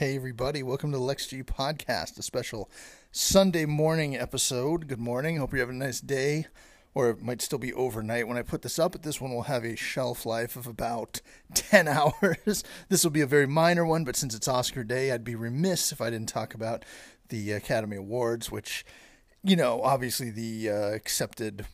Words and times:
Hey, 0.00 0.16
everybody, 0.16 0.62
welcome 0.62 0.92
to 0.92 0.96
the 0.96 1.04
Lex 1.04 1.26
G 1.26 1.42
Podcast, 1.42 2.18
a 2.18 2.22
special 2.22 2.70
Sunday 3.12 3.66
morning 3.66 4.16
episode. 4.16 4.88
Good 4.88 4.98
morning. 4.98 5.36
Hope 5.36 5.52
you're 5.52 5.60
having 5.60 5.76
a 5.76 5.84
nice 5.84 6.00
day, 6.00 6.46
or 6.94 7.10
it 7.10 7.20
might 7.20 7.42
still 7.42 7.58
be 7.58 7.74
overnight 7.74 8.26
when 8.26 8.38
I 8.38 8.42
put 8.42 8.62
this 8.62 8.78
up, 8.78 8.92
but 8.92 9.02
this 9.02 9.20
one 9.20 9.30
will 9.30 9.42
have 9.42 9.62
a 9.62 9.76
shelf 9.76 10.24
life 10.24 10.56
of 10.56 10.66
about 10.66 11.20
10 11.54 11.86
hours. 11.86 12.64
this 12.88 13.04
will 13.04 13.10
be 13.10 13.20
a 13.20 13.26
very 13.26 13.46
minor 13.46 13.84
one, 13.84 14.04
but 14.04 14.16
since 14.16 14.34
it's 14.34 14.48
Oscar 14.48 14.84
Day, 14.84 15.12
I'd 15.12 15.22
be 15.22 15.34
remiss 15.34 15.92
if 15.92 16.00
I 16.00 16.08
didn't 16.08 16.30
talk 16.30 16.54
about 16.54 16.82
the 17.28 17.52
Academy 17.52 17.98
Awards, 17.98 18.50
which, 18.50 18.86
you 19.44 19.54
know, 19.54 19.82
obviously 19.82 20.30
the 20.30 20.70
uh, 20.70 20.94
accepted 20.94 21.66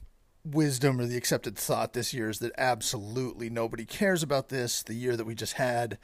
wisdom 0.45 1.01
or 1.01 1.07
the 1.07 1.17
accepted 1.17 1.57
thought 1.57 1.93
this 1.93 2.13
year 2.13 2.29
is 2.29 2.41
that 2.41 2.51
absolutely 2.59 3.51
nobody 3.51 3.85
cares 3.85 4.25
about 4.25 4.49
this. 4.49 4.83
The 4.83 4.95
year 4.95 5.17
that 5.17 5.27
we 5.27 5.37
just 5.37 5.53
had 5.53 5.97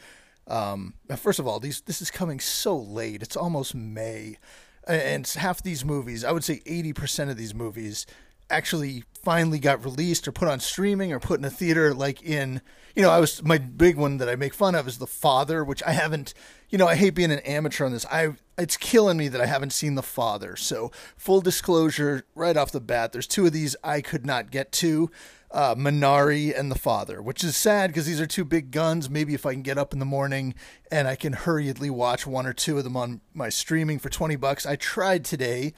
um, 0.48 0.94
first 1.16 1.38
of 1.38 1.46
all, 1.46 1.60
these 1.60 1.80
this 1.82 2.02
is 2.02 2.10
coming 2.10 2.40
so 2.40 2.76
late. 2.76 3.22
It's 3.22 3.36
almost 3.36 3.74
May, 3.74 4.38
and 4.86 5.26
half 5.26 5.62
these 5.62 5.84
movies, 5.84 6.24
I 6.24 6.32
would 6.32 6.44
say 6.44 6.62
eighty 6.66 6.92
percent 6.92 7.30
of 7.30 7.36
these 7.36 7.54
movies, 7.54 8.06
actually 8.50 9.04
finally 9.22 9.58
got 9.58 9.84
released 9.84 10.26
or 10.26 10.32
put 10.32 10.48
on 10.48 10.60
streaming 10.60 11.12
or 11.12 11.20
put 11.20 11.38
in 11.38 11.44
a 11.44 11.50
theater. 11.50 11.94
Like 11.94 12.22
in, 12.22 12.60
you 12.94 13.02
know, 13.02 13.10
I 13.10 13.20
was 13.20 13.42
my 13.42 13.58
big 13.58 13.96
one 13.96 14.18
that 14.18 14.28
I 14.28 14.36
make 14.36 14.52
fun 14.52 14.74
of 14.74 14.88
is 14.88 14.98
The 14.98 15.06
Father, 15.06 15.64
which 15.64 15.82
I 15.84 15.92
haven't. 15.92 16.34
You 16.68 16.78
know, 16.78 16.86
I 16.86 16.94
hate 16.94 17.14
being 17.14 17.32
an 17.32 17.40
amateur 17.40 17.84
on 17.84 17.92
this. 17.92 18.06
I 18.06 18.34
it's 18.58 18.76
killing 18.76 19.16
me 19.16 19.28
that 19.28 19.40
I 19.40 19.46
haven't 19.46 19.72
seen 19.72 19.94
The 19.94 20.02
Father. 20.02 20.56
So 20.56 20.90
full 21.16 21.40
disclosure, 21.40 22.24
right 22.34 22.56
off 22.56 22.72
the 22.72 22.80
bat, 22.80 23.12
there's 23.12 23.26
two 23.26 23.46
of 23.46 23.52
these 23.52 23.76
I 23.84 24.00
could 24.00 24.26
not 24.26 24.50
get 24.50 24.72
to 24.72 25.10
uh, 25.52 25.74
Minari 25.74 26.58
and 26.58 26.70
the 26.70 26.78
father, 26.78 27.20
which 27.20 27.44
is 27.44 27.56
sad 27.56 27.90
because 27.90 28.06
these 28.06 28.20
are 28.20 28.26
two 28.26 28.44
big 28.44 28.70
guns. 28.70 29.10
Maybe 29.10 29.34
if 29.34 29.44
I 29.46 29.52
can 29.52 29.62
get 29.62 29.78
up 29.78 29.92
in 29.92 29.98
the 29.98 30.04
morning 30.04 30.54
and 30.90 31.06
I 31.06 31.14
can 31.14 31.34
hurriedly 31.34 31.90
watch 31.90 32.26
one 32.26 32.46
or 32.46 32.52
two 32.52 32.78
of 32.78 32.84
them 32.84 32.96
on 32.96 33.20
my 33.34 33.50
streaming 33.50 33.98
for 33.98 34.08
20 34.08 34.36
bucks. 34.36 34.64
I 34.64 34.76
tried 34.76 35.24
today 35.24 35.74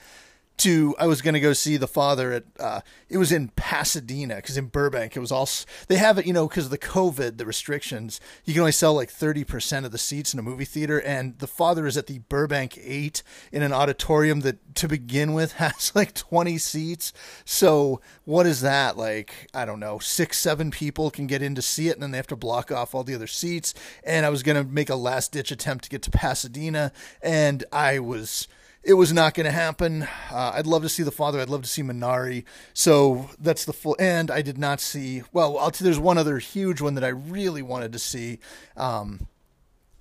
to 0.56 0.94
I 0.98 1.06
was 1.06 1.20
going 1.20 1.34
to 1.34 1.40
go 1.40 1.52
see 1.52 1.76
the 1.76 1.88
father 1.88 2.32
at 2.32 2.44
uh, 2.60 2.80
it 3.08 3.18
was 3.18 3.32
in 3.32 3.48
Pasadena 3.48 4.36
because 4.36 4.56
in 4.56 4.66
Burbank 4.66 5.16
it 5.16 5.20
was 5.20 5.32
all 5.32 5.48
they 5.88 5.96
have 5.96 6.18
it 6.18 6.26
you 6.26 6.32
know 6.32 6.48
because 6.48 6.66
of 6.66 6.70
the 6.70 6.78
COVID 6.78 7.38
the 7.38 7.46
restrictions. 7.46 8.20
You 8.44 8.54
can 8.54 8.60
only 8.60 8.72
sell 8.72 8.94
like 8.94 9.10
thirty 9.10 9.44
percent 9.44 9.84
of 9.84 9.92
the 9.92 9.98
seats 9.98 10.32
in 10.32 10.38
a 10.38 10.42
movie 10.42 10.64
theater 10.64 11.00
and 11.00 11.38
the 11.38 11.46
father 11.46 11.86
is 11.86 11.96
at 11.96 12.06
the 12.06 12.20
Burbank 12.28 12.78
Eight 12.80 13.22
in 13.50 13.62
an 13.62 13.72
auditorium 13.72 14.40
that 14.40 14.74
to 14.76 14.88
begin 14.88 15.32
with 15.32 15.52
has 15.54 15.92
like 15.94 16.14
twenty 16.14 16.58
seats. 16.58 17.12
So 17.44 18.00
what 18.24 18.46
is 18.46 18.60
that? 18.60 18.96
Like 18.96 19.48
I 19.52 19.64
don't 19.64 19.80
know 19.80 19.98
six 19.98 20.38
seven 20.38 20.70
people 20.70 21.10
can 21.10 21.26
get 21.26 21.42
in 21.42 21.54
to 21.56 21.62
see 21.62 21.88
it 21.88 21.94
and 21.94 22.02
then 22.02 22.12
they 22.12 22.18
have 22.18 22.26
to 22.28 22.36
block 22.36 22.70
off 22.70 22.94
all 22.94 23.02
the 23.02 23.14
other 23.14 23.26
seats. 23.26 23.74
And 24.04 24.24
I 24.24 24.30
was 24.30 24.42
going 24.42 24.56
to 24.56 24.72
make 24.72 24.88
a 24.88 24.96
last 24.96 25.32
ditch 25.32 25.50
attempt 25.50 25.84
to 25.84 25.90
get 25.90 26.02
to 26.02 26.10
Pasadena 26.10 26.92
and 27.22 27.64
I 27.72 27.98
was 27.98 28.46
it 28.84 28.94
was 28.94 29.12
not 29.12 29.34
going 29.34 29.46
to 29.46 29.52
happen. 29.52 30.02
Uh, 30.30 30.52
I'd 30.54 30.66
love 30.66 30.82
to 30.82 30.88
see 30.88 31.02
the 31.02 31.10
father. 31.10 31.40
I'd 31.40 31.48
love 31.48 31.62
to 31.62 31.68
see 31.68 31.82
Minari. 31.82 32.44
So 32.74 33.30
that's 33.38 33.64
the 33.64 33.72
full. 33.72 33.96
And 33.98 34.30
I 34.30 34.42
did 34.42 34.58
not 34.58 34.80
see. 34.80 35.22
Well, 35.32 35.58
I'll 35.58 35.70
there's 35.70 35.98
one 35.98 36.18
other 36.18 36.38
huge 36.38 36.80
one 36.80 36.94
that 36.94 37.04
I 37.04 37.08
really 37.08 37.62
wanted 37.62 37.92
to 37.92 37.98
see. 37.98 38.38
Um, 38.76 39.26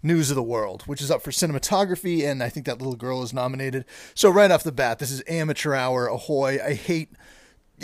News 0.06 0.30
of 0.30 0.36
the 0.36 0.44
World, 0.44 0.84
which 0.84 1.02
is 1.02 1.10
up 1.10 1.22
for 1.22 1.32
cinematography, 1.32 2.30
and 2.30 2.44
I 2.44 2.50
think 2.50 2.66
that 2.66 2.80
little 2.80 2.98
girl 2.98 3.24
is 3.24 3.34
nominated. 3.34 3.86
So 4.14 4.30
right 4.30 4.52
off 4.52 4.62
the 4.62 4.74
bat, 4.74 5.00
this 5.00 5.12
is 5.12 5.24
amateur 5.30 5.74
hour. 5.74 6.08
Ahoy! 6.08 6.60
I 6.62 6.74
hate. 6.74 7.14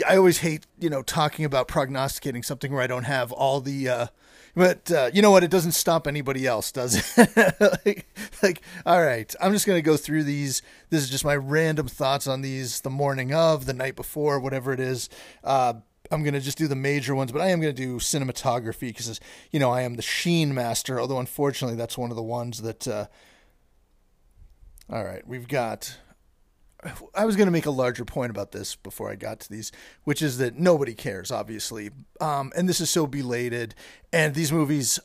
I 0.06 0.18
always 0.18 0.38
hate 0.38 0.66
you 0.78 0.90
know 0.90 1.02
talking 1.02 1.46
about 1.46 1.66
prognosticating 1.66 2.42
something 2.42 2.72
where 2.72 2.82
I 2.82 2.86
don't 2.86 3.04
have 3.04 3.32
all 3.32 3.62
the. 3.62 3.88
Uh, 3.88 4.06
but 4.54 4.90
uh, 4.90 5.10
you 5.12 5.22
know 5.22 5.30
what? 5.30 5.44
It 5.44 5.50
doesn't 5.50 5.72
stop 5.72 6.06
anybody 6.06 6.46
else, 6.46 6.72
does 6.72 6.96
it? 7.16 7.54
like, 7.86 8.06
like, 8.42 8.62
all 8.84 9.02
right, 9.02 9.34
I'm 9.40 9.52
just 9.52 9.66
gonna 9.66 9.82
go 9.82 9.96
through 9.96 10.24
these. 10.24 10.62
This 10.90 11.02
is 11.02 11.10
just 11.10 11.24
my 11.24 11.36
random 11.36 11.88
thoughts 11.88 12.26
on 12.26 12.42
these. 12.42 12.80
The 12.80 12.90
morning 12.90 13.32
of, 13.32 13.66
the 13.66 13.74
night 13.74 13.96
before, 13.96 14.40
whatever 14.40 14.72
it 14.72 14.80
is. 14.80 15.08
Uh, 15.44 15.74
I'm 16.10 16.24
gonna 16.24 16.40
just 16.40 16.58
do 16.58 16.66
the 16.66 16.76
major 16.76 17.14
ones, 17.14 17.30
but 17.32 17.40
I 17.40 17.48
am 17.48 17.60
gonna 17.60 17.72
do 17.72 17.98
cinematography 17.98 18.88
because 18.88 19.20
you 19.50 19.60
know 19.60 19.70
I 19.70 19.82
am 19.82 19.94
the 19.94 20.02
sheen 20.02 20.52
master. 20.54 21.00
Although 21.00 21.20
unfortunately, 21.20 21.76
that's 21.76 21.96
one 21.96 22.10
of 22.10 22.16
the 22.16 22.22
ones 22.22 22.62
that. 22.62 22.88
Uh, 22.88 23.06
all 24.92 25.04
right, 25.04 25.24
we've 25.26 25.46
got 25.46 25.96
I 27.14 27.24
was 27.24 27.36
going 27.36 27.46
to 27.46 27.52
make 27.52 27.66
a 27.66 27.70
larger 27.70 28.04
point 28.04 28.30
about 28.30 28.52
this 28.52 28.76
before 28.76 29.10
I 29.10 29.14
got 29.14 29.40
to 29.40 29.50
these, 29.50 29.70
which 30.04 30.22
is 30.22 30.38
that 30.38 30.56
nobody 30.56 30.94
cares, 30.94 31.30
obviously. 31.30 31.90
Um, 32.20 32.52
and 32.56 32.68
this 32.68 32.80
is 32.80 32.90
so 32.90 33.06
belated. 33.06 33.74
And 34.12 34.34
these 34.34 34.50
movies, 34.50 34.98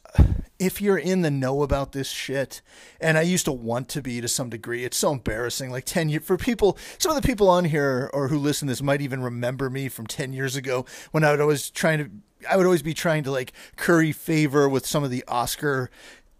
if 0.59 0.81
you're 0.81 0.97
in 0.97 1.21
the 1.21 1.31
know 1.31 1.63
about 1.63 1.91
this 1.91 2.09
shit, 2.09 2.61
and 3.01 3.17
I 3.17 3.21
used 3.23 3.45
to 3.45 3.51
want 3.51 3.89
to 3.89 4.01
be 4.01 4.21
to 4.21 4.27
some 4.27 4.49
degree, 4.49 4.85
it's 4.85 4.97
so 4.97 5.11
embarrassing. 5.11 5.69
Like 5.69 5.85
10 5.85 6.09
years, 6.09 6.23
for 6.23 6.37
people, 6.37 6.77
some 6.97 7.15
of 7.15 7.21
the 7.21 7.27
people 7.27 7.49
on 7.49 7.65
here 7.65 8.09
or 8.13 8.29
who 8.29 8.37
listen 8.37 8.67
to 8.67 8.71
this 8.71 8.81
might 8.81 9.01
even 9.01 9.21
remember 9.21 9.69
me 9.69 9.89
from 9.89 10.07
10 10.07 10.33
years 10.33 10.55
ago 10.55 10.85
when 11.11 11.23
I 11.23 11.31
would 11.31 11.41
always 11.41 11.69
trying 11.69 11.99
to 11.99 12.09
I 12.49 12.57
would 12.57 12.65
always 12.65 12.83
be 12.83 12.93
trying 12.93 13.23
to 13.23 13.31
like 13.31 13.53
curry 13.75 14.11
favor 14.11 14.69
with 14.69 14.85
some 14.85 15.03
of 15.03 15.09
the 15.09 15.23
Oscar 15.27 15.89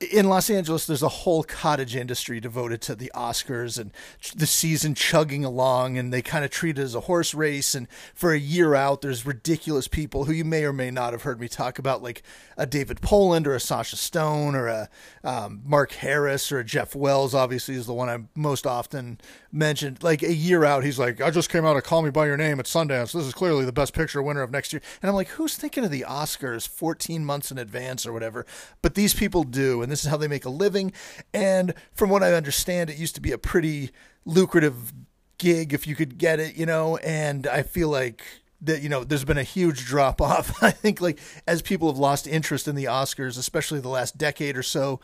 in 0.01 0.27
Los 0.27 0.49
Angeles, 0.49 0.85
there's 0.85 1.01
a 1.01 1.07
whole 1.07 1.43
cottage 1.43 1.95
industry 1.95 2.41
devoted 2.41 2.81
to 2.81 2.95
the 2.95 3.09
Oscars 3.15 3.79
and 3.79 3.91
the 4.35 4.45
season 4.45 4.93
chugging 4.93 5.45
along, 5.45 5.97
and 5.97 6.11
they 6.11 6.21
kind 6.21 6.43
of 6.43 6.51
treat 6.51 6.77
it 6.77 6.81
as 6.81 6.95
a 6.95 7.01
horse 7.01 7.33
race. 7.33 7.73
And 7.73 7.87
for 8.13 8.33
a 8.33 8.39
year 8.39 8.75
out, 8.75 9.01
there's 9.01 9.25
ridiculous 9.25 9.87
people 9.87 10.25
who 10.25 10.33
you 10.33 10.43
may 10.43 10.65
or 10.65 10.73
may 10.73 10.91
not 10.91 11.13
have 11.13 11.21
heard 11.21 11.39
me 11.39 11.47
talk 11.47 11.79
about, 11.79 12.03
like 12.03 12.23
a 12.57 12.65
David 12.65 12.99
Poland 12.99 13.47
or 13.47 13.55
a 13.55 13.59
Sasha 13.59 13.95
Stone 13.95 14.55
or 14.55 14.67
a 14.67 14.89
um, 15.23 15.61
Mark 15.65 15.93
Harris 15.93 16.51
or 16.51 16.59
a 16.59 16.65
Jeff 16.65 16.93
Wells. 16.93 17.33
Obviously, 17.33 17.75
is 17.75 17.85
the 17.85 17.93
one 17.93 18.09
I 18.09 18.19
most 18.35 18.67
often 18.67 19.19
mentioned. 19.53 20.03
Like 20.03 20.23
a 20.23 20.33
year 20.33 20.65
out, 20.65 20.83
he's 20.83 20.99
like, 20.99 21.21
"I 21.21 21.31
just 21.31 21.49
came 21.49 21.65
out 21.65 21.77
of 21.77 21.83
Call 21.83 22.01
Me 22.01 22.09
by 22.09 22.25
Your 22.25 22.37
Name 22.37 22.59
at 22.59 22.65
Sundance. 22.65 23.13
This 23.13 23.25
is 23.25 23.33
clearly 23.33 23.63
the 23.63 23.71
best 23.71 23.93
picture 23.93 24.21
winner 24.21 24.41
of 24.41 24.51
next 24.51 24.73
year." 24.73 24.81
And 25.01 25.09
I'm 25.09 25.15
like, 25.15 25.29
"Who's 25.29 25.55
thinking 25.55 25.85
of 25.85 25.91
the 25.91 26.05
Oscars 26.07 26.67
14 26.67 27.23
months 27.23 27.49
in 27.49 27.57
advance 27.57 28.05
or 28.05 28.11
whatever?" 28.11 28.45
But 28.81 28.95
these 28.95 29.13
people 29.13 29.45
do 29.45 29.84
and 29.85 29.91
this 29.91 30.03
is 30.03 30.09
how 30.09 30.17
they 30.17 30.27
make 30.27 30.43
a 30.43 30.49
living. 30.49 30.91
And 31.33 31.73
from 31.93 32.09
what 32.09 32.23
I 32.23 32.33
understand, 32.33 32.89
it 32.89 32.97
used 32.97 33.15
to 33.15 33.21
be 33.21 33.31
a 33.31 33.37
pretty 33.37 33.91
lucrative 34.25 34.91
gig 35.37 35.73
if 35.73 35.87
you 35.87 35.95
could 35.95 36.17
get 36.17 36.39
it, 36.39 36.55
you 36.55 36.65
know. 36.65 36.97
And 36.97 37.47
I 37.47 37.61
feel 37.61 37.89
like 37.89 38.23
that 38.61 38.81
you 38.81 38.89
know 38.89 39.03
there's 39.03 39.25
been 39.25 39.37
a 39.37 39.43
huge 39.43 39.85
drop 39.85 40.21
off. 40.21 40.61
I 40.63 40.71
think 40.71 40.99
like 40.99 41.19
as 41.47 41.61
people 41.61 41.87
have 41.89 41.97
lost 41.97 42.27
interest 42.27 42.67
in 42.67 42.75
the 42.75 42.85
Oscars, 42.85 43.37
especially 43.37 43.79
the 43.79 43.89
last 43.89 44.17
decade 44.17 44.57
or 44.57 44.63
so 44.63 44.99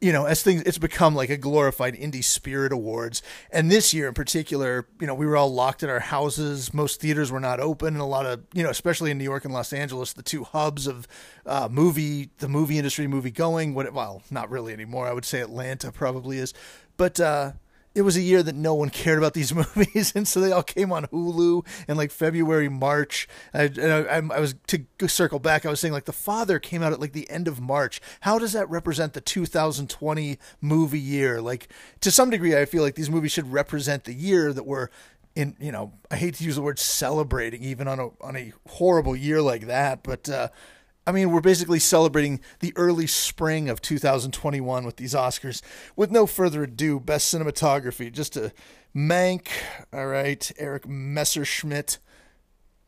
you 0.00 0.12
know, 0.12 0.26
as 0.26 0.42
things, 0.42 0.62
it's 0.62 0.78
become 0.78 1.14
like 1.14 1.30
a 1.30 1.36
glorified 1.36 1.94
indie 1.94 2.22
spirit 2.22 2.72
awards. 2.72 3.22
And 3.50 3.70
this 3.70 3.94
year 3.94 4.08
in 4.08 4.14
particular, 4.14 4.86
you 5.00 5.06
know, 5.06 5.14
we 5.14 5.24
were 5.24 5.36
all 5.36 5.52
locked 5.52 5.82
in 5.82 5.88
our 5.88 6.00
houses. 6.00 6.74
Most 6.74 7.00
theaters 7.00 7.32
were 7.32 7.40
not 7.40 7.60
open, 7.60 7.94
and 7.94 8.02
a 8.02 8.04
lot 8.04 8.26
of, 8.26 8.42
you 8.52 8.62
know, 8.62 8.68
especially 8.70 9.10
in 9.10 9.18
New 9.18 9.24
York 9.24 9.44
and 9.44 9.54
Los 9.54 9.72
Angeles, 9.72 10.12
the 10.12 10.22
two 10.22 10.44
hubs 10.44 10.86
of 10.86 11.08
uh, 11.46 11.68
movie, 11.70 12.30
the 12.38 12.48
movie 12.48 12.76
industry, 12.76 13.06
movie 13.06 13.30
going. 13.30 13.72
What, 13.74 13.90
well, 13.92 14.22
not 14.30 14.50
really 14.50 14.72
anymore. 14.72 15.06
I 15.06 15.12
would 15.12 15.24
say 15.24 15.40
Atlanta 15.40 15.90
probably 15.90 16.38
is, 16.38 16.52
but 16.98 17.18
uh, 17.18 17.52
it 17.96 18.02
was 18.02 18.14
a 18.14 18.20
year 18.20 18.42
that 18.42 18.54
no 18.54 18.74
one 18.74 18.90
cared 18.90 19.16
about 19.16 19.32
these 19.32 19.54
movies, 19.76 20.12
and 20.14 20.28
so 20.28 20.38
they 20.38 20.52
all 20.52 20.62
came 20.62 20.92
on 20.92 21.06
Hulu 21.06 21.66
in 21.88 21.96
like 21.96 22.10
February, 22.10 22.68
March. 22.68 23.26
I, 23.54 23.70
I, 23.78 24.16
I, 24.16 24.38
was 24.38 24.54
to 24.66 25.08
circle 25.08 25.38
back. 25.38 25.64
I 25.64 25.70
was 25.70 25.80
saying 25.80 25.94
like 25.94 26.04
The 26.04 26.12
Father 26.12 26.58
came 26.58 26.82
out 26.82 26.92
at 26.92 27.00
like 27.00 27.14
the 27.14 27.28
end 27.30 27.48
of 27.48 27.58
March. 27.58 28.02
How 28.20 28.38
does 28.38 28.52
that 28.52 28.68
represent 28.68 29.14
the 29.14 29.22
2020 29.22 30.38
movie 30.60 31.00
year? 31.00 31.40
Like 31.40 31.68
to 32.00 32.10
some 32.10 32.28
degree, 32.28 32.54
I 32.54 32.66
feel 32.66 32.82
like 32.82 32.96
these 32.96 33.08
movies 33.08 33.32
should 33.32 33.50
represent 33.50 34.04
the 34.04 34.14
year 34.14 34.52
that 34.52 34.66
we're 34.66 34.88
in. 35.34 35.56
You 35.58 35.72
know, 35.72 35.94
I 36.10 36.16
hate 36.16 36.34
to 36.34 36.44
use 36.44 36.56
the 36.56 36.62
word 36.62 36.78
celebrating, 36.78 37.62
even 37.62 37.88
on 37.88 37.98
a 37.98 38.08
on 38.20 38.36
a 38.36 38.52
horrible 38.68 39.16
year 39.16 39.40
like 39.40 39.66
that, 39.68 40.02
but. 40.02 40.28
Uh, 40.28 40.48
I 41.06 41.12
mean, 41.12 41.30
we're 41.30 41.40
basically 41.40 41.78
celebrating 41.78 42.40
the 42.58 42.72
early 42.74 43.06
spring 43.06 43.68
of 43.68 43.80
2021 43.80 44.84
with 44.84 44.96
these 44.96 45.14
Oscars. 45.14 45.62
With 45.94 46.10
no 46.10 46.26
further 46.26 46.64
ado, 46.64 46.98
best 46.98 47.32
cinematography, 47.32 48.10
just 48.10 48.36
a 48.36 48.52
Mank, 48.94 49.48
all 49.92 50.06
right, 50.06 50.50
Erik 50.58 50.88
Messerschmidt, 50.88 51.98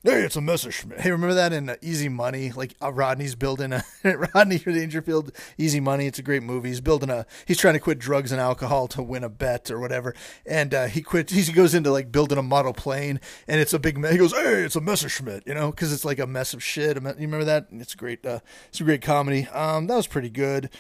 Hey, 0.05 0.23
it's 0.23 0.37
a 0.37 0.41
Messerschmitt. 0.41 1.01
Hey, 1.01 1.11
remember 1.11 1.35
that 1.35 1.53
in 1.53 1.69
uh, 1.69 1.75
Easy 1.83 2.09
Money? 2.09 2.53
Like 2.53 2.77
uh, 2.81 2.93
Rodney's 2.93 3.35
building 3.35 3.73
a 3.73 3.83
Rodney 4.35 4.59
Dangerfield. 4.61 5.33
Easy 5.59 5.81
Money. 5.81 6.07
It's 6.07 6.21
a 6.21 6.23
great 6.23 6.45
movie. 6.45 6.69
He's 6.69 6.81
building 6.81 7.11
a. 7.11 7.27
He's 7.47 7.59
trying 7.59 7.75
to 7.75 7.81
quit 7.81 7.99
drugs 7.99 8.31
and 8.31 8.41
alcohol 8.41 8.87
to 8.89 9.03
win 9.03 9.25
a 9.25 9.29
bet 9.29 9.73
or 9.73 9.81
whatever. 9.81 10.15
And 10.47 10.73
uh, 10.73 10.87
he 10.87 11.03
quit. 11.03 11.31
He 11.31 11.53
goes 11.53 11.75
into 11.75 11.91
like 11.91 12.13
building 12.13 12.39
a 12.39 12.45
model 12.45 12.73
plane, 12.73 13.19
and 13.49 13.61
it's 13.61 13.73
a 13.73 13.79
big. 13.81 13.97
He 14.07 14.17
goes, 14.17 14.33
"Hey, 14.33 14.63
it's 14.63 14.77
a 14.77 14.81
Messerschmitt," 14.81 15.43
you 15.47 15.55
know, 15.55 15.73
because 15.73 15.93
it's 15.93 16.05
like 16.05 16.21
a 16.21 16.29
mess 16.29 16.55
of 16.55 16.63
shit. 16.63 16.97
You 16.97 17.03
remember 17.03 17.45
that? 17.45 17.67
It's 17.73 17.95
a 17.95 17.97
great. 17.97 18.25
Uh, 18.25 18.39
it's 18.69 18.81
a 18.81 18.85
great 18.85 19.03
comedy. 19.03 19.49
Um, 19.49 19.89
that 19.89 19.97
was 19.97 20.07
pretty 20.07 20.31
good. 20.31 20.71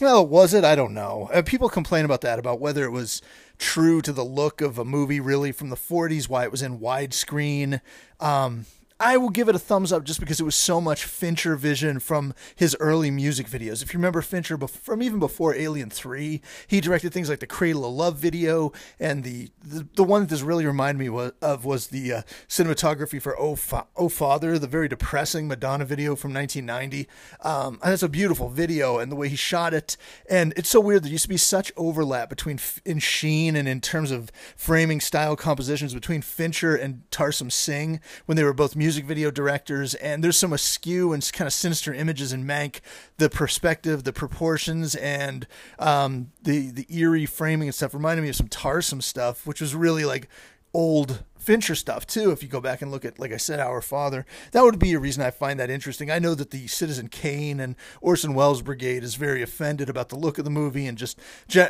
Well, 0.00 0.24
was 0.24 0.54
it? 0.54 0.62
I 0.62 0.76
don't 0.76 0.94
know. 0.94 1.28
Uh, 1.32 1.42
people 1.42 1.68
complain 1.68 2.04
about 2.04 2.20
that, 2.20 2.38
about 2.38 2.60
whether 2.60 2.84
it 2.84 2.90
was 2.90 3.20
true 3.58 4.00
to 4.02 4.12
the 4.12 4.24
look 4.24 4.60
of 4.60 4.78
a 4.78 4.84
movie 4.84 5.20
really 5.20 5.52
from 5.52 5.68
the 5.68 5.76
40s, 5.76 6.28
why 6.28 6.44
it 6.44 6.50
was 6.50 6.62
in 6.62 6.78
widescreen. 6.78 7.80
Um, 8.20 8.66
I 9.00 9.16
will 9.16 9.30
give 9.30 9.48
it 9.48 9.54
a 9.54 9.60
thumbs 9.60 9.92
up 9.92 10.02
just 10.02 10.18
because 10.18 10.40
it 10.40 10.44
was 10.44 10.56
so 10.56 10.80
much 10.80 11.04
Fincher 11.04 11.54
vision 11.54 12.00
from 12.00 12.34
his 12.56 12.76
early 12.80 13.12
music 13.12 13.46
videos. 13.46 13.80
If 13.80 13.94
you 13.94 13.98
remember 13.98 14.22
Fincher 14.22 14.58
from 14.58 15.02
even 15.02 15.20
before 15.20 15.54
Alien 15.54 15.88
3, 15.88 16.42
he 16.66 16.80
directed 16.80 17.12
things 17.12 17.30
like 17.30 17.38
the 17.38 17.46
Cradle 17.46 17.84
of 17.84 17.92
Love 17.92 18.16
video 18.16 18.72
and 18.98 19.22
the 19.22 19.50
the, 19.62 19.86
the 19.94 20.02
one 20.02 20.22
that 20.22 20.30
this 20.30 20.42
really 20.42 20.66
reminded 20.66 20.98
me 20.98 21.08
was, 21.08 21.32
of 21.40 21.64
was 21.64 21.88
the 21.88 22.12
uh, 22.12 22.22
cinematography 22.48 23.22
for 23.22 23.38
oh, 23.38 23.54
Fa- 23.54 23.86
oh 23.96 24.08
Father, 24.08 24.58
the 24.58 24.66
very 24.66 24.88
depressing 24.88 25.46
Madonna 25.46 25.84
video 25.84 26.16
from 26.16 26.34
1990. 26.34 27.08
Um, 27.42 27.78
and 27.84 27.92
it's 27.92 28.02
a 28.02 28.08
beautiful 28.08 28.48
video 28.48 28.98
and 28.98 29.12
the 29.12 29.16
way 29.16 29.28
he 29.28 29.36
shot 29.36 29.74
it. 29.74 29.96
And 30.28 30.52
it's 30.56 30.70
so 30.70 30.80
weird. 30.80 31.04
There 31.04 31.12
used 31.12 31.24
to 31.24 31.28
be 31.28 31.36
such 31.36 31.70
overlap 31.76 32.30
between 32.30 32.58
in 32.84 32.98
Sheen 32.98 33.54
and 33.54 33.68
in 33.68 33.80
terms 33.80 34.10
of 34.10 34.32
framing 34.56 35.00
style 35.00 35.36
compositions 35.36 35.94
between 35.94 36.22
Fincher 36.22 36.74
and 36.74 37.02
Tarsem 37.10 37.52
Singh 37.52 38.00
when 38.26 38.36
they 38.36 38.42
were 38.42 38.52
both 38.52 38.74
music 38.74 38.87
video 38.96 39.30
directors. 39.30 39.94
And 39.94 40.24
there's 40.24 40.36
some 40.36 40.52
askew 40.52 41.12
and 41.12 41.30
kind 41.32 41.46
of 41.46 41.52
sinister 41.52 41.92
images 41.92 42.32
in 42.32 42.44
Mank, 42.44 42.80
the 43.18 43.28
perspective, 43.28 44.04
the 44.04 44.12
proportions, 44.12 44.94
and 44.94 45.46
um, 45.78 46.32
the 46.42 46.70
the 46.70 46.86
eerie 46.88 47.26
framing 47.26 47.68
and 47.68 47.74
stuff 47.74 47.94
reminded 47.94 48.22
me 48.22 48.28
of 48.28 48.36
some 48.36 48.48
Tarsem 48.48 49.02
stuff, 49.02 49.46
which 49.46 49.60
was 49.60 49.74
really 49.74 50.04
like 50.04 50.28
old 50.72 51.24
Fincher 51.38 51.74
stuff 51.74 52.06
too. 52.06 52.30
If 52.30 52.42
you 52.42 52.48
go 52.48 52.60
back 52.60 52.82
and 52.82 52.90
look 52.90 53.04
at, 53.04 53.18
like 53.18 53.32
I 53.32 53.36
said, 53.36 53.60
Our 53.60 53.80
Father, 53.80 54.26
that 54.52 54.62
would 54.62 54.78
be 54.78 54.92
a 54.92 54.98
reason 54.98 55.22
I 55.22 55.30
find 55.30 55.58
that 55.60 55.70
interesting. 55.70 56.10
I 56.10 56.18
know 56.18 56.34
that 56.34 56.50
the 56.50 56.66
Citizen 56.66 57.08
Kane 57.08 57.60
and 57.60 57.76
Orson 58.00 58.34
Welles 58.34 58.62
Brigade 58.62 59.02
is 59.02 59.14
very 59.14 59.42
offended 59.42 59.88
about 59.88 60.08
the 60.08 60.16
look 60.16 60.38
of 60.38 60.44
the 60.44 60.50
movie 60.50 60.86
and 60.86 60.98
just, 60.98 61.18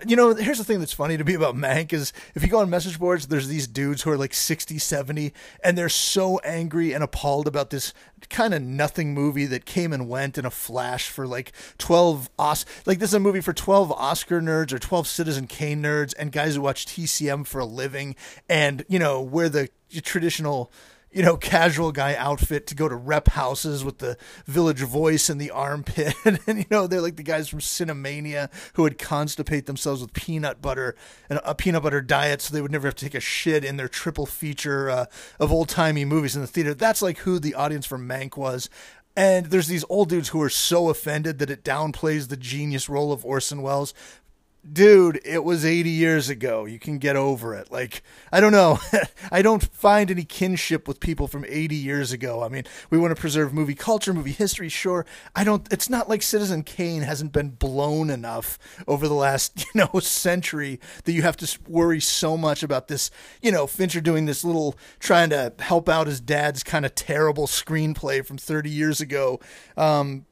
you 0.06 0.16
know, 0.16 0.34
here's 0.34 0.58
the 0.58 0.64
thing 0.64 0.80
that's 0.80 0.92
funny 0.92 1.16
to 1.16 1.24
me 1.24 1.34
about 1.34 1.54
Mank 1.54 1.92
is 1.92 2.12
if 2.34 2.42
you 2.42 2.48
go 2.48 2.60
on 2.60 2.70
message 2.70 2.98
boards, 2.98 3.28
there's 3.28 3.48
these 3.48 3.66
dudes 3.66 4.02
who 4.02 4.10
are 4.10 4.18
like 4.18 4.34
60, 4.34 4.78
70, 4.78 5.32
and 5.62 5.76
they're 5.76 5.88
so 5.88 6.38
angry 6.38 6.92
and 6.92 7.04
appalled 7.04 7.46
about 7.46 7.70
this 7.70 7.92
kind 8.28 8.52
of 8.52 8.62
nothing 8.62 9.14
movie 9.14 9.46
that 9.46 9.64
came 9.64 9.92
and 9.92 10.08
went 10.08 10.36
in 10.36 10.44
a 10.44 10.50
flash 10.50 11.08
for 11.08 11.26
like 11.26 11.52
12 11.78 12.30
Os 12.38 12.64
like 12.84 12.98
this 12.98 13.10
is 13.10 13.14
a 13.14 13.20
movie 13.20 13.40
for 13.40 13.52
12 13.52 13.92
Oscar 13.92 14.40
nerds 14.40 14.72
or 14.72 14.78
12 14.78 15.06
Citizen 15.06 15.46
Kane 15.46 15.82
nerds 15.82 16.14
and 16.18 16.32
guys 16.32 16.54
who 16.56 16.60
watch 16.60 16.86
TCM 16.86 17.46
for 17.46 17.60
a 17.60 17.64
living 17.64 18.16
and 18.48 18.84
you 18.88 18.98
know 18.98 19.20
where 19.20 19.48
the 19.48 19.67
traditional 19.90 20.72
you 21.10 21.22
know, 21.22 21.36
casual 21.36 21.90
guy 21.90 22.14
outfit 22.16 22.66
to 22.66 22.74
go 22.74 22.88
to 22.88 22.94
rep 22.94 23.28
houses 23.28 23.82
with 23.82 23.98
the 23.98 24.16
village 24.44 24.80
voice 24.80 25.30
and 25.30 25.40
the 25.40 25.50
armpit. 25.50 26.14
and, 26.24 26.38
you 26.46 26.66
know, 26.70 26.86
they're 26.86 27.00
like 27.00 27.16
the 27.16 27.22
guys 27.22 27.48
from 27.48 27.60
Cinemania 27.60 28.50
who 28.74 28.82
would 28.82 28.98
constipate 28.98 29.64
themselves 29.66 30.02
with 30.02 30.12
peanut 30.12 30.60
butter 30.60 30.94
and 31.30 31.40
a 31.44 31.54
peanut 31.54 31.82
butter 31.82 32.02
diet 32.02 32.42
so 32.42 32.52
they 32.52 32.60
would 32.60 32.72
never 32.72 32.86
have 32.86 32.94
to 32.96 33.04
take 33.04 33.14
a 33.14 33.20
shit 33.20 33.64
in 33.64 33.78
their 33.78 33.88
triple 33.88 34.26
feature 34.26 34.90
uh, 34.90 35.06
of 35.40 35.50
old 35.50 35.68
timey 35.68 36.04
movies 36.04 36.36
in 36.36 36.42
the 36.42 36.46
theater. 36.46 36.74
That's 36.74 37.00
like 37.00 37.18
who 37.18 37.38
the 37.38 37.54
audience 37.54 37.86
for 37.86 37.98
Mank 37.98 38.36
was. 38.36 38.68
And 39.16 39.46
there's 39.46 39.66
these 39.66 39.84
old 39.88 40.10
dudes 40.10 40.28
who 40.28 40.40
are 40.42 40.48
so 40.48 40.90
offended 40.90 41.40
that 41.40 41.50
it 41.50 41.64
downplays 41.64 42.28
the 42.28 42.36
genius 42.36 42.88
role 42.88 43.10
of 43.10 43.24
Orson 43.24 43.62
Welles 43.62 43.92
dude, 44.72 45.20
it 45.24 45.44
was 45.44 45.64
80 45.64 45.90
years 45.90 46.28
ago. 46.28 46.64
You 46.64 46.78
can 46.78 46.98
get 46.98 47.16
over 47.16 47.54
it. 47.54 47.70
Like, 47.70 48.02
I 48.32 48.40
don't 48.40 48.52
know. 48.52 48.78
I 49.32 49.42
don't 49.42 49.62
find 49.62 50.10
any 50.10 50.24
kinship 50.24 50.86
with 50.88 51.00
people 51.00 51.28
from 51.28 51.44
80 51.48 51.74
years 51.74 52.12
ago. 52.12 52.42
I 52.42 52.48
mean, 52.48 52.64
we 52.90 52.98
want 52.98 53.14
to 53.14 53.20
preserve 53.20 53.52
movie 53.52 53.74
culture, 53.74 54.12
movie 54.12 54.32
history, 54.32 54.68
sure. 54.68 55.06
I 55.34 55.44
don't, 55.44 55.70
it's 55.72 55.88
not 55.88 56.08
like 56.08 56.22
Citizen 56.22 56.62
Kane 56.62 57.02
hasn't 57.02 57.32
been 57.32 57.50
blown 57.50 58.10
enough 58.10 58.58
over 58.86 59.08
the 59.08 59.14
last, 59.14 59.66
you 59.74 59.80
know, 59.80 60.00
century 60.00 60.80
that 61.04 61.12
you 61.12 61.22
have 61.22 61.36
to 61.38 61.58
worry 61.66 62.00
so 62.00 62.36
much 62.36 62.62
about 62.62 62.88
this, 62.88 63.10
you 63.42 63.52
know, 63.52 63.66
Fincher 63.66 64.00
doing 64.00 64.26
this 64.26 64.44
little, 64.44 64.76
trying 64.98 65.30
to 65.30 65.52
help 65.58 65.88
out 65.88 66.06
his 66.06 66.20
dad's 66.20 66.62
kind 66.62 66.84
of 66.84 66.94
terrible 66.94 67.46
screenplay 67.46 68.24
from 68.24 68.38
30 68.38 68.70
years 68.70 69.00
ago. 69.00 69.40
Um, 69.76 70.26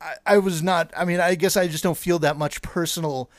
I, 0.00 0.14
I 0.26 0.38
was 0.38 0.62
not, 0.62 0.92
I 0.96 1.04
mean, 1.04 1.20
I 1.20 1.34
guess 1.34 1.56
I 1.56 1.68
just 1.68 1.82
don't 1.82 1.96
feel 1.96 2.18
that 2.20 2.36
much 2.36 2.62
personal 2.62 3.30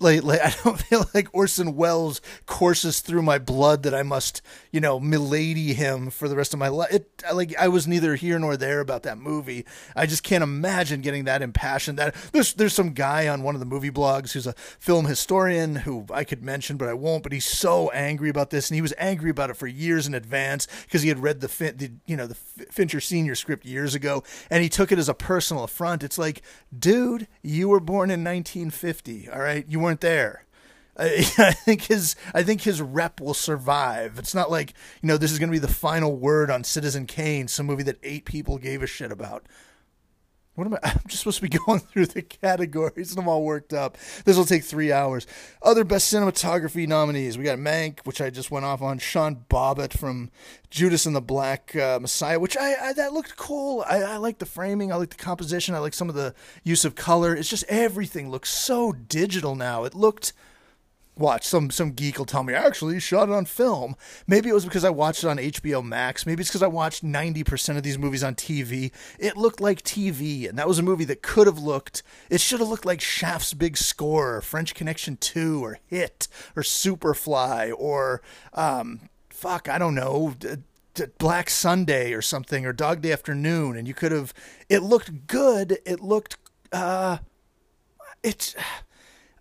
lately. 0.00 0.40
I 0.40 0.54
don't 0.64 0.80
feel 0.82 1.08
like 1.14 1.28
Orson 1.32 1.76
Welles 1.76 2.20
courses 2.46 3.00
through 3.00 3.22
my 3.22 3.38
blood 3.38 3.82
that 3.82 3.94
I 3.94 4.02
must, 4.02 4.42
you 4.70 4.80
know, 4.80 5.00
milady 5.00 5.74
him 5.74 6.10
for 6.10 6.28
the 6.28 6.36
rest 6.36 6.52
of 6.52 6.58
my 6.58 6.68
life. 6.68 6.92
It 6.92 7.22
like 7.32 7.54
I 7.58 7.68
was 7.68 7.86
neither 7.86 8.14
here 8.14 8.38
nor 8.38 8.56
there 8.56 8.80
about 8.80 9.02
that 9.04 9.18
movie. 9.18 9.64
I 9.94 10.06
just 10.06 10.22
can't 10.22 10.42
imagine 10.44 11.00
getting 11.00 11.24
that 11.24 11.42
impassioned. 11.42 11.98
That 11.98 12.14
there's 12.32 12.54
there's 12.54 12.74
some 12.74 12.90
guy 12.92 13.28
on 13.28 13.42
one 13.42 13.54
of 13.54 13.60
the 13.60 13.66
movie 13.66 13.90
blogs 13.90 14.32
who's 14.32 14.46
a 14.46 14.54
film 14.78 15.06
historian 15.06 15.76
who 15.76 16.06
I 16.12 16.24
could 16.24 16.42
mention, 16.42 16.76
but 16.76 16.88
I 16.88 16.94
won't. 16.94 17.22
But 17.22 17.32
he's 17.32 17.46
so 17.46 17.90
angry 17.90 18.28
about 18.28 18.50
this, 18.50 18.70
and 18.70 18.76
he 18.76 18.82
was 18.82 18.94
angry 18.98 19.30
about 19.30 19.50
it 19.50 19.56
for 19.56 19.66
years 19.66 20.06
in 20.06 20.14
advance 20.14 20.66
because 20.84 21.02
he 21.02 21.08
had 21.08 21.18
read 21.22 21.40
the, 21.40 21.48
fin- 21.48 21.76
the 21.76 21.90
you 22.06 22.16
know 22.16 22.26
the 22.26 22.34
Fincher 22.34 23.00
Senior 23.00 23.34
script 23.34 23.64
years 23.64 23.94
ago, 23.94 24.22
and 24.50 24.62
he 24.62 24.68
took 24.68 24.92
it 24.92 24.98
as 24.98 25.08
a 25.08 25.14
personal 25.14 25.64
affront. 25.64 26.02
It's 26.02 26.18
like, 26.18 26.42
dude, 26.76 27.26
you 27.42 27.68
were 27.68 27.80
born 27.80 28.10
in 28.10 28.24
1950. 28.24 29.28
All 29.28 29.40
right, 29.40 29.64
you 29.68 29.80
weren't 29.80 29.89
weren't 29.90 30.00
there. 30.00 30.44
I, 30.96 31.26
I 31.38 31.52
think 31.52 31.82
his 31.82 32.14
I 32.32 32.42
think 32.42 32.62
his 32.62 32.80
rep 32.80 33.20
will 33.20 33.34
survive. 33.34 34.18
It's 34.18 34.34
not 34.34 34.50
like 34.50 34.74
you 35.02 35.08
know 35.08 35.16
this 35.16 35.32
is 35.32 35.38
going 35.38 35.48
to 35.48 35.52
be 35.52 35.58
the 35.58 35.68
final 35.68 36.16
word 36.16 36.50
on 36.50 36.62
Citizen 36.62 37.06
Kane, 37.06 37.48
some 37.48 37.66
movie 37.66 37.82
that 37.84 37.98
eight 38.02 38.24
people 38.24 38.58
gave 38.58 38.82
a 38.82 38.86
shit 38.86 39.10
about. 39.10 39.44
What 40.60 40.66
am 40.66 40.74
I? 40.74 40.78
I'm 40.90 41.00
just 41.08 41.20
supposed 41.20 41.38
to 41.38 41.48
be 41.48 41.58
going 41.66 41.80
through 41.80 42.06
the 42.06 42.20
categories 42.20 43.12
and 43.12 43.18
I'm 43.18 43.28
all 43.28 43.42
worked 43.42 43.72
up. 43.72 43.96
This 44.26 44.36
will 44.36 44.44
take 44.44 44.62
three 44.62 44.92
hours. 44.92 45.26
Other 45.62 45.84
best 45.84 46.12
cinematography 46.12 46.86
nominees: 46.86 47.38
we 47.38 47.44
got 47.44 47.58
Mank, 47.58 48.00
which 48.00 48.20
I 48.20 48.28
just 48.28 48.50
went 48.50 48.66
off 48.66 48.82
on. 48.82 48.98
Sean 48.98 49.46
Bobbitt 49.48 49.96
from 49.96 50.30
Judas 50.68 51.06
and 51.06 51.16
the 51.16 51.22
Black 51.22 51.74
uh, 51.74 51.98
Messiah, 51.98 52.38
which 52.38 52.58
I, 52.58 52.74
I, 52.88 52.92
that 52.92 53.14
looked 53.14 53.36
cool. 53.36 53.82
I, 53.88 54.02
I 54.02 54.16
like 54.18 54.38
the 54.38 54.44
framing. 54.44 54.92
I 54.92 54.96
like 54.96 55.08
the 55.08 55.16
composition. 55.16 55.74
I 55.74 55.78
like 55.78 55.94
some 55.94 56.10
of 56.10 56.14
the 56.14 56.34
use 56.62 56.84
of 56.84 56.94
color. 56.94 57.34
It's 57.34 57.48
just 57.48 57.64
everything 57.68 58.30
looks 58.30 58.50
so 58.50 58.92
digital 58.92 59.54
now. 59.54 59.84
It 59.84 59.94
looked 59.94 60.34
watch. 61.20 61.46
Some 61.46 61.70
some 61.70 61.92
geek 61.92 62.18
will 62.18 62.26
tell 62.26 62.42
me 62.42 62.54
actually 62.54 62.94
he 62.94 63.00
shot 63.00 63.28
it 63.28 63.32
on 63.32 63.44
film. 63.44 63.94
Maybe 64.26 64.48
it 64.48 64.54
was 64.54 64.64
because 64.64 64.84
I 64.84 64.90
watched 64.90 65.22
it 65.22 65.28
on 65.28 65.38
HBO 65.38 65.84
Max. 65.84 66.26
Maybe 66.26 66.40
it's 66.40 66.50
because 66.50 66.62
I 66.62 66.68
watched 66.68 67.02
ninety 67.02 67.44
percent 67.44 67.78
of 67.78 67.84
these 67.84 67.98
movies 67.98 68.24
on 68.24 68.34
TV. 68.34 68.90
It 69.18 69.36
looked 69.36 69.60
like 69.60 69.82
TV, 69.82 70.48
and 70.48 70.58
that 70.58 70.68
was 70.68 70.78
a 70.78 70.82
movie 70.82 71.04
that 71.04 71.22
could 71.22 71.46
have 71.46 71.58
looked. 71.58 72.02
It 72.28 72.40
should 72.40 72.60
have 72.60 72.68
looked 72.68 72.86
like 72.86 73.00
Shaft's 73.00 73.54
Big 73.54 73.76
Score, 73.76 74.36
or 74.36 74.40
French 74.40 74.74
Connection 74.74 75.16
Two, 75.16 75.62
or 75.62 75.78
Hit, 75.86 76.26
or 76.56 76.62
Superfly, 76.62 77.72
or 77.76 78.22
um, 78.54 79.08
fuck, 79.28 79.68
I 79.68 79.78
don't 79.78 79.94
know. 79.94 80.34
Black 81.18 81.48
Sunday 81.48 82.12
or 82.12 82.20
something, 82.20 82.66
or 82.66 82.72
Dog 82.72 83.00
Day 83.00 83.12
Afternoon, 83.12 83.76
and 83.76 83.86
you 83.86 83.94
could 83.94 84.12
have. 84.12 84.34
It 84.68 84.82
looked 84.82 85.26
good. 85.26 85.78
It 85.86 86.00
looked. 86.00 86.36
Uh, 86.72 87.18
it's 88.22 88.54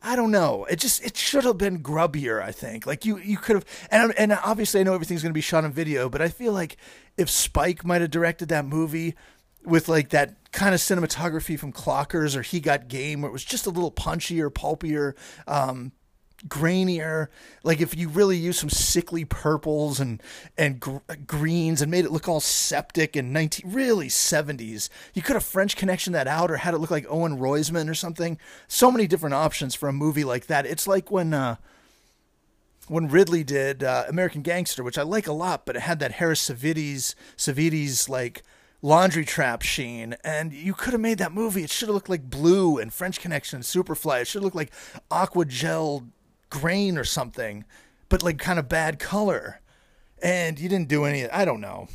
I 0.02 0.16
don't 0.16 0.32
know. 0.32 0.66
It 0.66 0.80
just 0.80 1.04
it 1.04 1.18
should 1.18 1.44
have 1.44 1.58
been 1.58 1.84
grubbier. 1.84 2.42
I 2.42 2.52
think 2.52 2.86
like 2.86 3.06
you 3.06 3.18
you 3.18 3.38
could 3.38 3.56
have 3.56 3.66
and 3.92 4.14
and 4.18 4.32
obviously 4.32 4.80
I 4.80 4.84
know 4.84 4.94
everything's 4.94 5.22
going 5.22 5.32
to 5.32 5.38
be 5.38 5.42
shot 5.42 5.66
on 5.66 5.74
video, 5.74 6.10
but 6.10 6.22
I 6.22 6.30
feel 6.30 6.54
like 6.54 6.78
if 7.18 7.30
Spike 7.30 7.84
might 7.86 8.02
have 8.02 8.12
directed 8.12 8.50
that 8.50 8.66
movie 8.66 9.16
with 9.66 9.90
like 9.90 10.10
that 10.10 10.52
kind 10.52 10.74
of 10.74 10.80
cinematography 10.80 11.60
from 11.60 11.74
Clockers 11.74 12.36
or 12.36 12.42
He 12.42 12.60
Got 12.60 12.88
Game, 12.88 13.22
where 13.22 13.30
it 13.30 13.34
was 13.34 13.44
just 13.44 13.66
a 13.66 13.70
little 13.70 13.92
punchier, 13.92 14.54
pulpier. 14.54 15.16
Um, 15.48 15.92
grainier. 16.48 17.28
Like 17.64 17.82
if 17.82 17.96
you 17.96 18.10
really 18.10 18.38
use 18.38 18.60
some 18.60 18.70
sickly 18.70 19.26
purples 19.26 20.00
and 20.00 20.22
and 20.58 20.80
gr- 20.80 20.98
greens 21.28 21.82
and 21.82 21.92
made 21.92 22.06
it 22.06 22.12
look 22.12 22.28
all 22.28 22.40
septic 22.40 23.16
and 23.16 23.34
19 23.34 23.72
really 23.72 24.08
70s. 24.08 24.90
You 25.14 25.22
could 25.22 25.36
have 25.36 25.44
French 25.44 25.76
connection 25.76 26.14
that 26.14 26.28
out 26.28 26.52
or 26.52 26.58
had 26.58 26.74
it 26.74 26.78
look 26.80 26.92
like 26.92 27.06
Owen 27.10 27.38
Roizman 27.38 27.90
or 27.90 27.96
something. 27.96 28.38
So 28.68 28.92
many 28.92 29.08
different 29.08 29.36
options 29.36 29.76
for 29.76 29.90
a 29.90 29.94
movie 29.94 30.24
like 30.24 30.48
that. 30.48 30.66
It's 30.66 30.88
like 30.88 31.12
when 31.12 31.34
uh 31.34 31.58
when 32.88 33.08
Ridley 33.08 33.44
did 33.44 33.84
uh, 33.84 34.06
American 34.10 34.42
Gangster, 34.42 34.84
which 34.84 34.98
I 34.98 35.04
like 35.04 35.28
a 35.28 35.32
lot, 35.32 35.68
but 35.68 35.76
it 35.76 35.84
had 35.84 36.00
that 36.00 36.14
Harris 36.14 36.50
Savides 36.50 37.14
Savides 37.38 38.10
like 38.10 38.42
laundry 38.82 39.26
trap 39.26 39.62
sheen 39.62 40.16
and 40.24 40.54
you 40.54 40.74
could 40.74 40.94
have 40.94 41.02
made 41.02 41.18
that 41.18 41.34
movie 41.34 41.64
it 41.64 41.70
should 41.70 41.90
have 41.90 41.94
looked 41.94 42.08
like 42.08 42.30
blue 42.30 42.78
and 42.78 42.94
french 42.94 43.20
connection 43.20 43.60
superfly 43.60 44.22
it 44.22 44.28
should 44.28 44.42
look 44.42 44.56
like 44.56 44.72
aqua 45.12 45.44
gel 45.44 46.06
grain 46.50 46.98
or 46.98 47.04
something, 47.04 47.66
but 48.10 48.24
like 48.24 48.38
kind 48.38 48.60
of 48.60 48.70
bad 48.70 49.00
color. 49.00 49.62
And 50.22 50.60
you 50.60 50.68
didn't 50.68 50.90
do 50.90 51.06
any. 51.06 51.30
I 51.30 51.46
don't 51.46 51.62
know. 51.62 51.88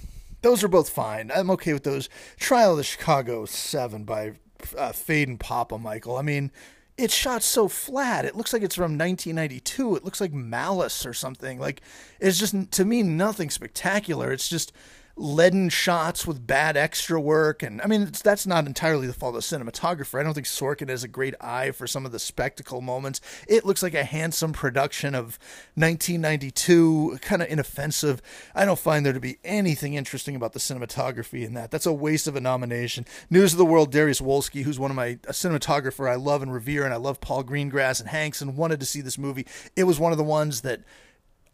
Those 0.42 0.64
are 0.64 0.68
both 0.68 0.88
fine. 0.88 1.30
I'm 1.34 1.50
okay 1.52 1.72
with 1.72 1.84
those. 1.84 2.08
Trial 2.38 2.72
of 2.72 2.76
the 2.78 2.84
Chicago 2.84 3.44
Seven 3.44 4.04
by 4.04 4.32
uh, 4.76 4.92
Phedon 4.92 5.38
Papamichael. 5.38 6.18
I 6.18 6.22
mean, 6.22 6.50
it's 6.96 7.14
shot 7.14 7.42
so 7.42 7.68
flat. 7.68 8.24
It 8.24 8.36
looks 8.36 8.52
like 8.52 8.62
it's 8.62 8.74
from 8.74 8.98
1992. 8.98 9.96
It 9.96 10.04
looks 10.04 10.20
like 10.20 10.32
Malice 10.32 11.04
or 11.04 11.12
something. 11.12 11.58
Like 11.58 11.82
it's 12.20 12.38
just 12.38 12.72
to 12.72 12.84
me 12.84 13.02
nothing 13.02 13.50
spectacular. 13.50 14.32
It's 14.32 14.48
just 14.48 14.72
leaden 15.16 15.68
shots 15.68 16.26
with 16.26 16.46
bad 16.46 16.76
extra 16.76 17.20
work. 17.20 17.62
And 17.62 17.80
I 17.80 17.86
mean, 17.86 18.10
that's 18.22 18.46
not 18.46 18.66
entirely 18.66 19.06
the 19.06 19.12
fault 19.12 19.36
of 19.36 19.42
the 19.42 19.56
cinematographer. 19.56 20.18
I 20.18 20.22
don't 20.22 20.34
think 20.34 20.46
Sorkin 20.46 20.88
has 20.88 21.04
a 21.04 21.08
great 21.08 21.34
eye 21.40 21.70
for 21.70 21.86
some 21.86 22.04
of 22.04 22.12
the 22.12 22.18
spectacle 22.18 22.80
moments. 22.80 23.20
It 23.46 23.64
looks 23.64 23.82
like 23.82 23.94
a 23.94 24.04
handsome 24.04 24.52
production 24.52 25.14
of 25.14 25.38
1992, 25.74 27.18
kind 27.20 27.42
of 27.42 27.48
inoffensive. 27.48 28.20
I 28.54 28.64
don't 28.64 28.78
find 28.78 29.06
there 29.06 29.12
to 29.12 29.20
be 29.20 29.38
anything 29.44 29.94
interesting 29.94 30.34
about 30.34 30.52
the 30.52 30.58
cinematography 30.58 31.44
in 31.44 31.54
that. 31.54 31.70
That's 31.70 31.86
a 31.86 31.92
waste 31.92 32.26
of 32.26 32.34
a 32.34 32.40
nomination. 32.40 33.06
News 33.30 33.52
of 33.52 33.58
the 33.58 33.64
World, 33.64 33.92
Dariusz 33.92 34.22
Wolski, 34.22 34.62
who's 34.62 34.78
one 34.78 34.90
of 34.90 34.96
my 34.96 35.18
a 35.28 35.32
cinematographer 35.32 36.10
I 36.10 36.16
love 36.16 36.42
and 36.42 36.52
revere, 36.52 36.84
and 36.84 36.92
I 36.92 36.96
love 36.96 37.20
Paul 37.20 37.44
Greengrass 37.44 38.00
and 38.00 38.08
Hanks, 38.08 38.40
and 38.40 38.56
wanted 38.56 38.80
to 38.80 38.86
see 38.86 39.00
this 39.00 39.18
movie. 39.18 39.46
It 39.76 39.84
was 39.84 40.00
one 40.00 40.12
of 40.12 40.18
the 40.18 40.24
ones 40.24 40.62
that 40.62 40.80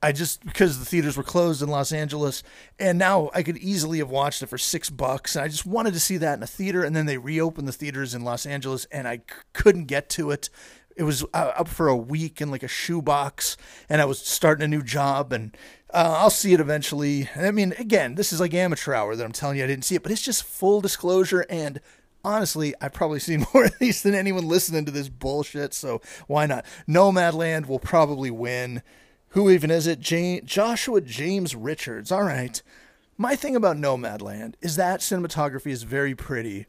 I 0.02 0.12
just 0.12 0.44
because 0.44 0.78
the 0.78 0.84
theaters 0.84 1.16
were 1.16 1.22
closed 1.22 1.62
in 1.62 1.68
Los 1.68 1.92
Angeles, 1.92 2.42
and 2.78 2.98
now 2.98 3.30
I 3.34 3.42
could 3.42 3.58
easily 3.58 3.98
have 3.98 4.10
watched 4.10 4.42
it 4.42 4.46
for 4.46 4.56
six 4.56 4.88
bucks. 4.88 5.36
And 5.36 5.44
I 5.44 5.48
just 5.48 5.66
wanted 5.66 5.92
to 5.92 6.00
see 6.00 6.16
that 6.16 6.38
in 6.38 6.42
a 6.42 6.46
theater, 6.46 6.82
and 6.82 6.96
then 6.96 7.06
they 7.06 7.18
reopened 7.18 7.68
the 7.68 7.72
theaters 7.72 8.14
in 8.14 8.24
Los 8.24 8.46
Angeles, 8.46 8.86
and 8.86 9.06
I 9.06 9.18
c- 9.18 9.22
couldn't 9.52 9.84
get 9.84 10.08
to 10.10 10.30
it. 10.30 10.48
It 10.96 11.02
was 11.02 11.22
uh, 11.34 11.52
up 11.56 11.68
for 11.68 11.88
a 11.88 11.96
week 11.96 12.40
in 12.40 12.50
like 12.50 12.62
a 12.62 12.68
shoebox, 12.68 13.58
and 13.90 14.00
I 14.00 14.06
was 14.06 14.18
starting 14.18 14.64
a 14.64 14.68
new 14.68 14.82
job, 14.82 15.34
and 15.34 15.54
uh, 15.92 16.14
I'll 16.18 16.30
see 16.30 16.54
it 16.54 16.60
eventually. 16.60 17.28
I 17.36 17.50
mean, 17.50 17.74
again, 17.78 18.14
this 18.14 18.32
is 18.32 18.40
like 18.40 18.54
amateur 18.54 18.94
hour 18.94 19.14
that 19.14 19.24
I'm 19.24 19.32
telling 19.32 19.58
you 19.58 19.64
I 19.64 19.66
didn't 19.66 19.84
see 19.84 19.96
it, 19.96 20.02
but 20.02 20.12
it's 20.12 20.22
just 20.22 20.44
full 20.44 20.80
disclosure 20.80 21.44
and 21.50 21.80
honestly, 22.24 22.74
I've 22.80 22.92
probably 22.92 23.20
seen 23.20 23.46
more 23.54 23.64
of 23.64 23.78
these 23.78 24.02
than 24.02 24.14
anyone 24.14 24.48
listening 24.48 24.84
to 24.86 24.90
this 24.90 25.08
bullshit, 25.08 25.74
so 25.74 26.00
why 26.26 26.46
not? 26.46 26.64
Nomadland 26.88 27.66
will 27.66 27.78
probably 27.78 28.30
win. 28.30 28.82
Who 29.30 29.48
even 29.48 29.70
is 29.70 29.86
it? 29.86 30.00
Joshua 30.00 31.00
James 31.00 31.54
Richards. 31.54 32.10
All 32.10 32.24
right. 32.24 32.60
My 33.16 33.36
thing 33.36 33.54
about 33.54 33.76
Nomadland 33.76 34.54
is 34.60 34.76
that 34.76 35.00
cinematography 35.00 35.70
is 35.70 35.84
very 35.84 36.16
pretty. 36.16 36.66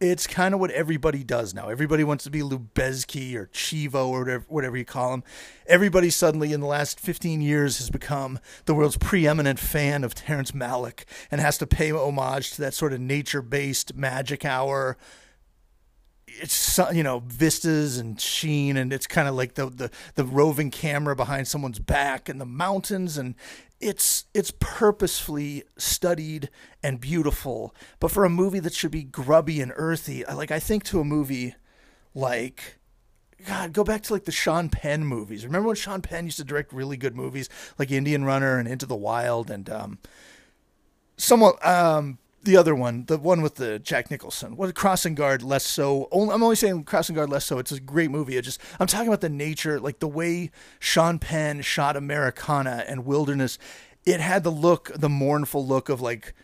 It's 0.00 0.26
kind 0.26 0.54
of 0.54 0.60
what 0.60 0.70
everybody 0.70 1.22
does 1.22 1.54
now. 1.54 1.68
Everybody 1.68 2.02
wants 2.02 2.24
to 2.24 2.30
be 2.30 2.40
Lubezki 2.40 3.34
or 3.34 3.46
Chivo 3.48 4.08
or 4.08 4.20
whatever, 4.20 4.44
whatever 4.48 4.76
you 4.76 4.84
call 4.84 5.10
them. 5.10 5.24
Everybody 5.66 6.08
suddenly 6.08 6.52
in 6.52 6.60
the 6.60 6.66
last 6.66 6.98
15 6.98 7.42
years 7.42 7.78
has 7.78 7.90
become 7.90 8.38
the 8.64 8.74
world's 8.74 8.96
preeminent 8.96 9.58
fan 9.58 10.02
of 10.02 10.14
Terrence 10.14 10.52
Malick 10.52 11.04
and 11.30 11.40
has 11.40 11.58
to 11.58 11.66
pay 11.66 11.92
homage 11.92 12.52
to 12.52 12.62
that 12.62 12.74
sort 12.74 12.92
of 12.92 13.00
nature 13.00 13.42
based 13.42 13.94
magic 13.94 14.44
hour 14.44 14.96
it's 16.40 16.78
you 16.92 17.02
know 17.02 17.20
vistas 17.26 17.98
and 17.98 18.20
sheen 18.20 18.76
and 18.76 18.92
it's 18.92 19.06
kind 19.06 19.28
of 19.28 19.34
like 19.34 19.54
the, 19.54 19.66
the 19.70 19.90
the 20.14 20.24
roving 20.24 20.70
camera 20.70 21.14
behind 21.14 21.46
someone's 21.48 21.78
back 21.78 22.28
and 22.28 22.40
the 22.40 22.46
mountains 22.46 23.16
and 23.16 23.34
it's 23.80 24.24
it's 24.34 24.52
purposefully 24.60 25.62
studied 25.76 26.48
and 26.82 27.00
beautiful 27.00 27.74
but 28.00 28.10
for 28.10 28.24
a 28.24 28.30
movie 28.30 28.60
that 28.60 28.74
should 28.74 28.90
be 28.90 29.04
grubby 29.04 29.60
and 29.60 29.72
earthy 29.76 30.24
like 30.26 30.50
i 30.50 30.58
think 30.58 30.84
to 30.84 31.00
a 31.00 31.04
movie 31.04 31.54
like 32.14 32.78
God, 33.46 33.72
go 33.72 33.84
back 33.84 34.02
to 34.04 34.12
like 34.12 34.24
the 34.24 34.32
Sean 34.32 34.70
Penn 34.70 35.04
movies. 35.04 35.44
Remember 35.44 35.68
when 35.68 35.76
Sean 35.76 36.00
Penn 36.00 36.24
used 36.24 36.38
to 36.38 36.44
direct 36.44 36.72
really 36.72 36.96
good 36.96 37.14
movies 37.14 37.48
like 37.78 37.90
Indian 37.90 38.24
Runner 38.24 38.58
and 38.58 38.66
Into 38.66 38.86
the 38.86 38.96
Wild 38.96 39.50
and 39.50 39.68
um, 39.68 39.98
somewhat 41.16 41.64
um, 41.66 42.18
the 42.44 42.56
other 42.56 42.74
one, 42.74 43.04
the 43.06 43.18
one 43.18 43.42
with 43.42 43.56
the 43.56 43.78
Jack 43.78 44.10
Nicholson. 44.10 44.56
What 44.56 44.74
Crossing 44.74 45.14
Guard 45.14 45.42
less 45.42 45.64
so. 45.64 46.08
I'm 46.12 46.42
only 46.42 46.56
saying 46.56 46.84
Crossing 46.84 47.14
Guard 47.14 47.30
less 47.30 47.44
so. 47.44 47.58
It's 47.58 47.72
a 47.72 47.80
great 47.80 48.10
movie. 48.10 48.36
It 48.36 48.42
just 48.42 48.60
I'm 48.78 48.86
talking 48.86 49.08
about 49.08 49.20
the 49.20 49.28
nature, 49.28 49.80
like 49.80 50.00
the 50.00 50.08
way 50.08 50.50
Sean 50.78 51.18
Penn 51.18 51.62
shot 51.62 51.96
Americana 51.96 52.84
and 52.86 53.04
Wilderness. 53.04 53.58
It 54.04 54.20
had 54.20 54.44
the 54.44 54.50
look, 54.50 54.90
the 54.94 55.08
mournful 55.08 55.66
look 55.66 55.88
of 55.88 56.00
like 56.00 56.34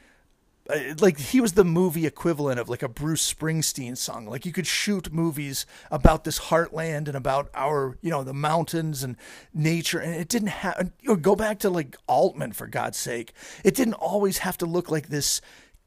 uh, 0.70 0.94
like 1.00 1.18
he 1.18 1.40
was 1.40 1.52
the 1.52 1.64
movie 1.64 2.06
equivalent 2.06 2.60
of 2.60 2.68
like 2.68 2.82
a 2.82 2.88
Bruce 2.88 3.32
Springsteen 3.32 3.96
song. 3.96 4.26
Like 4.26 4.46
you 4.46 4.52
could 4.52 4.66
shoot 4.66 5.12
movies 5.12 5.66
about 5.90 6.24
this 6.24 6.38
heartland 6.38 7.08
and 7.08 7.16
about 7.16 7.50
our, 7.54 7.98
you 8.02 8.10
know, 8.10 8.22
the 8.22 8.34
mountains 8.34 9.02
and 9.02 9.16
nature, 9.52 9.98
and 9.98 10.14
it 10.14 10.28
didn't 10.28 10.48
have. 10.48 10.92
Go 11.22 11.34
back 11.34 11.58
to 11.60 11.70
like 11.70 11.96
Altman 12.06 12.52
for 12.52 12.66
God's 12.66 12.98
sake. 12.98 13.32
It 13.64 13.74
didn't 13.74 13.94
always 13.94 14.38
have 14.38 14.58
to 14.58 14.66
look 14.66 14.90
like 14.90 15.08
this 15.08 15.40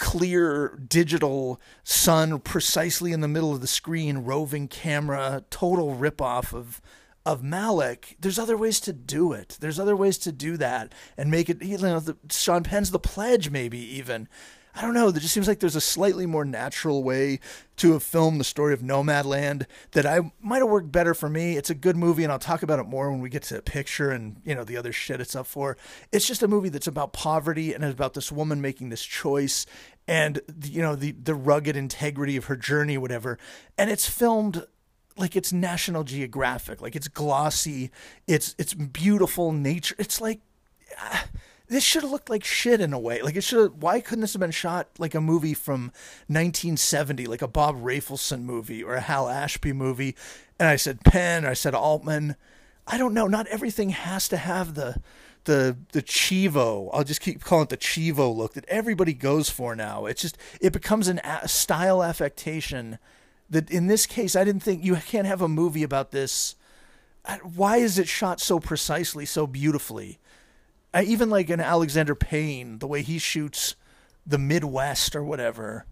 clear 0.03 0.77
digital 0.86 1.62
sun 1.86 2.38
precisely 2.41 3.13
in 3.13 3.22
the 3.22 3.27
middle 3.27 3.53
of 3.53 3.62
the 3.62 3.67
screen, 3.67 4.17
roving 4.17 4.67
camera, 4.67 5.45
total 5.50 5.95
ripoff 5.95 6.53
of 6.53 6.81
of 7.25 7.41
Malick, 7.41 8.17
There's 8.19 8.38
other 8.38 8.57
ways 8.57 8.81
to 8.81 8.91
do 8.91 9.31
it. 9.31 9.57
There's 9.62 9.79
other 9.79 9.95
ways 9.95 10.17
to 10.19 10.33
do 10.33 10.57
that 10.57 10.91
and 11.17 11.31
make 11.31 11.50
it. 11.50 11.63
You 11.63 11.77
know, 11.77 12.01
the, 12.01 12.17
Sean 12.29 12.63
Penn's 12.63 12.91
The 12.91 13.00
Pledge, 13.00 13.50
maybe 13.50 13.79
even. 13.79 14.27
I 14.75 14.81
don't 14.81 14.95
know. 14.95 15.09
It 15.09 15.19
just 15.19 15.33
seems 15.33 15.47
like 15.47 15.59
there's 15.59 15.75
a 15.75 15.81
slightly 15.81 16.25
more 16.25 16.45
natural 16.45 17.03
way 17.03 17.39
to 17.77 17.93
have 17.93 18.01
filmed 18.01 18.39
the 18.39 18.43
story 18.43 18.73
of 18.73 18.81
Nomadland 18.81 19.67
that 19.91 20.05
I 20.05 20.31
might 20.41 20.59
have 20.59 20.69
worked 20.69 20.91
better 20.91 21.13
for 21.13 21.29
me. 21.29 21.57
It's 21.57 21.69
a 21.69 21.75
good 21.75 21.95
movie, 21.95 22.23
and 22.23 22.31
I'll 22.31 22.39
talk 22.39 22.63
about 22.63 22.79
it 22.79 22.87
more 22.87 23.11
when 23.11 23.19
we 23.19 23.29
get 23.29 23.43
to 23.43 23.55
the 23.55 23.61
picture 23.61 24.09
and 24.09 24.41
you 24.43 24.55
know 24.55 24.63
the 24.63 24.77
other 24.77 24.91
shit 24.91 25.21
it's 25.21 25.35
up 25.35 25.45
for. 25.45 25.77
It's 26.11 26.25
just 26.25 26.41
a 26.41 26.47
movie 26.47 26.69
that's 26.69 26.87
about 26.87 27.13
poverty 27.13 27.73
and 27.73 27.83
about 27.83 28.15
this 28.15 28.31
woman 28.31 28.61
making 28.61 28.89
this 28.89 29.03
choice 29.03 29.67
and 30.07 30.41
you 30.63 30.81
know 30.81 30.95
the 30.95 31.11
the 31.11 31.35
rugged 31.35 31.77
integrity 31.77 32.35
of 32.35 32.45
her 32.45 32.55
journey, 32.55 32.97
whatever. 32.97 33.37
And 33.77 33.91
it's 33.91 34.09
filmed 34.09 34.65
like 35.17 35.35
it's 35.35 35.53
National 35.53 36.03
Geographic, 36.03 36.81
like 36.81 36.95
it's 36.95 37.07
glossy, 37.07 37.91
it's 38.27 38.55
it's 38.57 38.73
beautiful 38.73 39.51
nature. 39.51 39.95
It's 39.99 40.19
like. 40.19 40.41
Uh, 40.99 41.23
this 41.73 41.83
should 41.83 42.03
have 42.03 42.11
looked 42.11 42.29
like 42.29 42.43
shit 42.43 42.79
in 42.79 42.93
a 42.93 42.99
way. 42.99 43.21
Like 43.23 43.35
it 43.35 43.43
should. 43.43 43.81
Why 43.81 43.99
couldn't 43.99 44.21
this 44.21 44.33
have 44.33 44.39
been 44.39 44.51
shot 44.51 44.87
like 44.99 45.15
a 45.15 45.21
movie 45.21 45.55
from 45.55 45.85
1970, 46.27 47.25
like 47.25 47.41
a 47.41 47.47
Bob 47.47 47.81
Rafelson 47.81 48.43
movie 48.43 48.83
or 48.83 48.93
a 48.93 49.01
Hal 49.01 49.27
Ashby 49.27 49.73
movie? 49.73 50.15
And 50.59 50.69
I 50.69 50.75
said 50.75 51.03
Penn, 51.03 51.45
or 51.45 51.49
I 51.49 51.53
said 51.53 51.73
Altman. 51.73 52.35
I 52.85 52.99
don't 52.99 53.13
know. 53.13 53.27
Not 53.27 53.47
everything 53.47 53.89
has 53.89 54.27
to 54.29 54.37
have 54.37 54.75
the 54.75 55.01
the 55.45 55.75
the 55.93 56.03
chivo. 56.03 56.91
I'll 56.93 57.03
just 57.03 57.21
keep 57.21 57.43
calling 57.43 57.63
it 57.63 57.69
the 57.69 57.77
chivo 57.77 58.33
look 58.35 58.53
that 58.53 58.65
everybody 58.67 59.13
goes 59.13 59.49
for 59.49 59.75
now. 59.75 60.05
It's 60.05 60.21
just 60.21 60.37
it 60.61 60.73
becomes 60.73 61.07
an 61.07 61.19
a 61.23 61.47
style 61.47 62.03
affectation. 62.03 62.99
That 63.49 63.71
in 63.71 63.87
this 63.87 64.05
case, 64.05 64.35
I 64.35 64.43
didn't 64.43 64.61
think 64.61 64.83
you 64.83 64.95
can't 64.95 65.27
have 65.27 65.41
a 65.41 65.47
movie 65.47 65.83
about 65.83 66.11
this. 66.11 66.55
Why 67.55 67.77
is 67.77 67.97
it 67.97 68.07
shot 68.07 68.39
so 68.39 68.59
precisely, 68.59 69.25
so 69.25 69.47
beautifully? 69.47 70.19
I, 70.93 71.03
even 71.03 71.29
like 71.29 71.50
an 71.50 71.59
Alexander 71.59 72.15
Payne, 72.15 72.79
the 72.79 72.88
way 72.88 73.01
he 73.01 73.17
shoots 73.17 73.75
the 74.25 74.38
Midwest 74.38 75.15
or 75.15 75.23
whatever, 75.23 75.85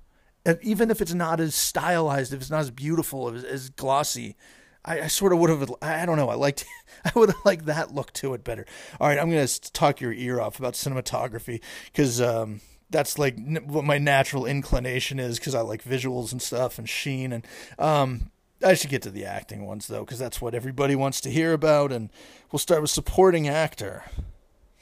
even 0.61 0.91
if 0.91 1.01
it's 1.01 1.13
not 1.13 1.39
as 1.39 1.55
stylized, 1.55 2.33
if 2.33 2.41
it's 2.41 2.49
not 2.49 2.61
as 2.61 2.71
beautiful, 2.71 3.29
as, 3.29 3.43
as 3.43 3.69
glossy, 3.69 4.35
I, 4.83 5.01
I, 5.01 5.07
sort 5.07 5.33
of 5.33 5.39
would 5.39 5.49
have. 5.49 5.73
I 5.81 6.05
don't 6.05 6.17
know. 6.17 6.29
I 6.29 6.35
liked. 6.35 6.65
I 7.05 7.11
would 7.15 7.29
have 7.29 7.45
liked 7.45 7.65
that 7.65 7.93
look 7.93 8.13
to 8.13 8.33
it 8.33 8.43
better. 8.43 8.65
All 8.99 9.07
right, 9.07 9.19
I'm 9.19 9.29
gonna 9.29 9.47
talk 9.47 10.01
your 10.01 10.13
ear 10.13 10.39
off 10.39 10.59
about 10.59 10.73
cinematography 10.73 11.61
because 11.85 12.19
um, 12.19 12.61
that's 12.91 13.17
like 13.17 13.37
what 13.63 13.85
my 13.85 13.97
natural 13.97 14.45
inclination 14.45 15.19
is 15.19 15.39
because 15.39 15.55
I 15.55 15.61
like 15.61 15.83
visuals 15.83 16.31
and 16.31 16.41
stuff 16.41 16.77
and 16.77 16.87
sheen 16.87 17.31
and 17.31 17.47
um, 17.79 18.31
I 18.63 18.75
should 18.75 18.89
get 18.89 19.01
to 19.03 19.09
the 19.09 19.25
acting 19.25 19.65
ones 19.65 19.87
though 19.87 20.01
because 20.01 20.19
that's 20.19 20.41
what 20.41 20.53
everybody 20.53 20.95
wants 20.95 21.21
to 21.21 21.31
hear 21.31 21.53
about 21.53 21.91
and 21.91 22.11
we'll 22.51 22.59
start 22.59 22.81
with 22.81 22.91
supporting 22.91 23.47
actor. 23.47 24.03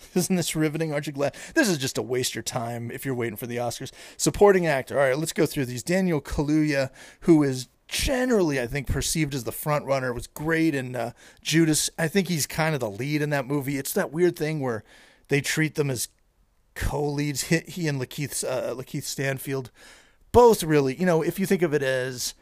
Isn't 0.16 0.36
this 0.36 0.56
riveting? 0.56 0.94
Aren't 0.94 1.08
you 1.08 1.14
glad? 1.14 1.36
This 1.54 1.70
is 1.70 1.78
just 1.78 1.98
a 1.98 2.02
waste 2.02 2.36
your 2.36 2.44
time 2.44 2.92
if 2.92 3.06
you're 3.06 3.16
waiting 3.16 3.38
for 3.38 3.48
the 3.48 3.58
Oscars. 3.58 3.92
Supporting 4.18 4.66
actor. 4.66 5.00
All 5.00 5.06
right, 5.06 5.18
let's 5.18 5.34
go 5.34 5.46
through 5.46 5.66
these. 5.66 5.84
Daniel 5.84 6.22
Kaluuya, 6.22 6.90
who 7.22 7.44
is 7.44 7.68
generally, 7.88 8.60
I 8.60 8.68
think, 8.68 8.88
perceived 8.88 9.34
as 9.34 9.44
the 9.44 9.52
front 9.52 9.86
runner, 9.86 10.14
was 10.14 10.28
great 10.28 10.76
in 10.76 10.96
uh, 10.96 11.12
Judas. 11.42 11.90
I 11.98 12.08
think 12.08 12.28
he's 12.28 12.48
kind 12.48 12.74
of 12.74 12.80
the 12.80 12.90
lead 12.90 13.22
in 13.22 13.30
that 13.32 13.48
movie. 13.48 13.78
It's 13.78 13.94
that 13.94 14.12
weird 14.12 14.36
thing 14.36 14.60
where 14.60 14.84
they 15.28 15.42
treat 15.42 15.76
them 15.76 15.90
as 15.90 16.08
co-leads. 16.76 17.44
He, 17.44 17.60
he 17.60 17.88
and 17.88 18.00
Lakeith, 18.00 18.44
uh, 18.44 18.76
Lakeith 18.76 19.04
Stanfield, 19.04 19.72
both 20.32 20.64
really. 20.64 20.96
You 20.96 21.06
know, 21.06 21.22
if 21.22 21.40
you 21.40 21.46
think 21.46 21.62
of 21.62 21.74
it 21.74 21.84
as 21.84 22.36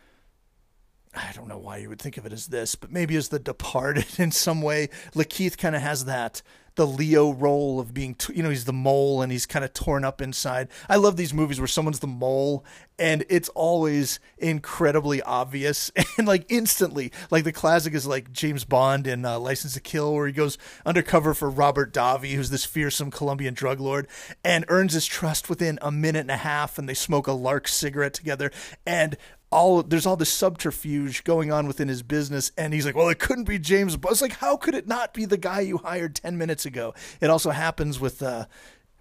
I 1.17 1.31
don't 1.33 1.47
know 1.47 1.57
why 1.57 1.77
you 1.77 1.89
would 1.89 1.99
think 1.99 2.17
of 2.17 2.25
it 2.25 2.33
as 2.33 2.47
this, 2.47 2.75
but 2.75 2.91
maybe 2.91 3.15
as 3.15 3.29
the 3.29 3.39
departed 3.39 4.07
in 4.19 4.31
some 4.31 4.61
way. 4.61 4.89
Lakeith 5.15 5.57
kind 5.57 5.75
of 5.75 5.81
has 5.81 6.05
that 6.05 6.41
the 6.77 6.87
Leo 6.87 7.33
role 7.33 7.79
of 7.79 7.91
being, 7.91 8.15
you 8.33 8.43
know, 8.43 8.51
he's 8.51 8.65
the 8.65 8.71
mole 8.71 9.23
and 9.23 9.31
he's 9.31 9.47
kind 9.47 9.65
of 9.65 9.73
torn 9.73 10.05
up 10.05 10.21
inside. 10.21 10.69
I 10.87 10.97
love 10.97 11.17
these 11.17 11.33
movies 11.33 11.59
where 11.59 11.67
someone's 11.67 11.99
the 11.99 12.07
mole 12.07 12.63
and 12.99 13.25
it's 13.29 13.49
always 13.49 14.19
incredibly 14.37 15.21
obvious 15.21 15.91
and 16.17 16.27
like 16.27 16.45
instantly. 16.49 17.11
Like 17.29 17.43
the 17.43 17.51
classic 17.51 17.93
is 17.93 18.05
like 18.05 18.31
James 18.31 18.63
Bond 18.63 19.07
in 19.07 19.25
uh, 19.25 19.39
License 19.39 19.73
to 19.73 19.79
Kill, 19.79 20.13
where 20.13 20.27
he 20.27 20.33
goes 20.33 20.57
undercover 20.85 21.33
for 21.33 21.49
Robert 21.49 21.93
Davi, 21.93 22.33
who's 22.35 22.51
this 22.51 22.65
fearsome 22.65 23.11
Colombian 23.11 23.55
drug 23.55 23.79
lord, 23.79 24.07
and 24.43 24.63
earns 24.67 24.93
his 24.93 25.05
trust 25.05 25.49
within 25.49 25.79
a 25.81 25.91
minute 25.91 26.21
and 26.21 26.31
a 26.31 26.37
half, 26.37 26.77
and 26.77 26.87
they 26.87 26.93
smoke 26.93 27.27
a 27.27 27.33
lark 27.33 27.67
cigarette 27.67 28.13
together. 28.13 28.51
And 28.85 29.17
all 29.49 29.81
there's 29.81 30.05
all 30.05 30.17
this 30.17 30.31
subterfuge 30.31 31.23
going 31.23 31.51
on 31.51 31.67
within 31.67 31.87
his 31.87 32.03
business 32.03 32.51
and 32.57 32.73
he's 32.73 32.85
like 32.85 32.95
well 32.95 33.09
it 33.09 33.19
couldn't 33.19 33.45
be 33.45 33.57
james 33.57 33.95
bond. 33.95 34.11
It's 34.13 34.21
like 34.21 34.33
how 34.33 34.57
could 34.57 34.75
it 34.75 34.87
not 34.87 35.13
be 35.13 35.25
the 35.25 35.37
guy 35.37 35.61
you 35.61 35.77
hired 35.77 36.15
10 36.15 36.37
minutes 36.37 36.65
ago? 36.65 36.93
It 37.21 37.29
also 37.29 37.51
happens 37.51 37.99
with 37.99 38.21
uh 38.21 38.45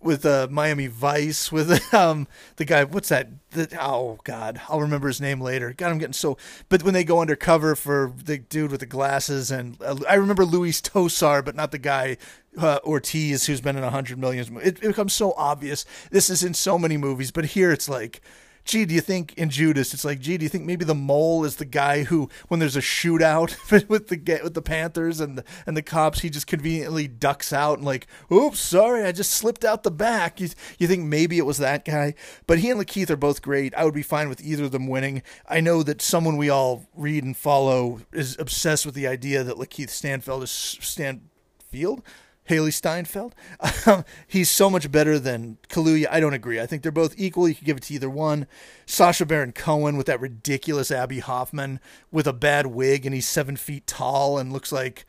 with 0.03 0.26
uh, 0.26 0.47
Miami 0.50 0.87
Vice 0.87 1.50
with 1.50 1.93
um 1.95 2.29
the 2.57 2.65
guy 2.65 2.85
what's 2.85 3.09
that 3.09 3.29
the, 3.50 3.69
oh 3.81 4.19
god 4.23 4.61
I'll 4.69 4.81
remember 4.81 5.09
his 5.09 5.21
name 5.21 5.41
later. 5.41 5.75
God 5.76 5.91
I'm 5.91 5.99
getting 5.99 6.12
so 6.12 6.37
but 6.69 6.85
when 6.85 6.95
they 6.95 7.03
go 7.03 7.21
undercover 7.21 7.75
for 7.75 8.12
the 8.17 8.38
dude 8.38 8.71
with 8.71 8.81
the 8.81 8.87
glasses 8.87 9.50
and 9.50 9.81
uh, 9.83 9.97
I 10.09 10.15
remember 10.15 10.45
Luis 10.45 10.81
Tosar 10.81 11.45
but 11.45 11.57
not 11.57 11.73
the 11.73 11.79
guy 11.79 12.19
uh, 12.57 12.79
Ortiz 12.85 13.47
who's 13.47 13.61
been 13.61 13.76
in 13.76 13.83
a 13.83 13.91
hundred 13.91 14.19
millions 14.19 14.49
it, 14.62 14.79
it 14.79 14.83
becomes 14.83 15.12
so 15.12 15.33
obvious. 15.37 15.85
This 16.12 16.31
is 16.31 16.45
in 16.45 16.55
so 16.55 16.79
many 16.79 16.97
movies 16.97 17.33
but 17.33 17.47
here 17.47 17.73
it's 17.73 17.88
like 17.88 18.21
gee, 18.66 18.85
do 18.85 18.94
you 18.94 19.00
think 19.00 19.32
in 19.35 19.49
Judas, 19.49 19.94
it's 19.94 20.04
like, 20.04 20.20
gee, 20.20 20.37
do 20.37 20.44
you 20.44 20.49
think 20.49 20.64
maybe 20.64 20.85
the 20.85 20.94
mole 20.94 21.44
is 21.44 21.56
the 21.56 21.64
guy 21.64 22.02
who, 22.02 22.28
when 22.49 22.61
there's 22.61 22.76
a 22.76 22.80
shootout 22.80 23.56
with 23.88 24.08
the 24.08 24.40
with 24.42 24.54
the 24.54 24.62
Panthers 24.62 25.20
and 25.20 25.38
the 25.38 25.44
and 25.66 25.76
the 25.76 25.82
cops, 25.82 26.20
he 26.20 26.28
just 26.28 26.46
conveniently 26.46 27.08
ducks 27.08 27.52
out 27.52 27.78
and 27.78 27.87
like, 27.87 28.06
oops, 28.30 28.58
sorry, 28.58 29.04
I 29.04 29.12
just 29.12 29.30
slipped 29.30 29.64
out 29.64 29.85
the 29.85 29.90
back. 29.90 30.40
You, 30.40 30.50
you 30.78 30.87
think 30.87 31.04
maybe 31.04 31.38
it 31.38 31.46
was 31.46 31.58
that 31.58 31.85
guy? 31.85 32.14
But 32.46 32.58
he 32.58 32.70
and 32.70 32.80
Lakeith 32.80 33.11
are 33.11 33.16
both 33.16 33.40
great. 33.40 33.75
I 33.75 33.85
would 33.85 33.94
be 33.94 34.02
fine 34.02 34.28
with 34.28 34.42
either 34.42 34.64
of 34.64 34.73
them 34.73 34.88
winning. 34.88 35.23
I 35.49 35.61
know 35.61 35.82
that 35.85 36.02
someone 36.02 36.37
we 36.37 36.50
all 36.50 36.87
read 36.94 37.25
and 37.25 37.37
follow 37.37 38.00
is 38.12 38.37
obsessed 38.38 38.85
with 38.85 38.94
the 38.94 39.06
idea 39.06 39.44
that 39.44 39.56
Lakeith 39.56 39.90
Stanfield 39.90 40.42
is 40.42 40.50
Stanfield 40.50 42.02
Hailee 42.49 42.73
Steinfeld. 42.73 43.35
Um, 43.87 44.05
he's 44.26 44.50
so 44.50 44.69
much 44.69 44.91
better 44.91 45.17
than 45.17 45.59
Kaluuya. 45.69 46.09
I 46.11 46.19
don't 46.19 46.35
agree. 46.35 46.59
I 46.59 46.67
think 46.67 46.83
they're 46.83 46.91
both 46.91 47.15
equal. 47.17 47.49
You 47.49 47.55
could 47.55 47.65
give 47.65 47.76
it 47.76 47.85
to 47.85 47.95
either 47.95 48.11
one. 48.11 48.49
Sacha 48.85 49.25
Baron 49.25 49.53
Cohen 49.53 49.97
with 49.97 50.07
that 50.07 50.21
ridiculous 50.21 50.91
Abbie 50.91 51.21
Hoffman 51.21 51.79
with 52.11 52.26
a 52.26 52.33
bad 52.33 52.67
wig, 52.67 53.07
and 53.07 53.15
he's 53.15 53.29
seven 53.29 53.57
feet 53.57 53.87
tall 53.87 54.38
and 54.38 54.53
looks 54.53 54.73
like, 54.73 55.07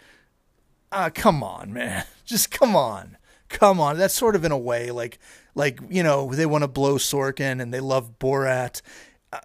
ah, 0.91 1.09
come 1.13 1.43
on, 1.43 1.73
man, 1.73 2.05
just 2.25 2.51
come 2.51 2.75
on, 2.75 3.17
come 3.49 3.79
on. 3.79 3.97
That's 3.97 4.13
sort 4.13 4.35
of 4.35 4.45
in 4.45 4.51
a 4.51 4.57
way 4.57 4.91
like, 4.91 5.17
like 5.55 5.79
you 5.89 6.03
know, 6.03 6.31
they 6.31 6.45
want 6.45 6.63
to 6.63 6.67
blow 6.67 6.95
Sorkin 6.95 7.61
and 7.61 7.73
they 7.73 7.79
love 7.79 8.19
Borat, 8.19 8.81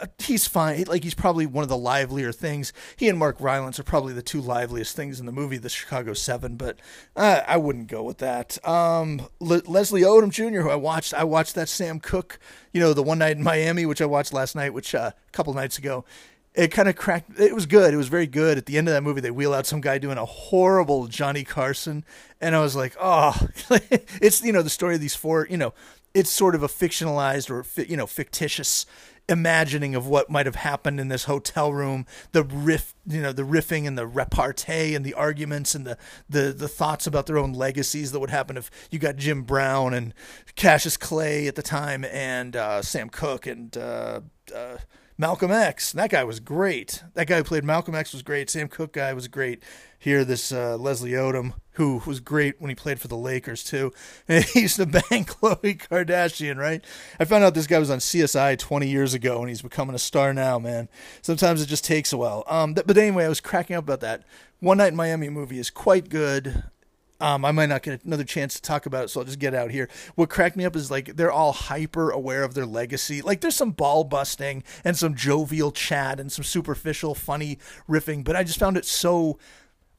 uh, 0.01 0.07
he's 0.19 0.47
fine. 0.47 0.85
Like 0.85 1.05
he's 1.05 1.15
probably 1.15 1.47
one 1.47 1.63
of 1.63 1.69
the 1.69 1.77
livelier 1.77 2.33
things. 2.33 2.73
He 2.97 3.09
and 3.09 3.19
Mark 3.19 3.37
Rylance 3.41 3.79
are 3.79 3.85
probably 3.85 4.13
the 4.13 4.23
two 4.23 4.41
liveliest 4.41 4.97
things 4.97 5.21
in 5.21 5.27
the 5.27 5.33
movie, 5.33 5.59
The 5.59 5.69
Chicago 5.69 6.15
Seven. 6.15 6.57
But 6.57 6.79
uh, 7.17 7.43
I 7.47 7.57
wouldn't 7.57 7.89
go 7.89 8.03
with 8.03 8.19
that. 8.19 8.65
Um, 8.67 9.29
Le- 9.41 9.63
Leslie 9.67 10.03
Odom 10.03 10.31
Jr., 10.31 10.61
who 10.61 10.71
I 10.71 10.77
watched, 10.77 11.15
I 11.15 11.25
watched 11.25 11.55
that 11.55 11.69
Sam 11.69 12.01
Cooke, 12.01 12.39
you 12.73 12.81
know, 12.81 12.93
the 12.93 13.03
one 13.03 13.19
night 13.19 13.37
in 13.37 13.43
Miami, 13.43 13.87
which 13.87 14.01
I 14.01 14.07
watched 14.07 14.33
last 14.33 14.55
night, 14.55 14.75
which 14.75 14.95
uh, 14.95 15.13
a 15.17 15.31
couple 15.33 15.55
nights 15.55 15.79
ago. 15.79 16.05
It 16.55 16.69
kind 16.69 16.87
of 16.87 16.97
cracked. 16.97 17.41
It 17.41 17.55
was 17.55 17.65
good. 17.65 17.95
It 17.95 17.97
was 17.97 18.09
very 18.09 18.27
good. 18.27 18.59
At 18.59 18.67
the 18.67 18.77
end 18.77 18.87
of 18.87 18.93
that 18.93 19.03
movie, 19.03 19.23
they 19.23 19.31
wheel 19.31 19.55
out 19.55 19.65
some 19.65 19.81
guy 19.81 19.97
doing 19.97 20.19
a 20.19 20.27
horrible 20.27 21.07
Johnny 21.07 21.45
Carson, 21.45 22.05
and 22.43 22.55
I 22.55 22.61
was 22.61 22.77
like, 22.77 22.95
oh, 23.01 23.49
it's 24.21 24.43
you 24.43 24.53
know 24.53 24.61
the 24.61 24.69
story 24.69 24.95
of 24.95 25.01
these 25.01 25.17
four. 25.17 25.47
You 25.49 25.57
know, 25.57 25.73
it's 26.15 26.31
sort 26.31 26.55
of 26.55 26.63
a 26.63 26.69
fictionalized 26.69 27.51
or 27.51 27.65
you 27.83 27.97
know 27.97 28.07
fictitious 28.07 28.87
imagining 29.29 29.95
of 29.95 30.07
what 30.07 30.31
might 30.31 30.47
have 30.47 30.57
happened 30.57 31.01
in 31.01 31.09
this 31.09 31.25
hotel 31.25 31.73
room, 31.73 32.07
the 32.33 32.43
riff, 32.43 32.95
you 33.07 33.21
know, 33.21 33.33
the 33.33 33.43
riffing 33.43 33.87
and 33.87 33.97
the 33.97 34.07
repartee 34.07 34.95
and 34.95 35.05
the 35.05 35.15
arguments 35.15 35.75
and 35.75 35.87
the, 35.87 35.97
the, 36.29 36.53
the 36.53 36.69
thoughts 36.69 37.07
about 37.07 37.27
their 37.27 37.39
own 37.39 37.53
legacies 37.53 38.13
that 38.13 38.21
would 38.21 38.31
happen 38.31 38.57
if 38.57 38.71
you 38.91 38.99
got 38.99 39.17
Jim 39.17 39.43
Brown 39.43 39.95
and 39.95 40.15
Cassius 40.57 40.97
Clay 40.97 41.47
at 41.47 41.55
the 41.55 41.63
time 41.63 42.05
and 42.05 42.57
uh, 42.57 42.83
Sam 42.83 43.09
Cooke 43.09 43.47
and 43.47 43.77
uh, 43.77 44.21
uh, 44.55 44.77
Malcolm 45.19 45.51
X. 45.51 45.93
That 45.93 46.11
guy 46.11 46.25
was 46.25 46.41
great. 46.41 47.03
That 47.15 47.27
guy 47.27 47.39
who 47.39 47.45
played 47.45 47.65
Malcolm 47.65 47.95
X 47.95 48.13
was 48.13 48.23
great. 48.23 48.49
Sam 48.51 48.69
Cooke 48.69 48.95
guy 48.95 49.13
was 49.13 49.29
great. 49.29 49.63
Here, 49.99 50.25
this 50.25 50.51
uh, 50.51 50.77
Leslie 50.77 51.13
Odom, 51.13 51.53
who 51.73 52.03
was 52.07 52.19
great 52.19 52.61
when 52.61 52.71
he 52.71 52.75
played 52.75 53.01
for 53.01 53.09
the 53.09 53.17
Lakers 53.17 53.63
too. 53.63 53.93
And 54.27 54.45
he 54.53 54.63
used 54.63 54.77
to 54.77 54.87
bang 54.87 55.03
Khloe 55.25 55.79
Kardashian, 55.79 56.57
right? 56.57 56.85
I 57.21 57.25
found 57.25 57.45
out 57.45 57.55
this 57.55 57.67
guy 57.67 57.79
was 57.79 57.91
on 57.91 57.99
CSI 57.99 58.59
20 58.59 58.89
years 58.89 59.15
ago, 59.15 59.41
and 59.41 59.49
he's 59.49 59.63
becoming 59.63 59.95
a 59.95 60.01
star 60.01 60.33
now, 60.35 60.59
man. 60.59 60.89
Sometimes 61.21 61.63
it 61.63 61.67
just 61.67 61.85
takes 61.85 62.13
a 62.13 62.17
while. 62.17 62.45
Um, 62.47 62.75
but 62.75 62.97
anyway, 62.97 63.25
I 63.25 63.29
was 63.29 63.41
cracking 63.41 63.77
up 63.77 63.85
about 63.85 64.01
that. 64.01 64.25
One 64.61 64.79
Night 64.79 64.89
in 64.89 64.97
Miami 64.97 65.29
movie 65.29 65.59
is 65.59 65.71
quite 65.71 66.09
good. 66.09 66.65
Um, 67.23 67.45
I 67.45 67.53
might 67.53 67.69
not 67.69 67.83
get 67.83 68.05
another 68.05 68.25
chance 68.25 68.55
to 68.55 68.63
talk 68.63 68.85
about 68.85 69.05
it, 69.05 69.09
so 69.09 69.21
I'll 69.21 69.27
just 69.27 69.39
get 69.39 69.55
out 69.55 69.71
here. 69.71 69.89
What 70.17 70.29
cracked 70.29 70.57
me 70.57 70.65
up 70.65 70.75
is 70.75 70.91
like 70.91 71.15
they're 71.15 71.31
all 71.31 71.53
hyper 71.53 72.11
aware 72.11 72.43
of 72.43 72.55
their 72.55 72.67
legacy. 72.67 73.23
Like 73.23 73.41
there's 73.41 73.55
some 73.55 73.71
ball 73.71 74.03
busting 74.03 74.65
and 74.85 74.97
some 74.97 75.15
jovial 75.15 75.71
chat 75.71 76.19
and 76.19 76.33
some 76.33 76.43
superficial 76.43 77.15
funny 77.15 77.61
riffing, 77.89 78.25
but 78.25 78.35
I 78.35 78.43
just 78.43 78.59
found 78.59 78.77
it 78.77 78.85
so 78.85 79.39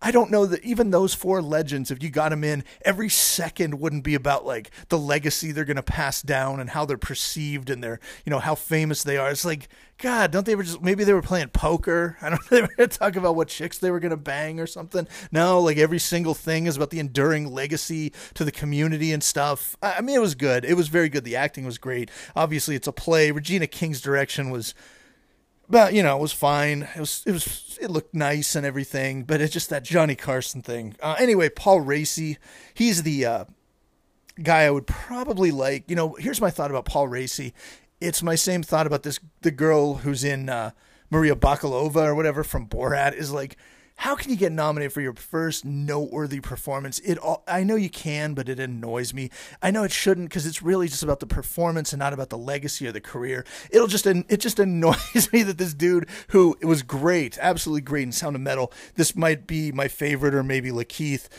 I 0.03 0.11
don't 0.11 0.29
know 0.29 0.45
that 0.45 0.65
even 0.65 0.91
those 0.91 1.13
four 1.13 1.41
legends, 1.41 1.89
if 1.89 2.03
you 2.03 2.09
got 2.09 2.29
them 2.29 2.43
in, 2.43 2.65
every 2.83 3.07
second 3.07 3.79
wouldn't 3.79 4.03
be 4.03 4.15
about 4.15 4.45
like 4.45 4.69
the 4.89 4.99
legacy 4.99 5.53
they're 5.53 5.63
going 5.63 5.77
to 5.77 5.81
pass 5.81 6.21
down 6.21 6.59
and 6.59 6.71
how 6.71 6.83
they're 6.83 6.97
perceived 6.97 7.69
and 7.69 7.81
their, 7.81 8.01
you 8.25 8.29
know, 8.29 8.39
how 8.39 8.53
famous 8.53 9.01
they 9.01 9.15
are. 9.15 9.31
It's 9.31 9.45
like, 9.45 9.69
God, 9.99 10.31
don't 10.31 10.45
they 10.45 10.51
ever 10.51 10.63
just, 10.63 10.81
maybe 10.81 11.05
they 11.05 11.13
were 11.13 11.21
playing 11.21 11.47
poker. 11.49 12.17
I 12.21 12.29
don't 12.29 12.41
know. 12.41 12.47
They 12.49 12.61
were 12.61 12.67
going 12.75 12.89
to 12.89 12.97
talk 12.97 13.15
about 13.15 13.37
what 13.37 13.47
chicks 13.47 13.77
they 13.77 13.91
were 13.91 14.01
going 14.01 14.11
to 14.11 14.17
bang 14.17 14.59
or 14.59 14.67
something. 14.67 15.07
No, 15.31 15.61
like 15.61 15.77
every 15.77 15.99
single 15.99 16.33
thing 16.33 16.65
is 16.65 16.75
about 16.75 16.89
the 16.89 16.99
enduring 16.99 17.53
legacy 17.53 18.11
to 18.33 18.43
the 18.43 18.51
community 18.51 19.13
and 19.13 19.23
stuff. 19.23 19.77
I 19.81 20.01
mean, 20.01 20.17
it 20.17 20.21
was 20.21 20.35
good. 20.35 20.65
It 20.65 20.73
was 20.73 20.89
very 20.89 21.07
good. 21.07 21.23
The 21.23 21.37
acting 21.37 21.65
was 21.65 21.77
great. 21.77 22.11
Obviously, 22.35 22.75
it's 22.75 22.87
a 22.87 22.91
play. 22.91 23.31
Regina 23.31 23.67
King's 23.67 24.01
direction 24.01 24.49
was 24.49 24.75
but 25.69 25.93
you 25.93 26.03
know, 26.03 26.17
it 26.17 26.21
was 26.21 26.33
fine. 26.33 26.87
It 26.95 26.99
was 26.99 27.23
it 27.25 27.31
was 27.31 27.77
it 27.81 27.89
looked 27.89 28.13
nice 28.13 28.55
and 28.55 28.65
everything, 28.65 29.23
but 29.23 29.41
it's 29.41 29.53
just 29.53 29.69
that 29.69 29.83
Johnny 29.83 30.15
Carson 30.15 30.61
thing. 30.61 30.95
Uh, 31.01 31.15
anyway, 31.17 31.49
Paul 31.49 31.81
Raci, 31.81 32.37
he's 32.73 33.03
the 33.03 33.25
uh, 33.25 33.45
guy 34.41 34.63
I 34.63 34.71
would 34.71 34.87
probably 34.87 35.51
like. 35.51 35.89
You 35.89 35.95
know, 35.95 36.13
here's 36.19 36.41
my 36.41 36.49
thought 36.49 36.69
about 36.69 36.85
Paul 36.85 37.07
Raci. 37.07 37.53
It's 38.01 38.21
my 38.21 38.35
same 38.35 38.63
thought 38.63 38.87
about 38.87 39.03
this 39.03 39.19
the 39.41 39.51
girl 39.51 39.95
who's 39.95 40.23
in 40.23 40.49
uh, 40.49 40.71
Maria 41.09 41.35
Bakalova 41.35 42.05
or 42.07 42.15
whatever 42.15 42.43
from 42.43 42.67
Borat 42.67 43.13
is 43.13 43.31
like 43.31 43.57
how 43.95 44.15
can 44.15 44.31
you 44.31 44.37
get 44.37 44.51
nominated 44.51 44.91
for 44.91 45.01
your 45.01 45.13
first 45.13 45.63
noteworthy 45.63 46.39
performance? 46.39 46.99
It 46.99 47.17
all, 47.19 47.43
I 47.47 47.63
know 47.63 47.75
you 47.75 47.89
can, 47.89 48.33
but 48.33 48.49
it 48.49 48.59
annoys 48.59 49.13
me. 49.13 49.29
I 49.61 49.71
know 49.71 49.83
it 49.83 49.91
shouldn't 49.91 50.29
because 50.29 50.45
it's 50.45 50.61
really 50.61 50.87
just 50.87 51.03
about 51.03 51.19
the 51.19 51.27
performance 51.27 51.93
and 51.93 51.99
not 51.99 52.13
about 52.13 52.29
the 52.29 52.37
legacy 52.37 52.87
or 52.87 52.91
the 52.91 53.01
career. 53.01 53.45
It'll 53.69 53.87
just 53.87 54.05
it 54.05 54.39
just 54.39 54.59
annoys 54.59 55.31
me 55.31 55.43
that 55.43 55.57
this 55.57 55.73
dude 55.73 56.09
who 56.29 56.57
was 56.61 56.81
great, 56.81 57.37
absolutely 57.39 57.81
great 57.81 58.03
in 58.03 58.11
Sound 58.11 58.35
of 58.35 58.41
Metal, 58.41 58.71
this 58.95 59.15
might 59.15 59.47
be 59.47 59.71
my 59.71 59.87
favorite 59.87 60.33
or 60.33 60.43
maybe 60.43 60.71
Lakeith, 60.71 61.29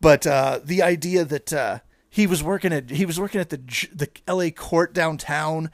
but 0.00 0.26
uh, 0.26 0.60
the 0.62 0.82
idea 0.82 1.24
that. 1.24 1.52
Uh, 1.52 1.78
he 2.14 2.26
was 2.26 2.42
working 2.42 2.74
at 2.74 2.90
he 2.90 3.06
was 3.06 3.18
working 3.18 3.40
at 3.40 3.48
the 3.48 3.56
the 3.90 4.06
L.A. 4.28 4.50
court 4.50 4.92
downtown. 4.92 5.70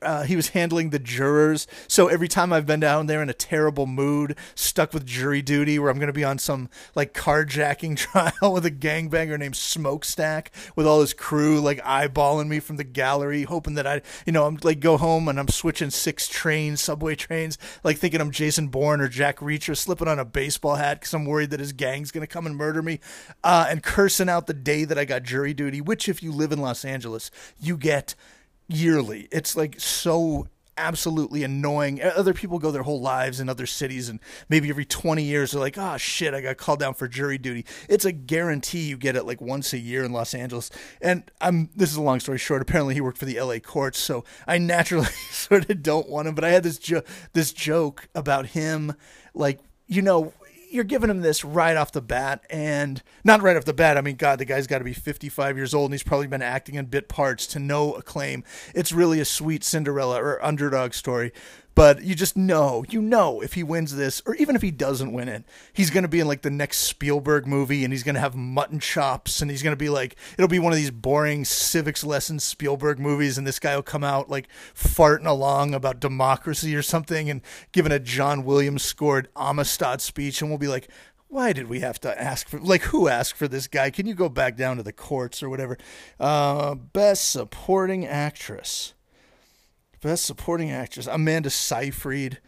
Uh, 0.00 0.22
he 0.22 0.36
was 0.36 0.50
handling 0.50 0.90
the 0.90 1.00
jurors. 1.00 1.66
So 1.88 2.06
every 2.06 2.28
time 2.28 2.52
I've 2.52 2.66
been 2.66 2.78
down 2.78 3.06
there 3.06 3.20
in 3.22 3.28
a 3.28 3.34
terrible 3.34 3.86
mood, 3.86 4.36
stuck 4.54 4.92
with 4.92 5.04
jury 5.04 5.42
duty, 5.42 5.80
where 5.80 5.90
I'm 5.90 5.96
going 5.96 6.06
to 6.06 6.12
be 6.12 6.22
on 6.22 6.38
some 6.38 6.68
like 6.94 7.12
carjacking 7.12 7.96
trial 7.96 8.52
with 8.52 8.64
a 8.66 8.70
gangbanger 8.70 9.36
named 9.36 9.56
Smokestack, 9.56 10.52
with 10.76 10.86
all 10.86 11.00
his 11.00 11.12
crew 11.12 11.60
like 11.60 11.82
eyeballing 11.82 12.46
me 12.46 12.60
from 12.60 12.76
the 12.76 12.84
gallery, 12.84 13.42
hoping 13.42 13.74
that 13.74 13.86
I, 13.86 14.02
you 14.26 14.32
know, 14.32 14.46
I'm 14.46 14.60
like 14.62 14.78
go 14.78 14.96
home 14.96 15.26
and 15.26 15.40
I'm 15.40 15.48
switching 15.48 15.90
six 15.90 16.28
trains, 16.28 16.82
subway 16.82 17.16
trains, 17.16 17.58
like 17.82 17.98
thinking 17.98 18.20
I'm 18.20 18.30
Jason 18.30 18.68
Bourne 18.68 19.00
or 19.00 19.08
Jack 19.08 19.38
Reacher, 19.38 19.76
slipping 19.76 20.06
on 20.06 20.20
a 20.20 20.24
baseball 20.24 20.76
hat 20.76 21.00
because 21.00 21.14
I'm 21.14 21.24
worried 21.24 21.50
that 21.50 21.58
his 21.58 21.72
gang's 21.72 22.12
going 22.12 22.24
to 22.24 22.32
come 22.32 22.46
and 22.46 22.56
murder 22.56 22.80
me, 22.80 23.00
uh, 23.42 23.66
and 23.68 23.82
cursing 23.82 24.28
out 24.28 24.46
the 24.46 24.54
day 24.54 24.84
that 24.84 24.96
I 24.96 25.04
got 25.04 25.24
jury 25.24 25.52
duty 25.52 25.63
duty, 25.64 25.80
which 25.80 26.08
if 26.08 26.22
you 26.22 26.32
live 26.32 26.52
in 26.52 26.60
Los 26.60 26.84
Angeles, 26.84 27.30
you 27.58 27.76
get 27.76 28.14
yearly. 28.68 29.28
It's 29.32 29.56
like 29.56 29.80
so 29.80 30.48
absolutely 30.76 31.44
annoying. 31.44 32.02
Other 32.02 32.34
people 32.34 32.58
go 32.58 32.70
their 32.70 32.82
whole 32.82 33.00
lives 33.00 33.40
in 33.40 33.48
other 33.48 33.66
cities, 33.66 34.08
and 34.08 34.20
maybe 34.48 34.68
every 34.70 34.84
20 34.84 35.22
years 35.22 35.52
they're 35.52 35.60
like, 35.60 35.78
oh 35.78 35.96
shit, 35.96 36.34
I 36.34 36.40
got 36.40 36.56
called 36.56 36.80
down 36.80 36.94
for 36.94 37.08
jury 37.08 37.38
duty. 37.38 37.64
It's 37.88 38.04
a 38.04 38.12
guarantee 38.12 38.88
you 38.88 38.96
get 38.96 39.16
it 39.16 39.24
like 39.24 39.40
once 39.40 39.72
a 39.72 39.78
year 39.78 40.04
in 40.04 40.12
Los 40.12 40.34
Angeles. 40.34 40.70
And 41.00 41.30
I'm 41.40 41.70
this 41.74 41.90
is 41.90 41.96
a 41.96 42.02
long 42.02 42.20
story 42.20 42.38
short. 42.38 42.62
Apparently, 42.62 42.94
he 42.94 43.00
worked 43.00 43.18
for 43.18 43.26
the 43.26 43.40
LA 43.40 43.58
courts, 43.58 43.98
so 43.98 44.24
I 44.46 44.58
naturally 44.58 45.06
sort 45.30 45.70
of 45.70 45.82
don't 45.82 46.08
want 46.08 46.28
him. 46.28 46.34
But 46.34 46.44
I 46.44 46.50
had 46.50 46.62
this 46.62 46.78
jo- 46.78 47.04
this 47.32 47.52
joke 47.52 48.08
about 48.14 48.46
him, 48.46 48.94
like 49.34 49.60
you 49.86 50.02
know 50.02 50.32
you're 50.74 50.84
giving 50.84 51.08
him 51.08 51.20
this 51.20 51.44
right 51.44 51.76
off 51.76 51.92
the 51.92 52.02
bat, 52.02 52.44
and 52.50 53.00
not 53.22 53.40
right 53.42 53.56
off 53.56 53.64
the 53.64 53.72
bat. 53.72 53.96
I 53.96 54.00
mean, 54.00 54.16
God, 54.16 54.40
the 54.40 54.44
guy's 54.44 54.66
got 54.66 54.78
to 54.78 54.84
be 54.84 54.92
55 54.92 55.56
years 55.56 55.72
old, 55.72 55.90
and 55.90 55.94
he's 55.94 56.02
probably 56.02 56.26
been 56.26 56.42
acting 56.42 56.74
in 56.74 56.86
bit 56.86 57.08
parts 57.08 57.46
to 57.48 57.60
no 57.60 57.94
acclaim. 57.94 58.42
It's 58.74 58.90
really 58.90 59.20
a 59.20 59.24
sweet 59.24 59.62
Cinderella 59.62 60.20
or 60.20 60.44
underdog 60.44 60.92
story. 60.92 61.32
But 61.74 62.04
you 62.04 62.14
just 62.14 62.36
know, 62.36 62.84
you 62.88 63.02
know, 63.02 63.40
if 63.40 63.54
he 63.54 63.64
wins 63.64 63.96
this, 63.96 64.22
or 64.26 64.36
even 64.36 64.54
if 64.54 64.62
he 64.62 64.70
doesn't 64.70 65.12
win 65.12 65.28
it, 65.28 65.44
he's 65.72 65.90
going 65.90 66.02
to 66.02 66.08
be 66.08 66.20
in 66.20 66.28
like 66.28 66.42
the 66.42 66.50
next 66.50 66.78
Spielberg 66.78 67.46
movie 67.46 67.82
and 67.82 67.92
he's 67.92 68.04
going 68.04 68.14
to 68.14 68.20
have 68.20 68.36
mutton 68.36 68.78
chops 68.78 69.42
and 69.42 69.50
he's 69.50 69.62
going 69.62 69.72
to 69.72 69.76
be 69.76 69.88
like, 69.88 70.16
it'll 70.38 70.48
be 70.48 70.60
one 70.60 70.72
of 70.72 70.76
these 70.76 70.92
boring 70.92 71.44
civics 71.44 72.04
lesson 72.04 72.38
Spielberg 72.38 73.00
movies. 73.00 73.36
And 73.36 73.46
this 73.46 73.58
guy 73.58 73.74
will 73.74 73.82
come 73.82 74.04
out 74.04 74.30
like 74.30 74.48
farting 74.74 75.26
along 75.26 75.74
about 75.74 75.98
democracy 75.98 76.76
or 76.76 76.82
something 76.82 77.28
and 77.28 77.40
giving 77.72 77.92
a 77.92 77.98
John 77.98 78.44
Williams 78.44 78.84
scored 78.84 79.28
Amistad 79.36 80.00
speech. 80.00 80.40
And 80.40 80.50
we'll 80.50 80.58
be 80.58 80.68
like, 80.68 80.88
why 81.26 81.52
did 81.52 81.68
we 81.68 81.80
have 81.80 82.00
to 82.00 82.22
ask 82.22 82.48
for 82.48 82.60
like 82.60 82.82
who 82.82 83.08
asked 83.08 83.36
for 83.36 83.48
this 83.48 83.66
guy? 83.66 83.90
Can 83.90 84.06
you 84.06 84.14
go 84.14 84.28
back 84.28 84.56
down 84.56 84.76
to 84.76 84.84
the 84.84 84.92
courts 84.92 85.42
or 85.42 85.48
whatever? 85.48 85.76
Uh, 86.20 86.76
best 86.76 87.28
supporting 87.28 88.06
actress. 88.06 88.94
Best 90.04 90.26
supporting 90.26 90.70
actress 90.70 91.06
Amanda 91.06 91.48
Seyfried. 91.48 92.38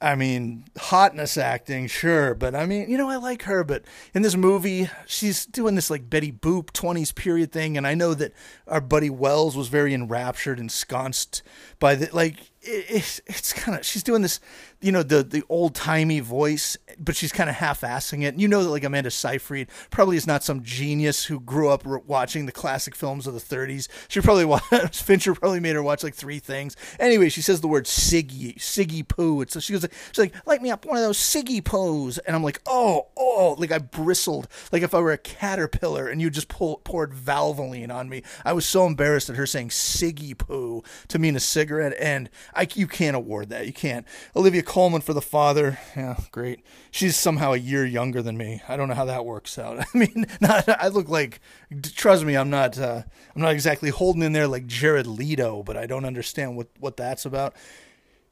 I 0.00 0.14
mean, 0.14 0.64
hotness 0.78 1.36
acting, 1.36 1.88
sure, 1.88 2.34
but 2.34 2.54
I 2.54 2.64
mean, 2.64 2.88
you 2.88 2.96
know, 2.96 3.10
I 3.10 3.16
like 3.16 3.42
her, 3.42 3.64
but 3.64 3.84
in 4.14 4.22
this 4.22 4.34
movie, 4.34 4.88
she's 5.06 5.44
doing 5.44 5.74
this 5.74 5.90
like 5.90 6.08
Betty 6.08 6.32
Boop 6.32 6.70
20s 6.70 7.14
period 7.14 7.52
thing, 7.52 7.76
and 7.76 7.86
I 7.86 7.92
know 7.94 8.14
that 8.14 8.32
our 8.66 8.80
buddy 8.80 9.10
Wells 9.10 9.58
was 9.58 9.68
very 9.68 9.92
enraptured, 9.92 10.58
ensconced 10.58 11.42
by 11.78 11.96
the 11.96 12.08
like. 12.14 12.50
It, 12.66 12.86
it's 12.88 13.20
it's 13.26 13.52
kind 13.52 13.78
of 13.78 13.84
she's 13.84 14.02
doing 14.02 14.22
this 14.22 14.40
you 14.80 14.92
know 14.92 15.02
the 15.02 15.22
the 15.22 15.42
old 15.48 15.74
timey 15.74 16.20
voice, 16.20 16.76
but 16.98 17.16
she's 17.16 17.32
kind 17.32 17.48
of 17.48 17.56
half 17.56 17.80
assing 17.80 18.22
it. 18.22 18.28
And 18.28 18.40
you 18.40 18.48
know 18.48 18.62
that 18.62 18.70
like 18.70 18.84
Amanda 18.84 19.10
Seyfried 19.10 19.68
probably 19.90 20.16
is 20.16 20.26
not 20.26 20.44
some 20.44 20.62
genius 20.62 21.24
who 21.24 21.40
grew 21.40 21.70
up 21.70 21.86
watching 21.86 22.46
the 22.46 22.52
classic 22.52 22.94
films 22.94 23.26
of 23.26 23.34
the 23.34 23.40
30s. 23.40 23.88
She 24.08 24.20
probably 24.20 24.44
watched, 24.44 25.02
Fincher 25.02 25.34
probably 25.34 25.60
made 25.60 25.74
her 25.74 25.82
watch 25.82 26.02
like 26.02 26.14
three 26.14 26.38
things. 26.38 26.76
Anyway, 27.00 27.30
she 27.30 27.40
says 27.42 27.60
the 27.60 27.68
word 27.68 27.84
Siggy 27.84 28.56
Siggy 28.58 29.06
poo. 29.06 29.40
and 29.40 29.50
so 29.50 29.60
she 29.60 29.72
goes 29.72 29.82
like 29.82 29.94
she's 30.08 30.18
like 30.18 30.46
light 30.46 30.62
me 30.62 30.70
up 30.70 30.84
one 30.84 30.98
of 30.98 31.02
those 31.02 31.18
Siggy 31.18 31.62
poos, 31.62 32.18
and 32.26 32.36
I'm 32.36 32.42
like 32.42 32.60
oh 32.66 33.08
oh 33.16 33.56
like 33.58 33.72
I 33.72 33.78
bristled 33.78 34.48
like 34.72 34.82
if 34.82 34.94
I 34.94 35.00
were 35.00 35.12
a 35.12 35.18
caterpillar 35.18 36.08
and 36.08 36.20
you 36.20 36.30
just 36.30 36.48
pull, 36.48 36.80
poured 36.84 37.12
Valvoline 37.12 37.92
on 37.92 38.08
me. 38.08 38.22
I 38.44 38.52
was 38.52 38.66
so 38.66 38.86
embarrassed 38.86 39.30
at 39.30 39.36
her 39.36 39.46
saying 39.46 39.70
Siggy 39.70 40.36
poo 40.36 40.82
to 41.08 41.18
mean 41.18 41.34
a 41.34 41.40
cigarette, 41.40 41.96
and 41.98 42.28
I 42.56 42.66
you 42.74 42.86
can't 42.86 43.14
award 43.14 43.50
that. 43.50 43.66
You 43.66 43.72
can't. 43.72 44.06
Olivia 44.34 44.62
Colman 44.62 45.02
for 45.02 45.12
the 45.12 45.20
father. 45.20 45.78
Yeah, 45.94 46.16
great. 46.32 46.60
She's 46.90 47.16
somehow 47.16 47.52
a 47.52 47.58
year 47.58 47.84
younger 47.84 48.22
than 48.22 48.36
me. 48.36 48.62
I 48.68 48.76
don't 48.76 48.88
know 48.88 48.94
how 48.94 49.04
that 49.04 49.26
works 49.26 49.58
out. 49.58 49.78
I 49.94 49.98
mean, 49.98 50.26
not, 50.40 50.68
I 50.68 50.88
look 50.88 51.08
like. 51.08 51.40
Trust 51.82 52.24
me, 52.24 52.36
I'm 52.36 52.50
not. 52.50 52.78
Uh, 52.78 53.02
I'm 53.34 53.42
not 53.42 53.52
exactly 53.52 53.90
holding 53.90 54.22
in 54.22 54.32
there 54.32 54.48
like 54.48 54.66
Jared 54.66 55.06
Leto, 55.06 55.62
but 55.62 55.76
I 55.76 55.86
don't 55.86 56.04
understand 56.04 56.56
what 56.56 56.68
what 56.80 56.96
that's 56.96 57.26
about. 57.26 57.54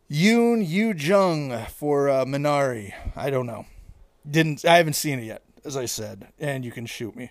Youn 0.08 0.62
Yuh-jung 0.62 1.64
for 1.66 2.08
uh, 2.08 2.24
Minari. 2.24 2.92
I 3.16 3.30
don't 3.30 3.46
know. 3.46 3.66
Didn't. 4.28 4.64
I 4.64 4.76
haven't 4.76 4.94
seen 4.94 5.18
it 5.18 5.24
yet, 5.24 5.42
as 5.64 5.76
I 5.76 5.86
said, 5.86 6.28
and 6.38 6.64
you 6.64 6.72
can 6.72 6.86
shoot 6.86 7.14
me. 7.16 7.30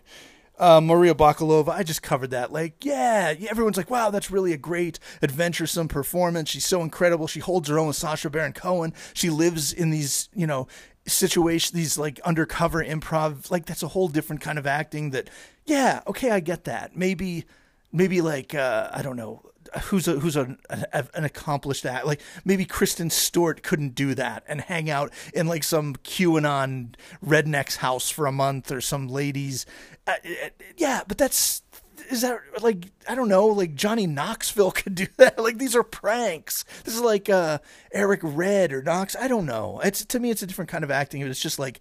Uh, 0.60 0.80
Maria 0.80 1.16
Bakalova, 1.16 1.70
I 1.70 1.82
just 1.82 2.04
covered 2.04 2.30
that. 2.30 2.54
Like, 2.54 2.86
yeah, 2.86 3.34
everyone's 3.50 3.76
like, 3.76 3.90
wow, 3.90 4.12
that's 4.12 4.30
really 4.30 4.54
a 4.54 4.58
great, 4.58 5.00
adventuresome 5.22 5.88
performance. 5.88 6.50
She's 6.50 6.66
so 6.66 6.82
incredible. 6.84 7.26
She 7.26 7.40
holds 7.40 7.70
her 7.70 7.80
own 7.80 7.88
with 7.88 7.96
Sacha 7.96 8.30
Baron 8.30 8.54
Cohen. 8.54 8.94
She 9.14 9.32
lives 9.32 9.74
in 9.74 9.90
these, 9.90 10.30
you 10.36 10.46
know, 10.46 10.68
situations, 11.08 11.72
these 11.72 11.98
like 11.98 12.20
undercover 12.22 12.84
improv. 12.84 13.50
Like, 13.50 13.66
that's 13.66 13.82
a 13.82 13.90
whole 13.90 14.08
different 14.08 14.42
kind 14.42 14.60
of 14.60 14.68
acting 14.68 15.10
that, 15.10 15.28
yeah, 15.66 16.02
okay, 16.06 16.30
I 16.30 16.40
get 16.40 16.66
that. 16.66 16.96
Maybe, 16.96 17.46
maybe 17.92 18.22
like, 18.22 18.54
uh, 18.54 18.90
I 18.94 19.02
don't 19.02 19.18
know, 19.18 19.42
who's 19.82 20.08
a 20.08 20.20
who's 20.20 20.36
a, 20.36 20.58
a, 20.70 21.06
an 21.14 21.24
accomplished 21.24 21.86
act 21.86 22.06
like 22.06 22.22
maybe 22.46 22.66
Kristen 22.66 23.10
Stewart 23.10 23.64
couldn't 23.64 23.96
do 23.96 24.14
that 24.16 24.44
and 24.48 24.62
hang 24.62 24.90
out 24.90 25.12
in 25.34 25.48
like 25.48 25.64
some 25.64 25.96
QAnon 25.96 26.96
redneck's 27.26 27.78
house 27.78 28.10
for 28.10 28.26
a 28.26 28.32
month 28.32 28.72
or 28.72 28.82
some 28.82 29.08
ladies 29.08 29.66
uh, 30.08 30.14
uh, 30.24 30.50
yeah 30.78 31.02
but 31.08 31.18
that's 31.18 31.64
is 32.10 32.22
that 32.22 32.40
like 32.62 32.92
I 33.08 33.16
don't 33.16 33.30
know 33.30 33.48
like 33.48 33.76
Johnny 33.76 34.08
Knoxville 34.08 34.72
could 34.76 34.96
do 34.96 35.08
that. 35.18 35.40
Like 35.40 35.58
these 35.58 35.76
are 35.76 35.84
pranks. 35.84 36.64
This 36.84 36.96
is 36.96 37.02
like 37.02 37.30
uh 37.30 37.60
Eric 37.92 38.22
André 38.22 38.72
or 38.72 38.82
Knox 38.82 39.16
I 39.20 39.28
don't 39.28 39.46
know. 39.46 39.82
It's 39.84 40.06
to 40.06 40.20
me 40.20 40.30
it's 40.30 40.42
a 40.42 40.48
different 40.48 40.70
kind 40.70 40.84
of 40.84 40.92
acting. 40.92 41.22
It's 41.22 41.40
just 41.40 41.60
like 41.60 41.80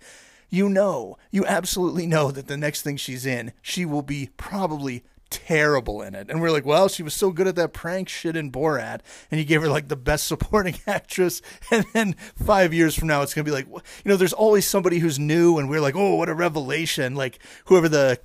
you 0.48 0.68
know 0.68 1.16
you 1.30 1.44
absolutely 1.46 2.06
know 2.06 2.30
that 2.30 2.46
the 2.46 2.56
next 2.56 2.82
thing 2.82 2.96
she's 2.96 3.26
in 3.26 3.52
she 3.62 3.84
will 3.84 4.02
be 4.02 4.30
probably 4.36 5.04
terrible 5.32 6.02
in 6.02 6.14
it. 6.14 6.30
And 6.30 6.40
we're 6.40 6.50
like, 6.50 6.64
well, 6.64 6.88
she 6.88 7.02
was 7.02 7.14
so 7.14 7.30
good 7.32 7.48
at 7.48 7.56
that 7.56 7.72
prank 7.72 8.08
shit 8.08 8.36
in 8.36 8.52
Borat, 8.52 9.00
and 9.30 9.40
you 9.40 9.44
gave 9.44 9.62
her 9.62 9.68
like 9.68 9.88
the 9.88 9.96
best 9.96 10.26
supporting 10.32 10.76
actress. 10.86 11.42
And 11.70 11.84
then 11.92 12.14
five 12.36 12.72
years 12.72 12.94
from 12.94 13.08
now, 13.08 13.22
it's 13.22 13.34
gonna 13.34 13.44
be 13.44 13.50
like, 13.50 13.66
you 13.66 13.80
know, 14.04 14.16
there's 14.16 14.32
always 14.32 14.66
somebody 14.66 14.98
who's 14.98 15.18
new, 15.18 15.58
and 15.58 15.68
we're 15.68 15.80
like, 15.80 15.96
oh, 15.96 16.14
what 16.16 16.28
a 16.28 16.34
revelation! 16.34 17.14
Like 17.14 17.38
whoever 17.64 17.88
the 17.88 18.20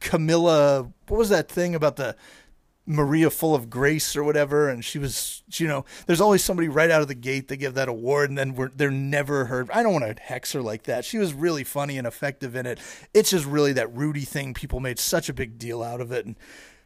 Camilla, 0.00 0.90
what 1.08 1.18
was 1.18 1.28
that 1.30 1.48
thing 1.48 1.74
about 1.74 1.96
the 1.96 2.16
Maria 2.84 3.30
full 3.30 3.54
of 3.54 3.70
grace 3.70 4.16
or 4.16 4.24
whatever, 4.24 4.68
and 4.68 4.84
she 4.84 4.98
was, 4.98 5.42
you 5.52 5.68
know, 5.68 5.84
there's 6.06 6.20
always 6.20 6.42
somebody 6.42 6.68
right 6.68 6.90
out 6.90 7.00
of 7.02 7.08
the 7.08 7.14
gate 7.14 7.48
they 7.48 7.56
give 7.56 7.74
that 7.74 7.88
award, 7.88 8.28
and 8.28 8.36
then 8.36 8.54
we're, 8.54 8.70
they're 8.70 8.90
never 8.90 9.44
heard. 9.44 9.70
I 9.70 9.82
don't 9.82 9.92
want 9.92 10.16
to 10.16 10.22
hex 10.22 10.52
her 10.52 10.62
like 10.62 10.82
that. 10.84 11.04
She 11.04 11.18
was 11.18 11.32
really 11.32 11.64
funny 11.64 11.96
and 11.96 12.06
effective 12.06 12.56
in 12.56 12.66
it. 12.66 12.80
It's 13.14 13.30
just 13.30 13.46
really 13.46 13.72
that 13.74 13.94
Rudy 13.94 14.22
thing. 14.24 14.52
People 14.52 14.80
made 14.80 14.98
such 14.98 15.28
a 15.28 15.32
big 15.32 15.58
deal 15.58 15.82
out 15.82 16.00
of 16.00 16.10
it, 16.10 16.26
and 16.26 16.36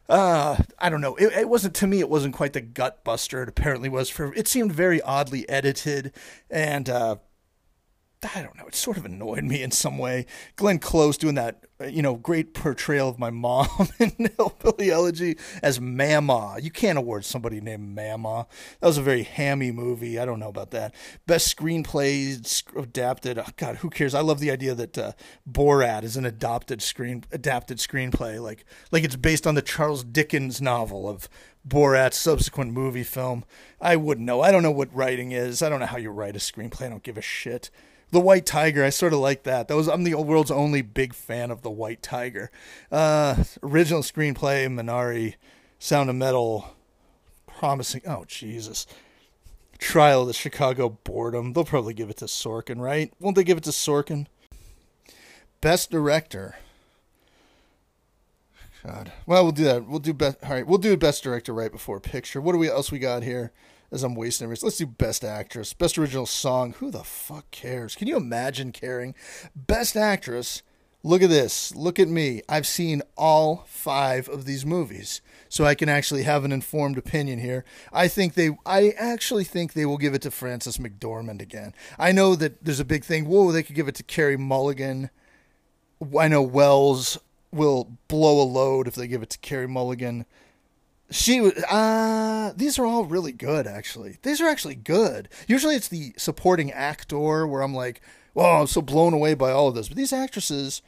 uh, 0.07 0.57
I 0.77 0.89
don't 0.89 1.01
know. 1.01 1.15
It, 1.15 1.33
it 1.33 1.49
wasn't 1.49 1.73
to 1.75 1.87
me. 1.87 1.99
It 1.99 2.09
wasn't 2.09 2.35
quite 2.35 2.53
the 2.53 2.61
gut 2.61 3.03
buster 3.03 3.43
it 3.43 3.49
apparently 3.49 3.89
was 3.89 4.09
for. 4.09 4.33
It 4.35 4.47
seemed 4.47 4.71
very 4.71 5.01
oddly 5.01 5.49
edited, 5.49 6.13
and 6.49 6.89
uh, 6.89 7.15
I 8.35 8.41
don't 8.41 8.55
know. 8.57 8.65
It 8.67 8.75
sort 8.75 8.97
of 8.97 9.05
annoyed 9.05 9.43
me 9.43 9.61
in 9.61 9.71
some 9.71 9.97
way. 9.97 10.25
Glenn 10.55 10.79
Close 10.79 11.17
doing 11.17 11.35
that, 11.35 11.65
uh, 11.79 11.85
you 11.85 12.01
know, 12.01 12.15
great 12.15 12.53
portrayal 12.53 13.09
of 13.09 13.19
my 13.19 13.29
mom 13.29 13.67
in 13.99 14.11
Hillbilly 14.37 14.91
Elegy 14.91 15.37
as 15.61 15.79
Mama. 15.79 16.57
You 16.61 16.71
can't 16.71 16.97
award 16.97 17.25
somebody 17.25 17.61
named 17.61 17.95
Mama. 17.95 18.47
That 18.79 18.87
was 18.87 18.97
a 18.97 19.03
very 19.03 19.23
hammy 19.23 19.71
movie. 19.71 20.19
I 20.19 20.25
don't 20.25 20.39
know 20.39 20.49
about 20.49 20.71
that. 20.71 20.93
Best 21.25 21.55
screenplay 21.55 22.37
adapted. 22.75 23.37
Oh, 23.37 23.45
God, 23.55 23.77
who 23.77 23.89
cares? 23.89 24.13
I 24.13 24.21
love 24.21 24.39
the 24.39 24.51
idea 24.51 24.75
that 24.75 24.97
uh, 24.97 25.11
Borat 25.49 26.03
is 26.03 26.17
an 26.17 26.25
adopted 26.25 26.81
screen 26.81 27.23
adapted 27.31 27.77
screenplay, 27.77 28.41
like 28.41 28.65
like 28.91 29.03
it's 29.03 29.15
based 29.15 29.47
on 29.47 29.55
the 29.55 29.61
Charles 29.61 30.03
Dickens 30.03 30.61
novel 30.61 31.09
of 31.09 31.29
Borat's 31.67 32.17
subsequent 32.17 32.71
movie 32.71 33.03
film. 33.03 33.43
I 33.81 33.95
wouldn't 33.95 34.25
know. 34.25 34.41
I 34.41 34.51
don't 34.51 34.63
know 34.63 34.71
what 34.71 34.93
writing 34.95 35.31
is. 35.31 35.61
I 35.61 35.69
don't 35.69 35.79
know 35.79 35.85
how 35.85 35.97
you 35.97 36.09
write 36.09 36.35
a 36.35 36.39
screenplay. 36.39 36.83
I 36.83 36.89
don't 36.89 37.03
give 37.03 37.17
a 37.17 37.21
shit. 37.21 37.69
The 38.11 38.19
White 38.19 38.45
Tiger, 38.45 38.83
I 38.83 38.89
sort 38.89 39.13
of 39.13 39.19
like 39.19 39.43
that. 39.43 39.67
That 39.67 39.75
was 39.75 39.87
I'm 39.87 40.03
the 40.03 40.15
world's 40.15 40.51
only 40.51 40.81
big 40.81 41.13
fan 41.13 41.51
of 41.51 41.61
The 41.61 41.69
White 41.69 42.01
Tiger. 42.01 42.49
Uh, 42.91 43.43
original 43.61 44.01
screenplay, 44.01 44.67
Minari, 44.67 45.35
Sound 45.77 46.09
of 46.09 46.15
Metal, 46.15 46.75
promising. 47.45 48.01
Oh 48.07 48.23
Jesus, 48.25 48.87
Trial 49.77 50.21
of 50.21 50.27
the 50.27 50.33
Chicago 50.33 50.97
Boredom. 51.03 51.53
They'll 51.53 51.65
probably 51.65 51.93
give 51.93 52.09
it 52.09 52.17
to 52.17 52.25
Sorkin, 52.25 52.79
right? 52.79 53.11
Won't 53.19 53.35
they 53.35 53.43
give 53.43 53.57
it 53.57 53.65
to 53.65 53.71
Sorkin? 53.71 54.27
Best 55.59 55.91
Director. 55.91 56.55
God. 58.87 59.11
Well, 59.25 59.43
we'll 59.43 59.51
do 59.51 59.63
that. 59.65 59.87
We'll 59.87 59.99
do 59.99 60.13
best. 60.13 60.37
All 60.43 60.51
right, 60.51 60.65
we'll 60.65 60.77
do 60.77 60.95
best 60.95 61.23
director 61.23 61.53
right 61.53 61.71
before 61.71 61.99
picture. 61.99 62.39
What 62.39 62.53
do 62.53 62.57
we 62.57 62.69
else 62.69 62.91
we 62.91 62.99
got 62.99 63.23
here? 63.23 63.51
As 63.91 64.03
I'm 64.03 64.15
wasting 64.15 64.45
everything. 64.45 64.67
Let's 64.67 64.77
do 64.77 64.85
Best 64.85 65.23
Actress, 65.23 65.73
Best 65.73 65.97
Original 65.97 66.25
Song. 66.25 66.73
Who 66.79 66.91
the 66.91 67.03
fuck 67.03 67.49
cares? 67.51 67.95
Can 67.95 68.07
you 68.07 68.17
imagine 68.17 68.71
caring? 68.71 69.15
Best 69.55 69.95
Actress. 69.95 70.61
Look 71.03 71.21
at 71.21 71.29
this. 71.29 71.73
Look 71.75 71.99
at 71.99 72.07
me. 72.09 72.41
I've 72.49 72.67
seen 72.67 73.01
all 73.17 73.65
five 73.67 74.27
of 74.27 74.45
these 74.45 74.65
movies, 74.65 75.21
so 75.47 75.63
I 75.63 75.75
can 75.75 75.87
actually 75.87 76.23
have 76.23 76.43
an 76.43 76.51
informed 76.51 76.97
opinion 76.97 77.39
here. 77.39 77.63
I 77.93 78.07
think 78.07 78.33
they. 78.33 78.57
I 78.65 78.89
actually 78.97 79.43
think 79.43 79.71
they 79.71 79.85
will 79.85 79.97
give 79.97 80.13
it 80.13 80.23
to 80.23 80.31
Frances 80.31 80.77
McDormand 80.77 81.41
again. 81.41 81.73
I 81.97 82.11
know 82.11 82.35
that 82.35 82.65
there's 82.65 82.79
a 82.79 82.85
big 82.85 83.05
thing. 83.05 83.25
Whoa, 83.25 83.51
they 83.51 83.63
could 83.63 83.75
give 83.75 83.87
it 83.87 83.95
to 83.95 84.03
Carey 84.03 84.37
Mulligan. 84.37 85.09
I 86.19 86.27
know 86.27 86.41
Wells 86.41 87.17
will 87.51 87.97
blow 88.07 88.41
a 88.41 88.43
load 88.43 88.87
if 88.87 88.95
they 88.95 89.07
give 89.07 89.21
it 89.21 89.29
to 89.29 89.39
Carey 89.39 89.67
Mulligan. 89.67 90.25
She 91.09 91.39
was. 91.39 91.53
Uh, 91.69 92.53
these 92.55 92.77
are 92.77 92.85
all 92.85 93.05
really 93.05 93.31
good, 93.31 93.65
actually. 93.65 94.17
These 94.23 94.41
are 94.41 94.47
actually 94.47 94.75
good. 94.75 95.29
Usually, 95.47 95.75
it's 95.75 95.87
the 95.87 96.13
supporting 96.17 96.71
actor 96.71 97.47
where 97.47 97.61
I'm 97.61 97.73
like, 97.73 98.01
"Wow, 98.33 98.59
I'm 98.61 98.67
so 98.67 98.81
blown 98.81 99.13
away 99.13 99.33
by 99.33 99.51
all 99.51 99.69
of 99.69 99.75
this." 99.75 99.87
But 99.87 99.95
these 99.95 100.11
actresses, 100.11 100.81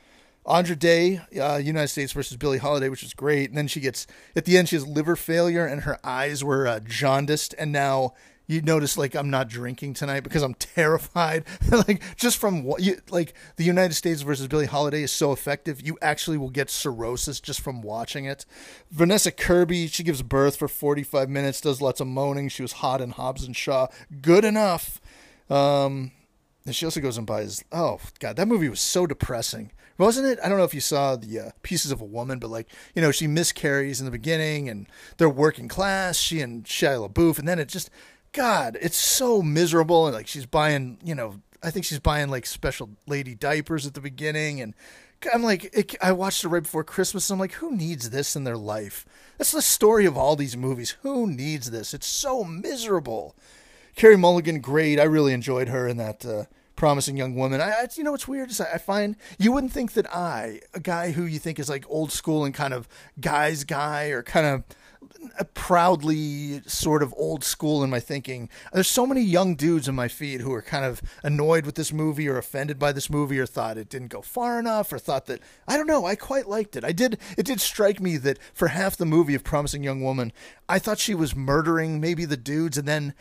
Andra 0.46 0.76
Day, 0.76 1.22
uh, 1.40 1.58
United 1.58 1.88
States 1.88 2.12
versus 2.12 2.36
Billie 2.36 2.58
Holiday, 2.58 2.90
which 2.90 3.04
is 3.04 3.14
great, 3.14 3.50
and 3.50 3.58
then 3.58 3.68
she 3.68 3.80
gets 3.80 4.08
at 4.36 4.44
the 4.44 4.58
end 4.58 4.68
she 4.68 4.76
has 4.76 4.86
liver 4.86 5.16
failure 5.16 5.66
and 5.66 5.84
her 5.84 5.98
eyes 6.04 6.44
were 6.44 6.68
uh, 6.68 6.80
jaundiced, 6.82 7.56
and 7.58 7.72
now 7.72 8.14
you 8.50 8.64
notice 8.64 8.98
like 8.98 9.14
I'm 9.14 9.30
not 9.30 9.48
drinking 9.48 9.94
tonight 9.94 10.22
because 10.22 10.42
I'm 10.42 10.54
terrified. 10.60 11.46
like 11.88 12.02
just 12.18 12.38
from 12.38 12.64
what 12.64 12.82
you 12.82 13.00
like 13.10 13.36
the 13.58 13.64
United 13.64 13.94
States 13.94 14.24
versus 14.24 14.48
Billie 14.48 14.66
Holiday 14.66 15.04
is 15.04 15.12
so 15.12 15.32
effective. 15.32 15.86
You 15.86 16.00
actually 16.02 16.38
will 16.38 16.50
get 16.50 16.72
cirrhosis 16.72 17.40
just 17.40 17.62
from 17.62 17.84
watching 17.84 18.26
it. 18.26 18.48
Vanessa 18.90 19.32
Kirby, 19.32 19.88
she 19.88 20.04
gives 20.04 20.24
birth 20.24 20.58
for 20.58 20.68
45 20.68 21.30
minutes, 21.30 21.62
does 21.62 21.80
lots 21.80 22.02
of 22.02 22.08
moaning. 22.08 22.50
She 22.50 22.64
was 22.64 22.74
hot 22.74 23.02
in 23.02 23.12
Hobbs 23.12 23.44
and 23.44 23.56
Shaw. 23.56 23.88
Good 24.20 24.44
enough. 24.44 25.00
Um, 25.48 26.12
and 26.66 26.76
she 26.76 26.86
also 26.86 27.02
goes 27.02 27.20
and 27.20 27.28
buys. 27.28 27.64
Oh 27.72 28.00
God, 28.20 28.36
that 28.36 28.48
movie 28.48 28.68
was 28.68 28.82
so 28.82 29.06
depressing, 29.06 29.72
wasn't 30.00 30.26
it? 30.26 30.40
I 30.44 30.50
don't 30.50 30.58
know 30.58 30.64
if 30.64 30.74
you 30.74 30.82
saw 30.82 31.16
the 31.16 31.40
uh, 31.40 31.52
Pieces 31.62 31.92
of 31.92 32.02
a 32.02 32.06
Woman, 32.06 32.40
but 32.40 32.50
like 32.50 32.68
you 32.96 33.02
know, 33.04 33.12
she 33.12 33.28
miscarries 33.28 34.00
in 34.00 34.06
the 34.06 34.12
beginning, 34.12 34.70
and 34.70 34.88
they're 35.18 35.30
working 35.30 35.68
class. 35.68 36.18
She 36.18 36.42
and 36.42 36.64
Shia 36.64 37.08
LaBeouf, 37.08 37.38
and 37.38 37.48
then 37.48 37.60
it 37.60 37.68
just 37.68 37.92
God, 38.32 38.78
it's 38.82 38.98
so 38.98 39.42
miserable. 39.42 40.06
And 40.08 40.16
like 40.16 40.28
she's 40.28 40.46
buying, 40.46 41.00
you 41.04 41.16
know, 41.16 41.42
I 41.64 41.72
think 41.72 41.86
she's 41.86 42.00
buying 42.00 42.30
like 42.30 42.46
special 42.46 42.90
lady 43.08 43.36
diapers 43.36 43.86
at 43.86 43.94
the 43.94 44.02
beginning, 44.02 44.62
and 44.62 44.74
I'm 45.34 45.44
like, 45.44 45.66
it, 45.76 45.96
I 46.02 46.14
watched 46.14 46.44
it 46.44 46.48
right 46.48 46.64
before 46.64 46.84
Christmas. 46.84 47.30
And 47.30 47.36
I'm 47.36 47.40
like, 47.40 47.54
who 47.54 47.76
needs 47.76 48.10
this 48.10 48.36
in 48.36 48.46
their 48.46 48.58
life? 48.58 49.06
That's 49.38 49.52
the 49.52 49.62
story 49.62 50.06
of 50.06 50.18
all 50.18 50.36
these 50.36 50.56
movies. 50.56 50.96
Who 51.02 51.28
needs 51.28 51.72
this? 51.72 51.94
It's 51.94 52.08
so 52.08 52.44
miserable. 52.44 53.36
Carey 53.96 54.18
Mulligan, 54.18 54.62
great. 54.62 55.00
I 55.00 55.04
really 55.04 55.34
enjoyed 55.34 55.68
her 55.68 55.88
in 55.88 55.98
that. 55.98 56.26
Uh, 56.26 56.46
promising 56.80 57.18
young 57.18 57.36
woman. 57.36 57.60
I, 57.60 57.72
I, 57.72 57.88
you 57.96 58.06
know 58.06 58.12
what's 58.12 58.28
weird 58.28 58.50
is 58.52 58.62
I, 58.62 58.76
I 58.76 58.78
find 58.78 59.18
you 59.38 59.52
wouldn't 59.52 59.74
think 59.74 59.92
that 59.94 60.08
I, 60.16 60.62
a 60.74 60.80
guy 60.80 61.12
who 61.12 61.26
you 61.26 61.38
think 61.38 61.60
is 61.60 61.70
like 61.70 61.84
old 61.90 62.10
school 62.10 62.46
and 62.46 62.54
kind 62.54 62.74
of 62.74 62.88
guy's 63.20 63.66
guy 63.66 64.06
or 64.06 64.24
kind 64.24 64.46
of 64.46 64.64
proudly 65.54 66.62
sort 66.66 67.04
of 67.04 67.14
old 67.18 67.44
school 67.44 67.84
in 67.84 67.90
my 67.90 68.00
thinking. 68.00 68.50
There's 68.74 68.88
so 68.88 69.06
many 69.06 69.22
young 69.22 69.56
dudes 69.56 69.88
in 69.88 69.96
my 69.96 70.08
feed 70.08 70.42
who 70.42 70.54
are 70.54 70.62
kind 70.62 70.86
of 70.86 71.02
annoyed 71.24 71.66
with 71.66 71.76
this 71.76 71.94
movie 71.94 72.28
or 72.28 72.38
offended 72.38 72.80
by 72.80 72.92
this 72.92 73.10
movie 73.10 73.40
or 73.40 73.46
thought 73.46 73.78
it 73.78 73.90
didn't 73.90 74.08
go 74.08 74.22
far 74.22 74.60
enough 74.60 74.92
or 74.92 75.00
thought 75.00 75.26
that 75.28 75.42
I 75.68 75.78
don't 75.78 75.88
know, 75.88 76.06
I 76.06 76.16
quite 76.16 76.48
liked 76.48 76.76
it. 76.76 76.84
I 76.84 76.92
did 76.92 77.20
it 77.38 77.46
did 77.46 77.62
strike 77.62 78.00
me 78.00 78.18
that 78.18 78.40
for 78.54 78.70
half 78.70 78.98
the 78.98 79.06
movie 79.06 79.36
of 79.36 79.44
Promising 79.44 79.84
Young 79.84 80.02
Woman, 80.02 80.32
I 80.68 80.80
thought 80.80 81.00
she 81.00 81.16
was 81.16 81.36
murdering 81.36 82.00
maybe 82.00 82.26
the 82.26 82.38
dudes 82.38 82.78
and 82.78 82.88
then 82.88 83.14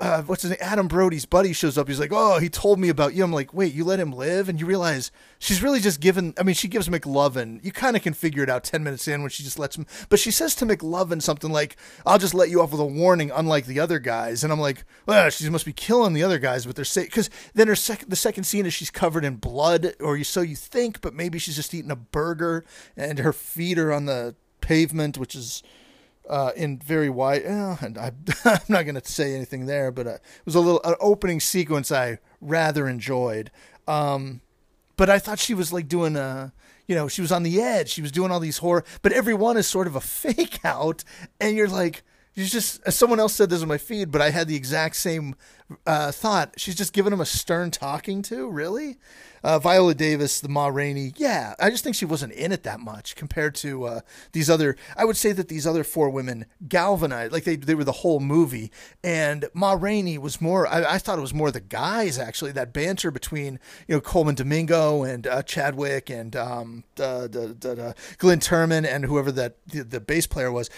uh, 0.00 0.22
what's 0.22 0.42
his 0.42 0.52
name? 0.52 0.58
Adam 0.62 0.88
Brody's 0.88 1.26
buddy 1.26 1.52
shows 1.52 1.76
up. 1.76 1.86
He's 1.86 2.00
like, 2.00 2.12
"Oh, 2.12 2.38
he 2.38 2.48
told 2.48 2.80
me 2.80 2.88
about 2.88 3.14
you." 3.14 3.22
I'm 3.22 3.32
like, 3.32 3.52
"Wait, 3.52 3.74
you 3.74 3.84
let 3.84 4.00
him 4.00 4.12
live?" 4.12 4.48
And 4.48 4.58
you 4.58 4.64
realize 4.64 5.12
she's 5.38 5.62
really 5.62 5.78
just 5.78 6.00
given. 6.00 6.32
I 6.38 6.42
mean, 6.42 6.54
she 6.54 6.68
gives 6.68 6.88
McLovin. 6.88 7.62
You 7.62 7.70
kind 7.70 7.96
of 7.96 8.02
can 8.02 8.14
figure 8.14 8.42
it 8.42 8.48
out 8.48 8.64
ten 8.64 8.82
minutes 8.82 9.06
in 9.06 9.20
when 9.20 9.30
she 9.30 9.42
just 9.42 9.58
lets 9.58 9.76
him. 9.76 9.86
But 10.08 10.18
she 10.18 10.30
says 10.30 10.54
to 10.56 10.66
McLovin 10.66 11.20
something 11.20 11.52
like, 11.52 11.76
"I'll 12.06 12.18
just 12.18 12.32
let 12.32 12.48
you 12.48 12.62
off 12.62 12.72
with 12.72 12.80
a 12.80 12.84
warning, 12.84 13.30
unlike 13.30 13.66
the 13.66 13.78
other 13.78 13.98
guys." 13.98 14.42
And 14.42 14.52
I'm 14.52 14.60
like, 14.60 14.84
"Well, 15.04 15.28
she 15.28 15.48
must 15.50 15.66
be 15.66 15.74
killing 15.74 16.14
the 16.14 16.22
other 16.22 16.38
guys." 16.38 16.64
But 16.64 16.76
they're 16.76 16.84
saying 16.86 17.08
because 17.08 17.28
then 17.54 17.68
her 17.68 17.76
second, 17.76 18.08
the 18.08 18.16
second 18.16 18.44
scene 18.44 18.64
is 18.64 18.72
she's 18.72 18.90
covered 18.90 19.24
in 19.24 19.36
blood, 19.36 19.94
or 20.00 20.16
you 20.16 20.24
so 20.24 20.40
you 20.40 20.56
think, 20.56 21.02
but 21.02 21.14
maybe 21.14 21.38
she's 21.38 21.56
just 21.56 21.74
eating 21.74 21.90
a 21.90 21.96
burger 21.96 22.64
and 22.96 23.18
her 23.18 23.34
feet 23.34 23.78
are 23.78 23.92
on 23.92 24.06
the 24.06 24.34
pavement, 24.62 25.18
which 25.18 25.34
is 25.34 25.62
uh, 26.30 26.52
in 26.56 26.78
very 26.78 27.10
wide. 27.10 27.44
Uh, 27.44 27.76
and 27.80 27.98
I, 27.98 28.12
am 28.44 28.60
not 28.68 28.84
going 28.84 28.94
to 28.94 29.04
say 29.04 29.34
anything 29.34 29.66
there, 29.66 29.90
but 29.90 30.06
uh, 30.06 30.10
it 30.10 30.46
was 30.46 30.54
a 30.54 30.60
little 30.60 30.80
an 30.84 30.94
opening 31.00 31.40
sequence 31.40 31.92
I 31.92 32.18
rather 32.40 32.88
enjoyed. 32.88 33.50
Um, 33.86 34.40
but 34.96 35.10
I 35.10 35.18
thought 35.18 35.40
she 35.40 35.54
was 35.54 35.72
like 35.72 35.88
doing 35.88 36.16
a, 36.16 36.52
you 36.86 36.94
know, 36.94 37.08
she 37.08 37.20
was 37.20 37.32
on 37.32 37.42
the 37.42 37.60
edge. 37.60 37.90
She 37.90 38.02
was 38.02 38.12
doing 38.12 38.30
all 38.30 38.40
these 38.40 38.58
horror, 38.58 38.84
but 39.02 39.12
every 39.12 39.34
one 39.34 39.56
is 39.56 39.66
sort 39.66 39.88
of 39.88 39.96
a 39.96 40.00
fake 40.00 40.64
out, 40.64 41.04
and 41.40 41.56
you're 41.56 41.68
like, 41.68 42.04
you 42.40 42.46
just. 42.46 42.90
Someone 42.90 43.20
else 43.20 43.34
said 43.34 43.50
this 43.50 43.62
in 43.62 43.68
my 43.68 43.78
feed, 43.78 44.10
but 44.10 44.20
I 44.20 44.30
had 44.30 44.48
the 44.48 44.56
exact 44.56 44.96
same 44.96 45.34
uh, 45.86 46.12
thought. 46.12 46.54
She's 46.56 46.74
just 46.74 46.92
giving 46.92 47.12
him 47.12 47.20
a 47.20 47.26
stern 47.26 47.70
talking 47.70 48.22
to. 48.22 48.48
Really, 48.48 48.98
uh, 49.42 49.58
Viola 49.58 49.94
Davis, 49.94 50.40
the 50.40 50.48
Ma 50.48 50.68
Rainey, 50.68 51.12
yeah, 51.16 51.54
I 51.58 51.70
just 51.70 51.84
think 51.84 51.96
she 51.96 52.04
wasn't 52.04 52.32
in 52.32 52.52
it 52.52 52.62
that 52.64 52.80
much 52.80 53.16
compared 53.16 53.54
to 53.56 53.84
uh, 53.84 54.00
these 54.32 54.50
other. 54.50 54.76
I 54.96 55.04
would 55.04 55.16
say 55.16 55.32
that 55.32 55.48
these 55.48 55.66
other 55.66 55.84
four 55.84 56.10
women 56.10 56.46
galvanized, 56.68 57.32
like 57.32 57.44
they 57.44 57.56
they 57.56 57.74
were 57.74 57.84
the 57.84 57.92
whole 57.92 58.20
movie. 58.20 58.70
And 59.02 59.48
Ma 59.54 59.72
Rainey 59.72 60.18
was 60.18 60.40
more. 60.40 60.66
I, 60.66 60.94
I 60.94 60.98
thought 60.98 61.18
it 61.18 61.22
was 61.22 61.34
more 61.34 61.50
the 61.50 61.60
guys 61.60 62.18
actually. 62.18 62.52
That 62.52 62.72
banter 62.72 63.10
between 63.10 63.58
you 63.86 63.96
know 63.96 64.00
Colman 64.00 64.34
Domingo 64.34 65.02
and 65.02 65.26
uh, 65.26 65.42
Chadwick 65.42 66.10
and 66.10 66.36
um, 66.36 66.84
Glynn 66.96 68.40
Turman 68.40 68.86
and 68.86 69.04
whoever 69.04 69.32
that 69.32 69.56
the, 69.66 69.84
the 69.84 70.00
bass 70.00 70.26
player 70.26 70.52
was. 70.52 70.70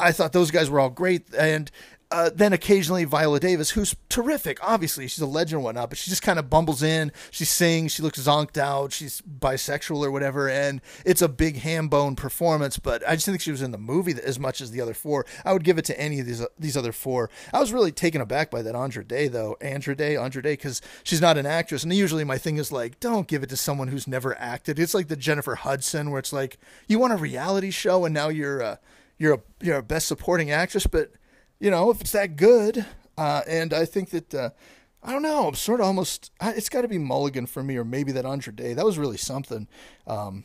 I 0.00 0.12
thought 0.12 0.32
those 0.32 0.50
guys 0.50 0.70
were 0.70 0.80
all 0.80 0.90
great, 0.90 1.34
and 1.34 1.70
uh, 2.10 2.30
then 2.34 2.52
occasionally 2.52 3.04
Viola 3.04 3.38
Davis, 3.38 3.70
who's 3.70 3.94
terrific. 4.08 4.58
Obviously, 4.66 5.06
she's 5.06 5.20
a 5.20 5.26
legend 5.26 5.58
and 5.58 5.64
whatnot, 5.64 5.90
but 5.90 5.98
she 5.98 6.08
just 6.08 6.22
kind 6.22 6.38
of 6.38 6.48
bumbles 6.48 6.82
in. 6.82 7.12
She 7.30 7.44
sings. 7.44 7.92
She 7.92 8.02
looks 8.02 8.18
zonked 8.18 8.56
out. 8.56 8.92
She's 8.92 9.20
bisexual 9.20 10.02
or 10.02 10.10
whatever, 10.10 10.48
and 10.48 10.80
it's 11.04 11.20
a 11.20 11.28
big 11.28 11.58
ham 11.58 11.88
bone 11.88 12.16
performance. 12.16 12.78
But 12.78 13.06
I 13.06 13.14
just 13.14 13.26
think 13.26 13.42
she 13.42 13.50
was 13.50 13.60
in 13.60 13.72
the 13.72 13.78
movie 13.78 14.14
as 14.22 14.38
much 14.38 14.60
as 14.62 14.70
the 14.70 14.80
other 14.80 14.94
four. 14.94 15.26
I 15.44 15.52
would 15.52 15.64
give 15.64 15.76
it 15.76 15.84
to 15.86 16.00
any 16.00 16.20
of 16.20 16.26
these 16.26 16.44
these 16.58 16.76
other 16.76 16.92
four. 16.92 17.28
I 17.52 17.60
was 17.60 17.72
really 17.72 17.92
taken 17.92 18.22
aback 18.22 18.50
by 18.50 18.62
that 18.62 18.74
Andra 18.74 19.04
Day 19.04 19.28
though, 19.28 19.56
Andra 19.60 19.94
Day, 19.94 20.16
Andra 20.16 20.42
Day, 20.42 20.54
because 20.54 20.80
she's 21.02 21.20
not 21.20 21.36
an 21.36 21.46
actress, 21.46 21.82
and 21.82 21.92
usually 21.92 22.24
my 22.24 22.38
thing 22.38 22.56
is 22.56 22.72
like, 22.72 23.00
don't 23.00 23.28
give 23.28 23.42
it 23.42 23.50
to 23.50 23.56
someone 23.56 23.88
who's 23.88 24.08
never 24.08 24.38
acted. 24.38 24.78
It's 24.78 24.94
like 24.94 25.08
the 25.08 25.16
Jennifer 25.16 25.56
Hudson, 25.56 26.10
where 26.10 26.20
it's 26.20 26.32
like 26.32 26.58
you 26.86 26.98
want 26.98 27.12
a 27.12 27.16
reality 27.16 27.70
show, 27.70 28.06
and 28.06 28.14
now 28.14 28.28
you're 28.28 28.60
a 28.60 28.80
you're 29.18 29.34
a 29.34 29.40
you're 29.60 29.78
a 29.78 29.82
best 29.82 30.08
supporting 30.08 30.50
actress, 30.50 30.86
but 30.86 31.12
you 31.60 31.70
know, 31.70 31.90
if 31.90 32.00
it's 32.00 32.12
that 32.12 32.36
good. 32.36 32.86
Uh, 33.16 33.42
and 33.48 33.74
I 33.74 33.84
think 33.84 34.10
that, 34.10 34.32
uh, 34.32 34.50
I 35.02 35.12
don't 35.12 35.22
know, 35.22 35.48
I'm 35.48 35.54
sort 35.54 35.80
of 35.80 35.86
almost, 35.86 36.30
it's 36.40 36.68
got 36.68 36.82
to 36.82 36.88
be 36.88 36.98
Mulligan 36.98 37.46
for 37.46 37.64
me, 37.64 37.76
or 37.76 37.84
maybe 37.84 38.12
that 38.12 38.24
Andra 38.24 38.52
Day. 38.52 38.74
That 38.74 38.84
was 38.84 38.96
really 38.96 39.16
something. 39.16 39.66
Um, 40.06 40.44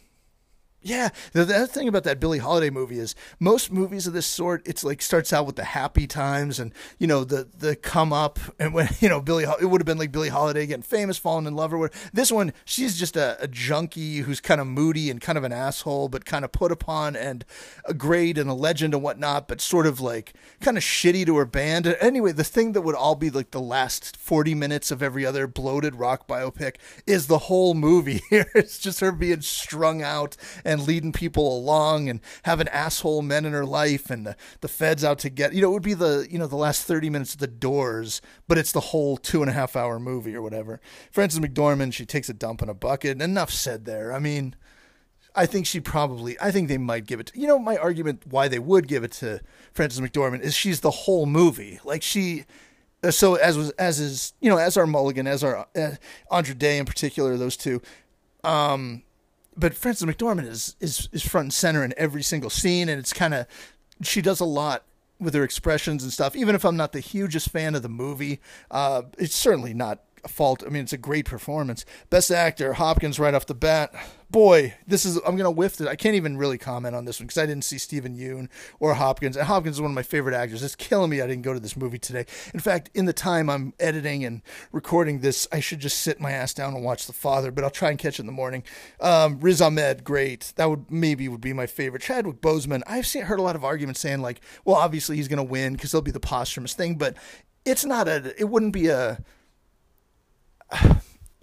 yeah, 0.84 1.10
the, 1.32 1.46
the 1.46 1.68
thing 1.68 1.88
about 1.88 2.04
that 2.04 2.20
Billie 2.20 2.40
Holiday 2.40 2.70
movie 2.70 3.00
is 3.00 3.16
most 3.40 3.72
movies 3.72 4.06
of 4.06 4.14
this 4.14 4.26
sort, 4.26 4.62
it's 4.68 4.84
like 4.84 5.02
starts 5.02 5.32
out 5.32 5.46
with 5.46 5.56
the 5.56 5.64
happy 5.64 6.08
times 6.08 6.60
and 6.60 6.74
you 7.00 7.08
know 7.08 7.24
the 7.24 7.48
the 7.58 7.76
come 7.76 8.12
up 8.12 8.40
and 8.60 8.74
when 8.74 8.90
you 9.00 9.10
know 9.10 9.22
Billie, 9.22 9.46
it 9.62 9.66
would 9.66 9.82
have 9.82 9.86
been 9.86 9.98
like 9.98 10.12
Billie 10.12 10.30
Holiday 10.30 10.66
getting 10.66 10.84
famous, 10.84 11.18
falling 11.18 11.46
in 11.46 11.56
love 11.56 11.74
or 11.74 11.78
whatever. 11.78 12.10
This 12.12 12.32
one, 12.32 12.54
she's 12.66 12.98
just 12.98 13.16
a, 13.16 13.38
a 13.42 13.48
junkie 13.48 14.18
who's 14.18 14.42
kind 14.42 14.60
of 14.60 14.68
moody 14.68 15.10
and 15.10 15.22
kind 15.22 15.38
of 15.38 15.44
an 15.44 15.54
asshole, 15.54 16.10
but 16.10 16.26
kind 16.26 16.44
of 16.44 16.52
put 16.52 16.72
upon 16.72 17.16
and 17.16 17.46
a 17.86 17.94
great 17.94 18.38
and 18.38 18.50
a 18.50 18.54
legend 18.54 18.94
and 18.94 19.02
whatnot, 19.02 19.48
but 19.48 19.62
sort 19.62 19.88
of 19.88 20.02
like 20.02 20.34
kind 20.60 20.78
of 20.78 20.84
shitty 20.84 21.26
to 21.26 21.38
her 21.38 21.46
band. 21.46 21.88
Anyway, 22.00 22.32
the 22.34 22.44
thing 22.44 22.74
that 22.74 22.82
would 22.82 22.96
all 22.96 23.16
be 23.16 23.30
like 23.30 23.52
the 23.52 23.62
last 23.62 24.18
forty 24.18 24.54
minutes 24.54 24.92
of 24.92 25.02
every 25.02 25.26
other 25.26 25.48
bloated 25.48 25.96
rock 25.96 26.28
biopic 26.28 26.76
is 27.08 27.28
the 27.28 27.38
whole 27.38 27.74
movie. 27.74 28.22
Here, 28.30 28.50
it's 28.56 28.80
just 28.80 29.00
her 29.00 29.12
being 29.12 29.42
strung 29.42 30.02
out. 30.02 30.36
And 30.66 30.73
and 30.74 30.86
leading 30.86 31.12
people 31.12 31.58
along 31.58 32.10
and 32.10 32.20
having 32.44 32.68
asshole 32.68 33.22
men 33.22 33.46
in 33.46 33.54
her 33.54 33.66
life 33.66 34.10
and 34.10 34.28
the, 34.28 34.36
the 34.60 34.68
feds 34.68 35.04
out 35.04 35.20
to 35.20 35.30
get 35.30 35.54
you 35.54 35.62
know 35.62 35.70
it 35.70 35.74
would 35.74 35.84
be 35.84 35.94
the 35.94 36.28
you 36.30 36.38
know 36.38 36.48
the 36.48 36.56
last 36.56 36.84
30 36.84 37.10
minutes 37.10 37.34
of 37.34 37.40
the 37.40 37.48
doors 37.48 38.22
but 38.48 38.58
it's 38.58 38.72
the 38.72 38.80
whole 38.80 39.16
two 39.16 39.42
and 39.42 39.50
a 39.50 39.54
half 39.54 39.76
hour 39.76 40.00
movie 40.00 40.36
or 40.36 40.42
whatever 40.42 40.82
frances 41.12 41.40
mcdormand 41.40 41.94
she 41.94 42.06
takes 42.06 42.28
a 42.28 42.34
dump 42.34 42.62
in 42.62 42.68
a 42.68 42.74
bucket 42.74 43.22
enough 43.22 43.52
said 43.52 43.86
there 43.86 44.12
i 44.12 44.20
mean 44.20 44.56
I 45.36 45.46
think 45.46 45.66
she 45.66 45.80
probably. 45.80 46.40
I 46.40 46.52
think 46.52 46.68
they 46.68 46.78
might 46.78 47.08
give 47.08 47.20
it. 47.20 47.28
To, 47.28 47.40
you 47.40 47.48
know, 47.48 47.58
my 47.58 47.76
argument 47.78 48.24
why 48.28 48.48
they 48.48 48.60
would 48.60 48.88
give 48.88 49.04
it 49.04 49.12
to 49.14 49.42
Frances 49.74 50.00
McDormand 50.00 50.42
is 50.42 50.54
she's 50.54 50.82
the 50.82 50.92
whole 50.92 51.26
movie. 51.26 51.80
Like 51.84 52.04
she, 52.04 52.46
uh, 53.04 53.12
so 53.12 53.36
as 53.36 53.58
was 53.58 53.72
as 53.72 54.00
is 54.00 54.34
you 54.42 54.50
know 54.50 54.58
as 54.58 54.78
our 54.78 54.86
Mulligan 54.86 55.26
as 55.26 55.44
our 55.44 55.68
uh, 55.76 55.96
Andra 56.32 56.54
Day 56.54 56.78
in 56.78 56.86
particular 56.86 57.36
those 57.38 57.58
two. 57.58 57.82
Um, 58.44 59.04
but 59.56 59.74
Frances 59.74 60.08
McDormand 60.08 60.48
is 60.48 60.76
is 60.80 61.10
is 61.12 61.24
front 61.24 61.46
and 61.46 61.54
center 61.54 61.84
in 61.84 61.94
every 61.98 62.24
single 62.24 62.50
scene, 62.50 62.90
and 62.90 63.00
it's 63.00 63.14
kind 63.14 63.34
of 63.34 63.48
she 64.02 64.22
does 64.22 64.40
a 64.40 64.46
lot 64.46 64.84
with 65.20 65.34
her 65.34 65.44
expressions 65.44 66.04
and 66.04 66.12
stuff. 66.12 66.36
Even 66.36 66.56
if 66.56 66.66
I'm 66.66 66.78
not 66.78 66.92
the 66.92 67.00
hugest 67.00 67.50
fan 67.50 67.76
of 67.76 67.82
the 67.82 67.90
movie, 67.90 68.40
uh, 68.72 69.04
it's 69.18 69.36
certainly 69.36 69.74
not 69.74 70.02
a 70.24 70.28
fault. 70.28 70.64
I 70.66 70.70
mean, 70.70 70.84
it's 70.84 70.94
a 70.94 70.98
great 70.98 71.26
performance. 71.26 71.86
Best 72.10 72.32
actor, 72.32 72.74
Hopkins, 72.74 73.20
right 73.20 73.34
off 73.34 73.46
the 73.46 73.56
bat. 73.56 73.94
Boy, 74.34 74.74
this 74.88 75.06
is 75.06 75.18
I'm 75.28 75.36
gonna 75.36 75.52
whiff 75.52 75.80
it. 75.80 75.88
I 75.88 75.96
can't 75.96 76.16
even 76.16 76.38
really 76.38 76.58
comment 76.58 76.96
on 76.96 77.06
this 77.06 77.20
one 77.20 77.28
because 77.28 77.38
I 77.38 77.46
didn't 77.46 77.66
see 77.66 77.78
Steven 77.78 78.18
Yeun 78.18 78.50
or 78.80 78.96
Hopkins. 78.96 79.38
And 79.38 79.46
Hopkins 79.46 79.76
is 79.76 79.82
one 79.82 79.92
of 79.92 79.96
my 79.96 80.02
favorite 80.02 80.34
actors. 80.34 80.64
It's 80.64 80.76
killing 80.76 81.12
me 81.12 81.22
I 81.22 81.28
didn't 81.28 81.44
go 81.44 81.54
to 81.54 81.60
this 81.60 81.78
movie 81.78 82.00
today. 82.00 82.26
In 82.52 82.60
fact, 82.60 82.90
in 82.96 83.06
the 83.06 83.14
time 83.14 83.48
I'm 83.48 83.76
editing 83.80 84.26
and 84.26 84.42
recording 84.72 85.20
this, 85.20 85.48
I 85.52 85.60
should 85.60 85.82
just 85.82 86.00
sit 86.00 86.20
my 86.20 86.32
ass 86.32 86.52
down 86.56 86.74
and 86.74 86.84
watch 86.84 87.06
The 87.06 87.14
Father. 87.14 87.52
But 87.52 87.64
I'll 87.64 87.70
try 87.70 87.92
and 87.92 88.00
catch 88.00 88.16
it 88.16 88.24
in 88.24 88.26
the 88.26 88.32
morning. 88.32 88.64
Um, 89.00 89.40
Riz 89.40 89.62
Ahmed, 89.62 90.04
great. 90.04 90.52
That 90.56 90.68
would 90.68 90.90
maybe 90.90 91.28
would 91.28 91.40
be 91.40 91.54
my 91.54 91.68
favorite. 91.68 92.02
Chadwick 92.02 92.42
Boseman. 92.42 92.82
I've 92.88 93.06
seen 93.06 93.22
heard 93.22 93.38
a 93.38 93.44
lot 93.44 93.56
of 93.56 93.64
arguments 93.64 94.00
saying 94.00 94.24
like, 94.24 94.42
well, 94.66 94.78
obviously 94.78 95.16
he's 95.16 95.28
gonna 95.28 95.44
win 95.44 95.74
because 95.74 95.92
there'll 95.92 96.02
be 96.02 96.10
the 96.10 96.20
posthumous 96.20 96.74
thing, 96.74 96.96
but 96.96 97.16
it's 97.66 97.86
not 97.86 98.08
a. 98.08 98.34
It 98.36 98.46
wouldn't 98.46 98.74
be 98.74 98.88
a 98.88 99.24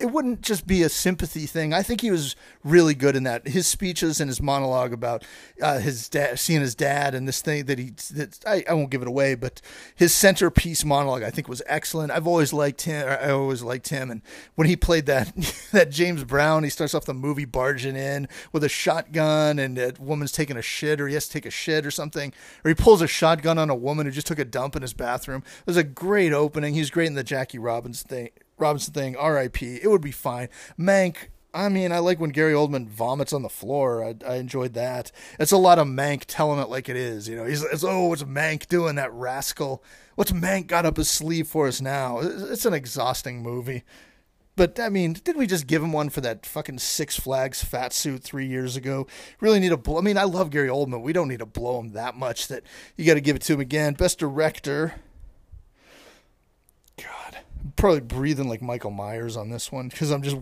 it 0.00 0.10
wouldn't 0.10 0.40
just 0.40 0.66
be 0.66 0.82
a 0.82 0.88
sympathy 0.88 1.46
thing. 1.46 1.74
I 1.74 1.82
think 1.82 2.00
he 2.00 2.10
was 2.10 2.34
really 2.64 2.94
good 2.94 3.14
in 3.14 3.24
that. 3.24 3.46
His 3.46 3.66
speeches 3.66 4.18
and 4.18 4.28
his 4.30 4.40
monologue 4.40 4.94
about 4.94 5.24
uh, 5.60 5.78
his 5.78 6.08
dad, 6.08 6.38
seeing 6.38 6.62
his 6.62 6.74
dad, 6.74 7.14
and 7.14 7.28
this 7.28 7.42
thing 7.42 7.66
that 7.66 7.78
he, 7.78 7.90
that 8.14 8.38
I, 8.46 8.64
I, 8.68 8.72
won't 8.72 8.90
give 8.90 9.02
it 9.02 9.08
away, 9.08 9.34
but 9.34 9.60
his 9.94 10.14
centerpiece 10.14 10.84
monologue 10.84 11.22
I 11.22 11.30
think 11.30 11.48
was 11.48 11.62
excellent. 11.66 12.12
I've 12.12 12.26
always 12.26 12.52
liked 12.52 12.82
him. 12.82 13.06
I 13.06 13.30
always 13.30 13.62
liked 13.62 13.90
him, 13.90 14.10
and 14.10 14.22
when 14.54 14.66
he 14.66 14.74
played 14.74 15.04
that 15.06 15.34
that 15.72 15.90
James 15.90 16.24
Brown, 16.24 16.64
he 16.64 16.70
starts 16.70 16.94
off 16.94 17.04
the 17.04 17.14
movie 17.14 17.44
barging 17.44 17.96
in 17.96 18.26
with 18.52 18.64
a 18.64 18.68
shotgun, 18.68 19.58
and 19.58 19.78
a 19.78 19.92
woman's 20.00 20.32
taking 20.32 20.56
a 20.56 20.62
shit, 20.62 21.00
or 21.00 21.08
he 21.08 21.14
has 21.14 21.26
to 21.26 21.32
take 21.32 21.46
a 21.46 21.50
shit 21.50 21.84
or 21.84 21.90
something, 21.90 22.32
or 22.64 22.70
he 22.70 22.74
pulls 22.74 23.02
a 23.02 23.06
shotgun 23.06 23.58
on 23.58 23.68
a 23.68 23.74
woman 23.74 24.06
who 24.06 24.12
just 24.12 24.26
took 24.26 24.38
a 24.38 24.44
dump 24.46 24.74
in 24.76 24.82
his 24.82 24.94
bathroom. 24.94 25.42
It 25.60 25.66
was 25.66 25.76
a 25.76 25.84
great 25.84 26.32
opening. 26.32 26.72
He's 26.72 26.90
great 26.90 27.06
in 27.06 27.14
the 27.14 27.22
Jackie 27.22 27.58
Robbins 27.58 28.02
thing 28.02 28.30
Robinson 28.60 28.94
thing, 28.94 29.16
R.I.P. 29.16 29.80
It 29.82 29.88
would 29.88 30.00
be 30.00 30.12
fine. 30.12 30.48
Mank, 30.78 31.16
I 31.52 31.68
mean, 31.68 31.92
I 31.92 31.98
like 31.98 32.20
when 32.20 32.30
Gary 32.30 32.52
Oldman 32.52 32.86
vomits 32.86 33.32
on 33.32 33.42
the 33.42 33.48
floor. 33.48 34.04
I, 34.04 34.14
I 34.26 34.36
enjoyed 34.36 34.74
that. 34.74 35.10
It's 35.38 35.52
a 35.52 35.56
lot 35.56 35.78
of 35.78 35.86
Mank 35.86 36.24
telling 36.26 36.60
it 36.60 36.68
like 36.68 36.88
it 36.88 36.96
is. 36.96 37.28
You 37.28 37.36
know, 37.36 37.44
he's 37.44 37.62
it's, 37.62 37.84
oh, 37.84 38.06
what's 38.06 38.22
Mank 38.22 38.68
doing? 38.68 38.96
That 38.96 39.12
rascal. 39.12 39.82
What's 40.14 40.32
Mank 40.32 40.66
got 40.66 40.86
up 40.86 40.96
his 40.96 41.08
sleeve 41.08 41.48
for 41.48 41.66
us 41.66 41.80
now? 41.80 42.20
It's 42.20 42.66
an 42.66 42.74
exhausting 42.74 43.42
movie. 43.42 43.84
But 44.56 44.78
I 44.78 44.90
mean, 44.90 45.14
didn't 45.14 45.38
we 45.38 45.46
just 45.46 45.66
give 45.66 45.82
him 45.82 45.92
one 45.92 46.10
for 46.10 46.20
that 46.20 46.44
fucking 46.44 46.78
Six 46.78 47.18
Flags 47.18 47.64
fat 47.64 47.92
suit 47.92 48.22
three 48.22 48.46
years 48.46 48.76
ago? 48.76 49.06
Really 49.40 49.58
need 49.58 49.70
to 49.70 49.76
blow. 49.76 49.98
I 49.98 50.02
mean, 50.02 50.18
I 50.18 50.24
love 50.24 50.50
Gary 50.50 50.68
Oldman. 50.68 51.02
We 51.02 51.12
don't 51.12 51.28
need 51.28 51.38
to 51.38 51.46
blow 51.46 51.80
him 51.80 51.92
that 51.92 52.14
much 52.14 52.48
that 52.48 52.62
you 52.96 53.06
got 53.06 53.14
to 53.14 53.20
give 53.20 53.36
it 53.36 53.42
to 53.42 53.54
him 53.54 53.60
again. 53.60 53.94
Best 53.94 54.18
director. 54.18 54.94
Probably 57.80 58.00
breathing 58.00 58.48
like 58.48 58.60
Michael 58.60 58.90
Myers 58.90 59.36
on 59.36 59.48
this 59.48 59.72
one 59.72 59.88
because 59.88 60.10
I'm 60.10 60.22
just 60.22 60.36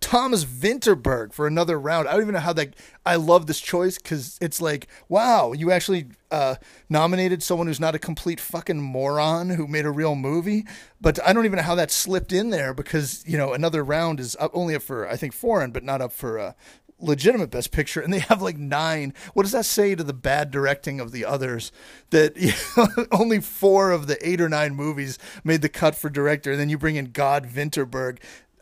Thomas 0.00 0.44
Vinterberg 0.44 1.32
for 1.32 1.46
another 1.46 1.78
round. 1.78 2.08
I 2.08 2.12
don't 2.12 2.22
even 2.22 2.34
know 2.34 2.40
how 2.40 2.54
that. 2.54 2.74
I 3.04 3.16
love 3.16 3.46
this 3.46 3.60
choice 3.60 3.98
because 3.98 4.38
it's 4.40 4.60
like, 4.60 4.86
wow, 5.08 5.52
you 5.52 5.70
actually 5.70 6.06
uh, 6.30 6.54
nominated 6.88 7.42
someone 7.42 7.66
who's 7.66 7.78
not 7.78 7.94
a 7.94 7.98
complete 7.98 8.40
fucking 8.40 8.80
moron 8.80 9.50
who 9.50 9.66
made 9.66 9.84
a 9.84 9.90
real 9.90 10.14
movie. 10.14 10.66
But 11.00 11.18
I 11.26 11.32
don't 11.32 11.44
even 11.44 11.56
know 11.56 11.62
how 11.62 11.74
that 11.74 11.90
slipped 11.90 12.32
in 12.32 12.50
there 12.50 12.72
because 12.72 13.22
you 13.26 13.36
know 13.36 13.52
another 13.52 13.84
round 13.84 14.20
is 14.20 14.36
up 14.40 14.52
only 14.54 14.74
up 14.74 14.82
for 14.82 15.06
I 15.08 15.16
think 15.16 15.34
foreign, 15.34 15.72
but 15.72 15.84
not 15.84 16.00
up 16.00 16.12
for 16.12 16.38
uh, 16.38 16.52
legitimate 17.00 17.50
best 17.50 17.70
picture 17.70 18.00
and 18.00 18.12
they 18.12 18.18
have 18.18 18.42
like 18.42 18.58
nine 18.58 19.14
what 19.32 19.44
does 19.44 19.52
that 19.52 19.64
say 19.64 19.94
to 19.94 20.02
the 20.02 20.12
bad 20.12 20.50
directing 20.50 20.98
of 21.00 21.12
the 21.12 21.24
others 21.24 21.70
that 22.10 22.36
you 22.36 22.52
know, 22.76 23.06
only 23.12 23.40
four 23.40 23.90
of 23.90 24.06
the 24.06 24.28
eight 24.28 24.40
or 24.40 24.48
nine 24.48 24.74
movies 24.74 25.18
made 25.44 25.62
the 25.62 25.68
cut 25.68 25.94
for 25.94 26.10
director 26.10 26.50
and 26.52 26.60
then 26.60 26.68
you 26.68 26.76
bring 26.76 26.96
in 26.96 27.12
god 27.12 27.46
vinterberg 27.46 28.18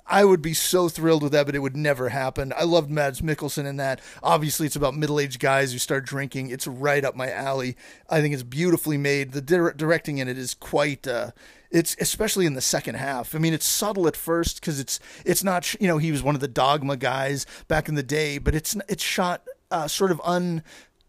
I 0.09 0.25
would 0.25 0.41
be 0.41 0.55
so 0.55 0.89
thrilled 0.89 1.23
with 1.23 1.33
that, 1.33 1.47
but 1.47 1.57
it 1.57 1.61
would 1.61 1.77
never 1.77 2.11
happen. 2.11 2.53
I 2.57 2.63
loved 2.63 2.91
Mads 2.91 3.23
Mikkelsen 3.23 3.67
in 3.67 3.77
that. 3.79 4.01
Obviously, 4.23 4.67
it's 4.67 4.77
about 4.77 4.95
middle 4.95 5.19
aged 5.19 5.41
guys 5.41 5.73
who 5.73 5.79
start 5.79 6.07
drinking. 6.07 6.51
It's 6.51 6.67
right 6.67 7.05
up 7.05 7.17
my 7.17 7.31
alley. 7.31 7.77
I 8.09 8.21
think 8.21 8.33
it's 8.33 8.45
beautifully 8.45 8.99
made. 8.99 9.33
The 9.33 9.41
di- 9.41 9.73
directing 9.77 10.19
in 10.19 10.29
it 10.29 10.39
is 10.39 10.55
quite. 10.55 11.07
Uh, 11.09 11.33
it's 11.77 11.95
especially 12.01 12.47
in 12.47 12.55
the 12.55 12.61
second 12.61 12.95
half. 12.95 13.35
I 13.35 13.39
mean, 13.39 13.53
it's 13.53 13.67
subtle 13.67 14.09
at 14.09 14.17
first 14.17 14.61
because 14.61 14.81
it's 14.81 14.99
it's 15.25 15.45
not 15.45 15.75
you 15.81 15.87
know 15.87 15.99
he 15.99 16.11
was 16.11 16.23
one 16.23 16.35
of 16.35 16.41
the 16.41 16.49
dogma 16.49 16.97
guys 16.97 17.47
back 17.69 17.89
in 17.89 17.95
the 17.95 18.03
day, 18.03 18.39
but 18.39 18.55
it's 18.55 18.77
it's 18.89 19.03
shot 19.03 19.43
uh, 19.71 19.87
sort 19.87 20.11
of 20.11 20.21
un 20.25 20.63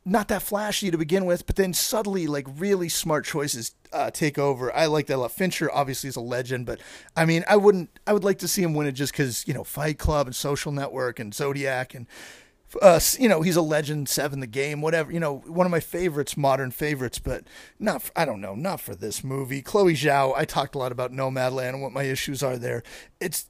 not 0.03 0.29
that 0.29 0.41
flashy 0.41 0.89
to 0.89 0.97
begin 0.97 1.25
with, 1.25 1.45
but 1.45 1.57
then 1.57 1.73
subtly, 1.73 2.27
like 2.27 2.47
really 2.57 2.87
smart 2.87 3.25
choices 3.25 3.75
uh, 3.91 4.09
take 4.09 4.37
over. 4.37 4.73
I 4.73 4.85
like 4.85 5.07
that 5.07 5.15
a 5.15 5.17
lot. 5.17 5.31
Fincher 5.31 5.69
obviously 5.73 6.07
is 6.07 6.15
a 6.15 6.21
legend, 6.21 6.65
but 6.65 6.79
I 7.15 7.25
mean, 7.25 7.43
I 7.47 7.57
wouldn't. 7.57 7.89
I 8.05 8.13
would 8.13 8.23
like 8.23 8.39
to 8.39 8.47
see 8.47 8.63
him 8.63 8.73
win 8.73 8.87
it 8.87 8.93
just 8.93 9.13
because 9.13 9.47
you 9.47 9.53
know 9.53 9.63
Fight 9.63 9.97
Club 9.99 10.27
and 10.27 10.35
Social 10.35 10.71
Network 10.71 11.19
and 11.19 11.33
Zodiac 11.33 11.93
and. 11.93 12.07
Uh, 12.81 12.99
you 13.17 13.29
know, 13.29 13.41
he's 13.41 13.55
a 13.55 13.61
legend, 13.61 14.09
seven 14.09 14.39
the 14.41 14.47
game, 14.47 14.81
whatever. 14.81 15.11
You 15.11 15.19
know, 15.19 15.37
one 15.47 15.65
of 15.65 15.71
my 15.71 15.79
favorites, 15.79 16.35
modern 16.35 16.71
favorites, 16.71 17.19
but 17.19 17.45
not. 17.79 18.01
For, 18.01 18.11
I 18.15 18.25
don't 18.25 18.41
know, 18.41 18.55
not 18.55 18.81
for 18.81 18.93
this 18.93 19.23
movie. 19.23 19.61
Chloe 19.61 19.93
Zhao. 19.93 20.33
I 20.35 20.45
talked 20.45 20.75
a 20.75 20.77
lot 20.77 20.91
about 20.91 21.11
Nomadland 21.11 21.69
and 21.69 21.81
what 21.81 21.93
my 21.93 22.03
issues 22.03 22.43
are 22.43 22.57
there. 22.57 22.83
It's 23.19 23.49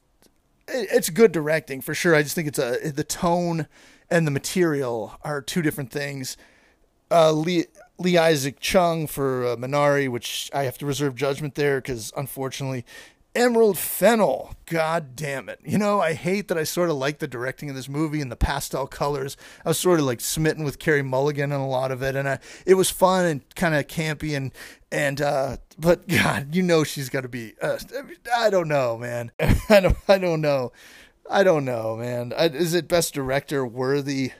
it's 0.68 1.10
good 1.10 1.32
directing 1.32 1.82
for 1.82 1.94
sure. 1.94 2.16
I 2.16 2.24
just 2.24 2.36
think 2.36 2.48
it's 2.48 2.60
a 2.60 2.92
the 2.92 3.04
tone 3.04 3.68
and 4.10 4.28
the 4.28 4.32
material 4.32 5.18
are 5.24 5.42
two 5.42 5.62
different 5.62 5.92
things. 5.92 6.38
Uh, 7.10 7.32
Lee, 7.32 7.66
Lee 7.98 8.18
Isaac 8.18 8.60
Chung 8.60 9.08
for 9.08 9.46
uh, 9.46 9.56
Minari, 9.56 10.10
which 10.10 10.50
I 10.54 10.64
have 10.64 10.78
to 10.80 10.86
reserve 10.86 11.16
judgment 11.16 11.56
there 11.56 11.82
because 11.82 12.12
unfortunately, 12.16 12.86
Emerald 13.38 13.78
Fennell. 13.78 14.56
god 14.66 15.16
damn 15.16 15.48
it. 15.48 15.60
You 15.64 15.78
know, 15.78 16.02
I 16.02 16.14
hate 16.14 16.48
that 16.48 16.58
I 16.58 16.64
sort 16.64 16.90
of 16.90 16.96
like 16.96 17.20
the 17.20 17.28
directing 17.28 17.70
of 17.70 17.76
this 17.76 17.88
movie 17.88 18.20
and 18.20 18.32
the 18.32 18.36
pastel 18.36 18.88
colors. 18.88 19.38
I 19.64 19.70
was 19.70 19.78
sort 19.78 20.00
of 20.00 20.08
like 20.08 20.22
smitten 20.22 20.64
with 20.64 20.80
Carey 20.80 21.04
Mulligan 21.04 21.52
and 21.52 21.62
a 21.62 21.68
lot 21.68 21.92
of 21.92 22.02
it, 22.02 22.16
and 22.16 22.28
I, 22.28 22.40
it 22.66 22.74
was 22.74 22.90
fun 22.90 23.26
and 23.26 23.56
kind 23.56 23.76
of 23.76 23.86
campy 23.86 24.36
and 24.36 24.52
and 24.92 25.22
uh, 25.22 25.58
but 25.78 26.08
God, 26.10 26.56
you 26.56 26.64
know 26.64 26.84
she's 26.84 27.10
got 27.10 27.22
to 27.22 27.30
be. 27.30 27.54
Uh, 27.62 27.78
I 28.36 28.50
don't 28.50 28.68
know, 28.68 28.98
man. 28.98 29.32
I 29.70 29.82
don't. 29.82 29.98
I 30.08 30.18
don't 30.18 30.42
know. 30.42 30.72
I 31.30 31.44
don't 31.44 31.64
know, 31.64 31.96
man. 31.96 32.34
I, 32.36 32.46
is 32.48 32.74
it 32.74 32.88
best 32.88 33.14
director 33.14 33.68
worthy? 33.68 34.32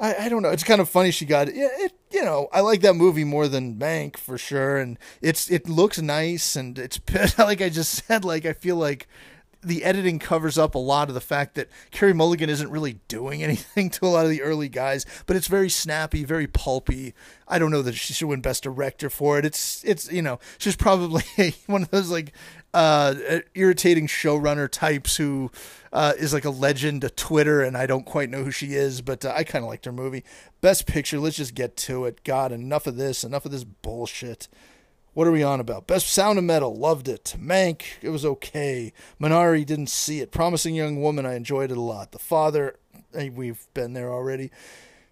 I, 0.00 0.14
I 0.24 0.28
don't 0.28 0.42
know. 0.42 0.50
It's 0.50 0.64
kind 0.64 0.80
of 0.80 0.88
funny 0.88 1.12
she 1.12 1.26
got 1.26 1.48
it. 1.48 1.92
You 2.16 2.24
know, 2.24 2.48
I 2.50 2.60
like 2.60 2.80
that 2.80 2.94
movie 2.94 3.24
more 3.24 3.46
than 3.46 3.74
Mank 3.74 4.16
for 4.16 4.38
sure, 4.38 4.78
and 4.78 4.98
it's 5.20 5.50
it 5.50 5.68
looks 5.68 6.00
nice 6.00 6.56
and 6.56 6.78
it's 6.78 6.98
like 7.38 7.60
I 7.60 7.68
just 7.68 8.06
said. 8.06 8.24
Like 8.24 8.46
I 8.46 8.54
feel 8.54 8.76
like 8.76 9.06
the 9.66 9.82
editing 9.82 10.20
covers 10.20 10.56
up 10.56 10.76
a 10.76 10.78
lot 10.78 11.08
of 11.08 11.14
the 11.14 11.20
fact 11.20 11.56
that 11.56 11.68
Carey 11.90 12.14
Mulligan 12.14 12.48
isn't 12.48 12.70
really 12.70 13.00
doing 13.08 13.42
anything 13.42 13.90
to 13.90 14.06
a 14.06 14.08
lot 14.08 14.24
of 14.24 14.30
the 14.30 14.42
early 14.42 14.68
guys, 14.68 15.04
but 15.26 15.36
it's 15.36 15.48
very 15.48 15.68
snappy, 15.68 16.24
very 16.24 16.46
pulpy. 16.46 17.14
I 17.48 17.58
don't 17.58 17.70
know 17.70 17.82
that 17.82 17.94
she 17.94 18.12
should 18.12 18.28
win 18.28 18.40
Best 18.40 18.62
Director 18.62 19.10
for 19.10 19.38
it. 19.38 19.44
It's 19.44 19.84
it's 19.84 20.10
you 20.10 20.22
know 20.22 20.38
she's 20.58 20.76
probably 20.76 21.24
one 21.66 21.82
of 21.82 21.90
those 21.90 22.10
like 22.10 22.32
uh, 22.72 23.14
irritating 23.54 24.06
showrunner 24.06 24.70
types 24.70 25.16
who 25.16 25.50
uh, 25.92 26.12
is 26.18 26.32
like 26.32 26.44
a 26.44 26.50
legend 26.50 27.00
to 27.00 27.10
Twitter, 27.10 27.62
and 27.62 27.76
I 27.76 27.86
don't 27.86 28.06
quite 28.06 28.30
know 28.30 28.44
who 28.44 28.50
she 28.50 28.74
is, 28.74 29.00
but 29.00 29.24
uh, 29.24 29.32
I 29.34 29.44
kind 29.44 29.64
of 29.64 29.68
liked 29.68 29.84
her 29.86 29.92
movie. 29.92 30.24
Best 30.60 30.86
Picture. 30.86 31.18
Let's 31.18 31.36
just 31.36 31.54
get 31.54 31.76
to 31.78 32.04
it. 32.04 32.22
God, 32.22 32.52
enough 32.52 32.86
of 32.86 32.96
this. 32.96 33.24
Enough 33.24 33.46
of 33.46 33.52
this 33.52 33.64
bullshit. 33.64 34.48
What 35.16 35.26
are 35.26 35.32
we 35.32 35.42
on 35.42 35.60
about? 35.60 35.86
Best 35.86 36.10
Sound 36.10 36.36
of 36.36 36.44
Metal, 36.44 36.76
loved 36.76 37.08
it. 37.08 37.36
Mank, 37.40 37.84
it 38.02 38.10
was 38.10 38.22
okay. 38.26 38.92
Minari 39.18 39.64
didn't 39.64 39.88
see 39.88 40.20
it. 40.20 40.30
Promising 40.30 40.74
Young 40.74 41.00
Woman, 41.00 41.24
I 41.24 41.36
enjoyed 41.36 41.70
it 41.70 41.78
a 41.78 41.80
lot. 41.80 42.12
The 42.12 42.18
Father, 42.18 42.76
eh, 43.14 43.30
we've 43.30 43.66
been 43.72 43.94
there 43.94 44.12
already. 44.12 44.50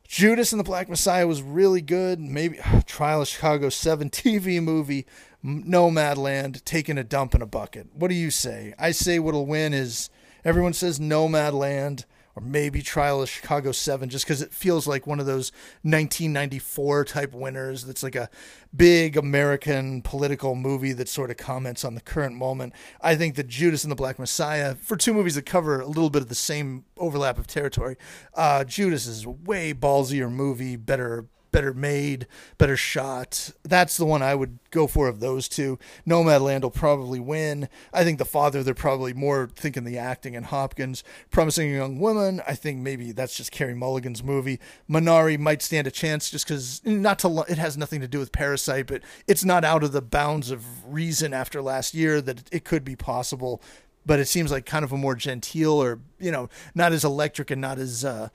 Judas 0.07 0.53
and 0.53 0.61
the 0.61 0.64
Black 0.64 0.90
Messiah 0.90 1.27
was 1.27 1.40
really 1.40 1.81
good. 1.81 2.21
Maybe 2.21 2.59
Trial 2.87 3.23
of 3.23 3.29
Chicago 3.29 3.71
7 3.71 4.11
TV 4.11 4.62
movie. 4.62 5.07
Nomadland 5.43 6.62
taking 6.67 6.99
a 6.99 7.03
dump 7.03 7.35
in 7.35 7.40
a 7.40 7.47
bucket. 7.47 7.87
What 7.95 8.09
do 8.09 8.14
you 8.14 8.31
say? 8.31 8.75
I 8.79 8.90
say 8.90 9.19
what'll 9.19 9.47
win 9.47 9.73
is 9.73 10.11
everyone 10.45 10.75
says 10.75 11.01
Nomadland 11.01 12.05
or 12.37 12.42
maybe 12.42 12.83
Trial 12.83 13.23
of 13.23 13.29
Chicago 13.29 13.73
7 13.73 14.09
just 14.09 14.25
because 14.25 14.42
it 14.42 14.53
feels 14.53 14.87
like 14.87 15.07
one 15.07 15.20
of 15.20 15.27
those 15.27 15.53
1994 15.83 17.05
type 17.05 17.33
winners 17.33 17.85
that's 17.85 18.03
like 18.03 18.16
a 18.16 18.29
big 18.75 19.16
American 19.16 20.03
political 20.03 20.55
movie 20.55 20.92
that 20.92 21.09
sort 21.09 21.31
of 21.31 21.37
comments 21.37 21.85
on 21.85 21.94
the 21.94 22.01
current 22.01 22.35
moment. 22.37 22.73
I 23.01 23.14
think 23.14 23.37
that 23.37 23.47
Judas 23.47 23.85
and 23.85 23.90
the 23.90 23.97
Black 23.97 24.18
Messiah, 24.18 24.75
for 24.75 24.97
two 24.97 25.14
movies 25.14 25.37
that 25.37 25.47
cover 25.47 25.81
a 25.81 25.87
little 25.87 26.11
bit 26.11 26.23
of 26.23 26.29
the 26.29 26.35
same 26.35 26.85
overlap 26.97 27.38
of 27.38 27.47
territory, 27.47 27.97
uh, 28.35 28.64
Judas 28.64 29.07
is 29.07 29.27
way 29.27 29.73
ballsier 29.73 30.31
movie, 30.31 30.77
better 30.77 31.27
better 31.55 31.73
made, 31.73 32.27
better 32.59 32.77
shot. 32.77 33.53
That's 33.62 33.97
the 33.97 34.05
one 34.05 34.23
I 34.23 34.35
would 34.35 34.59
go 34.73 34.88
for 34.88 35.07
of 35.07 35.21
those 35.21 35.49
two. 35.49 35.79
Nomadland 36.05 36.62
will 36.62 36.71
probably 36.73 37.21
win. 37.21 37.69
I 37.93 38.03
think 38.03 38.19
The 38.19 38.25
Father, 38.25 38.64
they're 38.64 38.75
probably 38.75 39.12
more 39.12 39.49
thinking 39.55 39.85
the 39.85 39.97
acting 39.97 40.35
and 40.35 40.47
Hopkins. 40.47 41.05
Promising 41.31 41.73
Young 41.73 42.01
Woman, 42.01 42.43
I 42.49 42.57
think 42.57 42.81
maybe 42.81 43.12
that's 43.12 43.37
just 43.37 43.53
Carey 43.53 43.73
Mulligan's 43.73 44.25
movie. 44.25 44.59
Minari 44.90 45.38
might 45.38 45.62
stand 45.62 45.87
a 45.87 45.93
chance 45.93 46.29
just 46.29 46.45
because 46.45 46.85
not 46.85 47.21
to 47.21 47.45
it 47.49 47.59
has 47.59 47.79
nothing 47.79 48.01
to 48.01 48.09
do 48.09 48.19
with 48.19 48.33
Parasite, 48.33 48.88
but 48.88 49.03
it's 49.29 49.45
not 49.45 49.64
out 49.64 49.85
of 49.85 49.93
the 49.93 50.03
bounds 50.03 50.51
of 50.51 50.93
reason 50.93 51.33
after 51.33 51.62
last 51.62 51.95
year 51.95 52.21
that 52.21 52.49
it 52.51 52.64
could 52.64 52.85
be 52.85 52.97
possible. 52.97 53.62
But 54.05 54.19
it 54.19 54.27
seems 54.27 54.51
like 54.51 54.67
kind 54.67 54.85
of 54.85 54.93
a 54.93 54.99
more 54.99 55.14
genteel 55.14 55.81
or, 55.81 56.01
you 56.19 56.33
know, 56.33 56.49
not 56.75 56.93
as 56.93 57.05
electric 57.05 57.53
and 57.53 57.61
not 57.61 57.79
as 57.79 58.05
uh, 58.05 58.29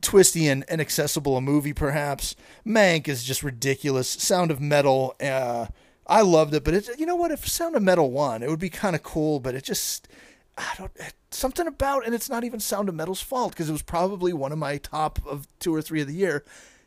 twisty 0.00 0.48
and 0.48 0.64
inaccessible 0.68 1.36
a 1.36 1.40
movie, 1.40 1.72
perhaps. 1.72 2.34
Mank 2.66 3.08
is 3.08 3.24
just 3.24 3.42
ridiculous. 3.42 4.08
Sound 4.08 4.50
of 4.50 4.60
Metal, 4.60 5.14
uh, 5.20 5.66
I 6.06 6.22
loved 6.22 6.54
it, 6.54 6.64
but 6.64 6.74
it, 6.74 6.88
you 6.98 7.06
know 7.06 7.16
what? 7.16 7.30
If 7.30 7.46
Sound 7.48 7.76
of 7.76 7.82
Metal 7.82 8.10
won, 8.10 8.42
it 8.42 8.50
would 8.50 8.58
be 8.58 8.70
kind 8.70 8.96
of 8.96 9.02
cool, 9.02 9.40
but 9.40 9.54
it 9.54 9.64
just, 9.64 10.08
I 10.56 10.74
don't, 10.76 10.92
something 11.30 11.66
about, 11.66 12.06
and 12.06 12.14
it's 12.14 12.30
not 12.30 12.44
even 12.44 12.60
Sound 12.60 12.88
of 12.88 12.94
Metal's 12.94 13.20
fault 13.20 13.52
because 13.52 13.68
it 13.68 13.72
was 13.72 13.82
probably 13.82 14.32
one 14.32 14.52
of 14.52 14.58
my 14.58 14.78
top 14.78 15.18
of 15.26 15.46
two 15.58 15.74
or 15.74 15.82
three 15.82 16.00
of 16.00 16.06
the 16.06 16.14
year. 16.14 16.44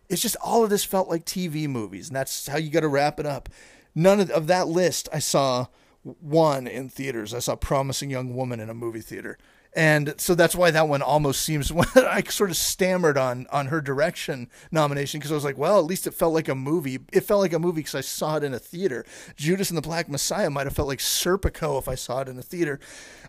It's 0.09 0.21
just 0.21 0.35
all 0.41 0.63
of 0.63 0.69
this 0.69 0.83
felt 0.83 1.09
like 1.09 1.25
TV 1.25 1.67
movies, 1.67 2.07
and 2.09 2.15
that's 2.15 2.47
how 2.47 2.57
you 2.57 2.69
got 2.69 2.81
to 2.81 2.87
wrap 2.87 3.19
it 3.19 3.25
up. 3.25 3.49
None 3.93 4.19
of, 4.19 4.29
of 4.31 4.47
that 4.47 4.67
list 4.67 5.07
I 5.13 5.19
saw 5.19 5.67
one 6.03 6.67
in 6.67 6.89
theaters. 6.89 7.33
I 7.33 7.39
saw 7.39 7.55
Promising 7.55 8.09
Young 8.09 8.35
Woman 8.35 8.59
in 8.59 8.69
a 8.69 8.73
movie 8.73 9.01
theater 9.01 9.37
and 9.73 10.15
so 10.17 10.35
that's 10.35 10.55
why 10.55 10.69
that 10.71 10.89
one 10.89 11.01
almost 11.01 11.41
seems 11.41 11.71
I 11.95 12.23
sort 12.23 12.49
of 12.49 12.57
stammered 12.57 13.17
on 13.17 13.47
on 13.51 13.67
her 13.67 13.79
direction 13.79 14.49
nomination 14.69 15.19
because 15.19 15.31
I 15.31 15.35
was 15.35 15.45
like, 15.45 15.57
well, 15.57 15.79
at 15.79 15.85
least 15.85 16.07
it 16.07 16.13
felt 16.13 16.33
like 16.33 16.49
a 16.49 16.55
movie. 16.55 16.99
It 17.13 17.21
felt 17.21 17.39
like 17.39 17.53
a 17.53 17.59
movie 17.59 17.79
because 17.79 17.95
I 17.95 18.01
saw 18.01 18.37
it 18.37 18.43
in 18.43 18.53
a 18.53 18.59
theater. 18.59 19.05
Judas 19.37 19.69
and 19.69 19.77
the 19.77 19.81
Black 19.81 20.09
Messiah 20.09 20.49
might 20.49 20.67
have 20.67 20.75
felt 20.75 20.89
like 20.89 20.99
Serpico 20.99 21.79
if 21.79 21.87
I 21.87 21.95
saw 21.95 22.21
it 22.21 22.27
in 22.27 22.37
a 22.37 22.41
theater. 22.43 22.79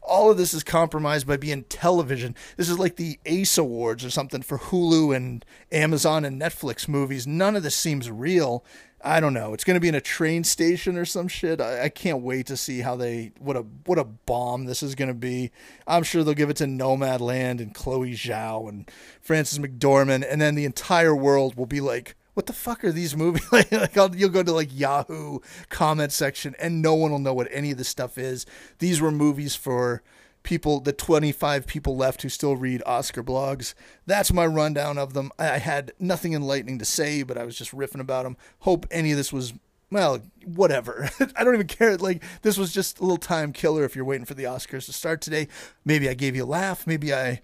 All 0.02 0.32
of 0.32 0.36
this 0.36 0.52
is 0.52 0.64
compromised 0.64 1.28
by 1.28 1.36
being 1.36 1.62
television. 1.64 2.34
This 2.56 2.68
is 2.68 2.78
like 2.78 2.96
the 2.96 3.20
Ace 3.24 3.56
Awards 3.56 4.04
or 4.04 4.10
something 4.10 4.42
for 4.42 4.58
Hulu 4.58 5.14
and 5.14 5.44
Amazon 5.70 6.24
and 6.24 6.40
Netflix 6.40 6.88
movies. 6.88 7.24
None 7.24 7.54
of 7.54 7.62
this 7.62 7.76
seems 7.76 8.10
real. 8.10 8.64
I 9.04 9.18
don't 9.18 9.34
know. 9.34 9.52
It's 9.52 9.64
going 9.64 9.74
to 9.74 9.80
be 9.80 9.88
in 9.88 9.96
a 9.96 10.00
train 10.00 10.44
station 10.44 10.96
or 10.96 11.04
some 11.04 11.26
shit. 11.26 11.60
I, 11.60 11.84
I, 11.84 11.88
can't 11.88 12.22
wait 12.22 12.46
to 12.46 12.56
see 12.56 12.80
how 12.80 12.94
they 12.94 13.32
what 13.40 13.56
a 13.56 13.62
what 13.84 13.98
a 13.98 14.04
bomb 14.04 14.64
this 14.66 14.82
is 14.82 14.94
going 14.94 15.08
to 15.08 15.14
be. 15.14 15.50
I'm 15.86 16.04
sure 16.04 16.22
they'll 16.22 16.34
give 16.34 16.50
it 16.50 16.56
to 16.58 16.64
Nomadland 16.64 17.60
and 17.60 17.74
Chloe 17.74 18.12
Zhao 18.12 18.68
and 18.68 18.88
Frances 19.20 19.58
McDormand, 19.58 20.24
and 20.30 20.40
then 20.40 20.54
the 20.54 20.64
entire 20.64 21.16
world 21.16 21.56
will 21.56 21.66
be 21.66 21.80
like, 21.80 22.14
"What 22.34 22.46
the 22.46 22.52
fuck 22.52 22.84
are 22.84 22.92
these 22.92 23.16
movies?" 23.16 23.42
like, 23.52 23.72
like 23.72 23.96
you'll 24.14 24.28
go 24.28 24.44
to 24.44 24.52
like 24.52 24.70
Yahoo 24.72 25.40
comment 25.68 26.12
section, 26.12 26.54
and 26.60 26.80
no 26.80 26.94
one 26.94 27.10
will 27.10 27.18
know 27.18 27.34
what 27.34 27.48
any 27.50 27.72
of 27.72 27.78
this 27.78 27.88
stuff 27.88 28.18
is. 28.18 28.46
These 28.78 29.00
were 29.00 29.10
movies 29.10 29.56
for 29.56 30.02
people, 30.42 30.80
the 30.80 30.92
25 30.92 31.66
people 31.66 31.96
left 31.96 32.22
who 32.22 32.28
still 32.28 32.56
read 32.56 32.82
Oscar 32.86 33.22
blogs. 33.22 33.74
That's 34.06 34.32
my 34.32 34.46
rundown 34.46 34.98
of 34.98 35.14
them. 35.14 35.30
I 35.38 35.58
had 35.58 35.92
nothing 35.98 36.34
enlightening 36.34 36.78
to 36.78 36.84
say, 36.84 37.22
but 37.22 37.38
I 37.38 37.44
was 37.44 37.56
just 37.56 37.72
riffing 37.72 38.00
about 38.00 38.24
them. 38.24 38.36
Hope 38.60 38.86
any 38.90 39.12
of 39.12 39.16
this 39.16 39.32
was, 39.32 39.52
well, 39.90 40.20
whatever. 40.44 41.08
I 41.36 41.44
don't 41.44 41.54
even 41.54 41.66
care. 41.66 41.96
Like, 41.96 42.22
this 42.42 42.58
was 42.58 42.72
just 42.72 42.98
a 42.98 43.02
little 43.02 43.16
time 43.16 43.52
killer 43.52 43.84
if 43.84 43.94
you're 43.94 44.04
waiting 44.04 44.26
for 44.26 44.34
the 44.34 44.44
Oscars 44.44 44.86
to 44.86 44.92
start 44.92 45.20
today. 45.20 45.48
Maybe 45.84 46.08
I 46.08 46.14
gave 46.14 46.36
you 46.36 46.44
a 46.44 46.46
laugh. 46.46 46.86
Maybe 46.86 47.12
I. 47.12 47.40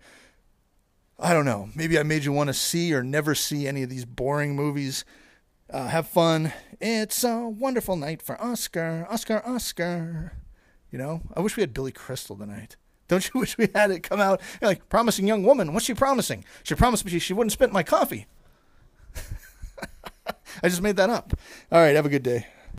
I 1.21 1.33
don't 1.33 1.45
know. 1.45 1.69
Maybe 1.75 1.99
I 1.99 2.05
made 2.05 2.25
you 2.25 2.33
want 2.33 2.47
to 2.47 2.55
see 2.55 2.95
or 2.95 3.03
never 3.03 3.35
see 3.35 3.67
any 3.67 3.83
of 3.83 3.91
these 3.91 4.05
boring 4.05 4.55
movies. 4.55 5.05
Uh, 5.69 5.89
have 5.89 6.07
fun. 6.07 6.53
It's 6.81 7.25
a 7.25 7.49
wonderful 7.49 7.97
night 7.97 8.23
for 8.23 8.41
Oscar. 8.41 9.05
Oscar, 9.11 9.43
Oscar. 9.45 10.33
You 10.91 10.99
know, 10.99 11.21
I 11.35 11.41
wish 11.41 11.57
we 11.57 11.63
had 11.63 11.75
Billy 11.75 11.93
Crystal 11.93 12.37
tonight. 12.37 12.77
Don't 13.09 13.29
you 13.33 13.41
wish 13.41 13.59
we 13.59 13.69
had 13.75 13.91
it 13.91 14.03
come 14.03 14.21
out 14.21 14.41
You're 14.61 14.71
like 14.71 14.89
promising 14.89 15.27
young 15.27 15.43
woman? 15.43 15.73
What's 15.73 15.87
she 15.87 15.95
promising? 15.95 16.45
She 16.63 16.75
promised 16.75 17.05
me 17.05 17.19
she 17.19 17.33
wouldn't 17.33 17.53
spit 17.53 17.73
my 17.73 17.83
coffee. 17.83 18.27
I 20.63 20.69
just 20.69 20.83
made 20.83 20.97
that 20.97 21.11
up. 21.11 21.33
All 21.73 21.81
right, 21.81 21.97
have 21.97 22.07
a 22.07 22.11
good 22.11 22.23
day. 22.23 22.47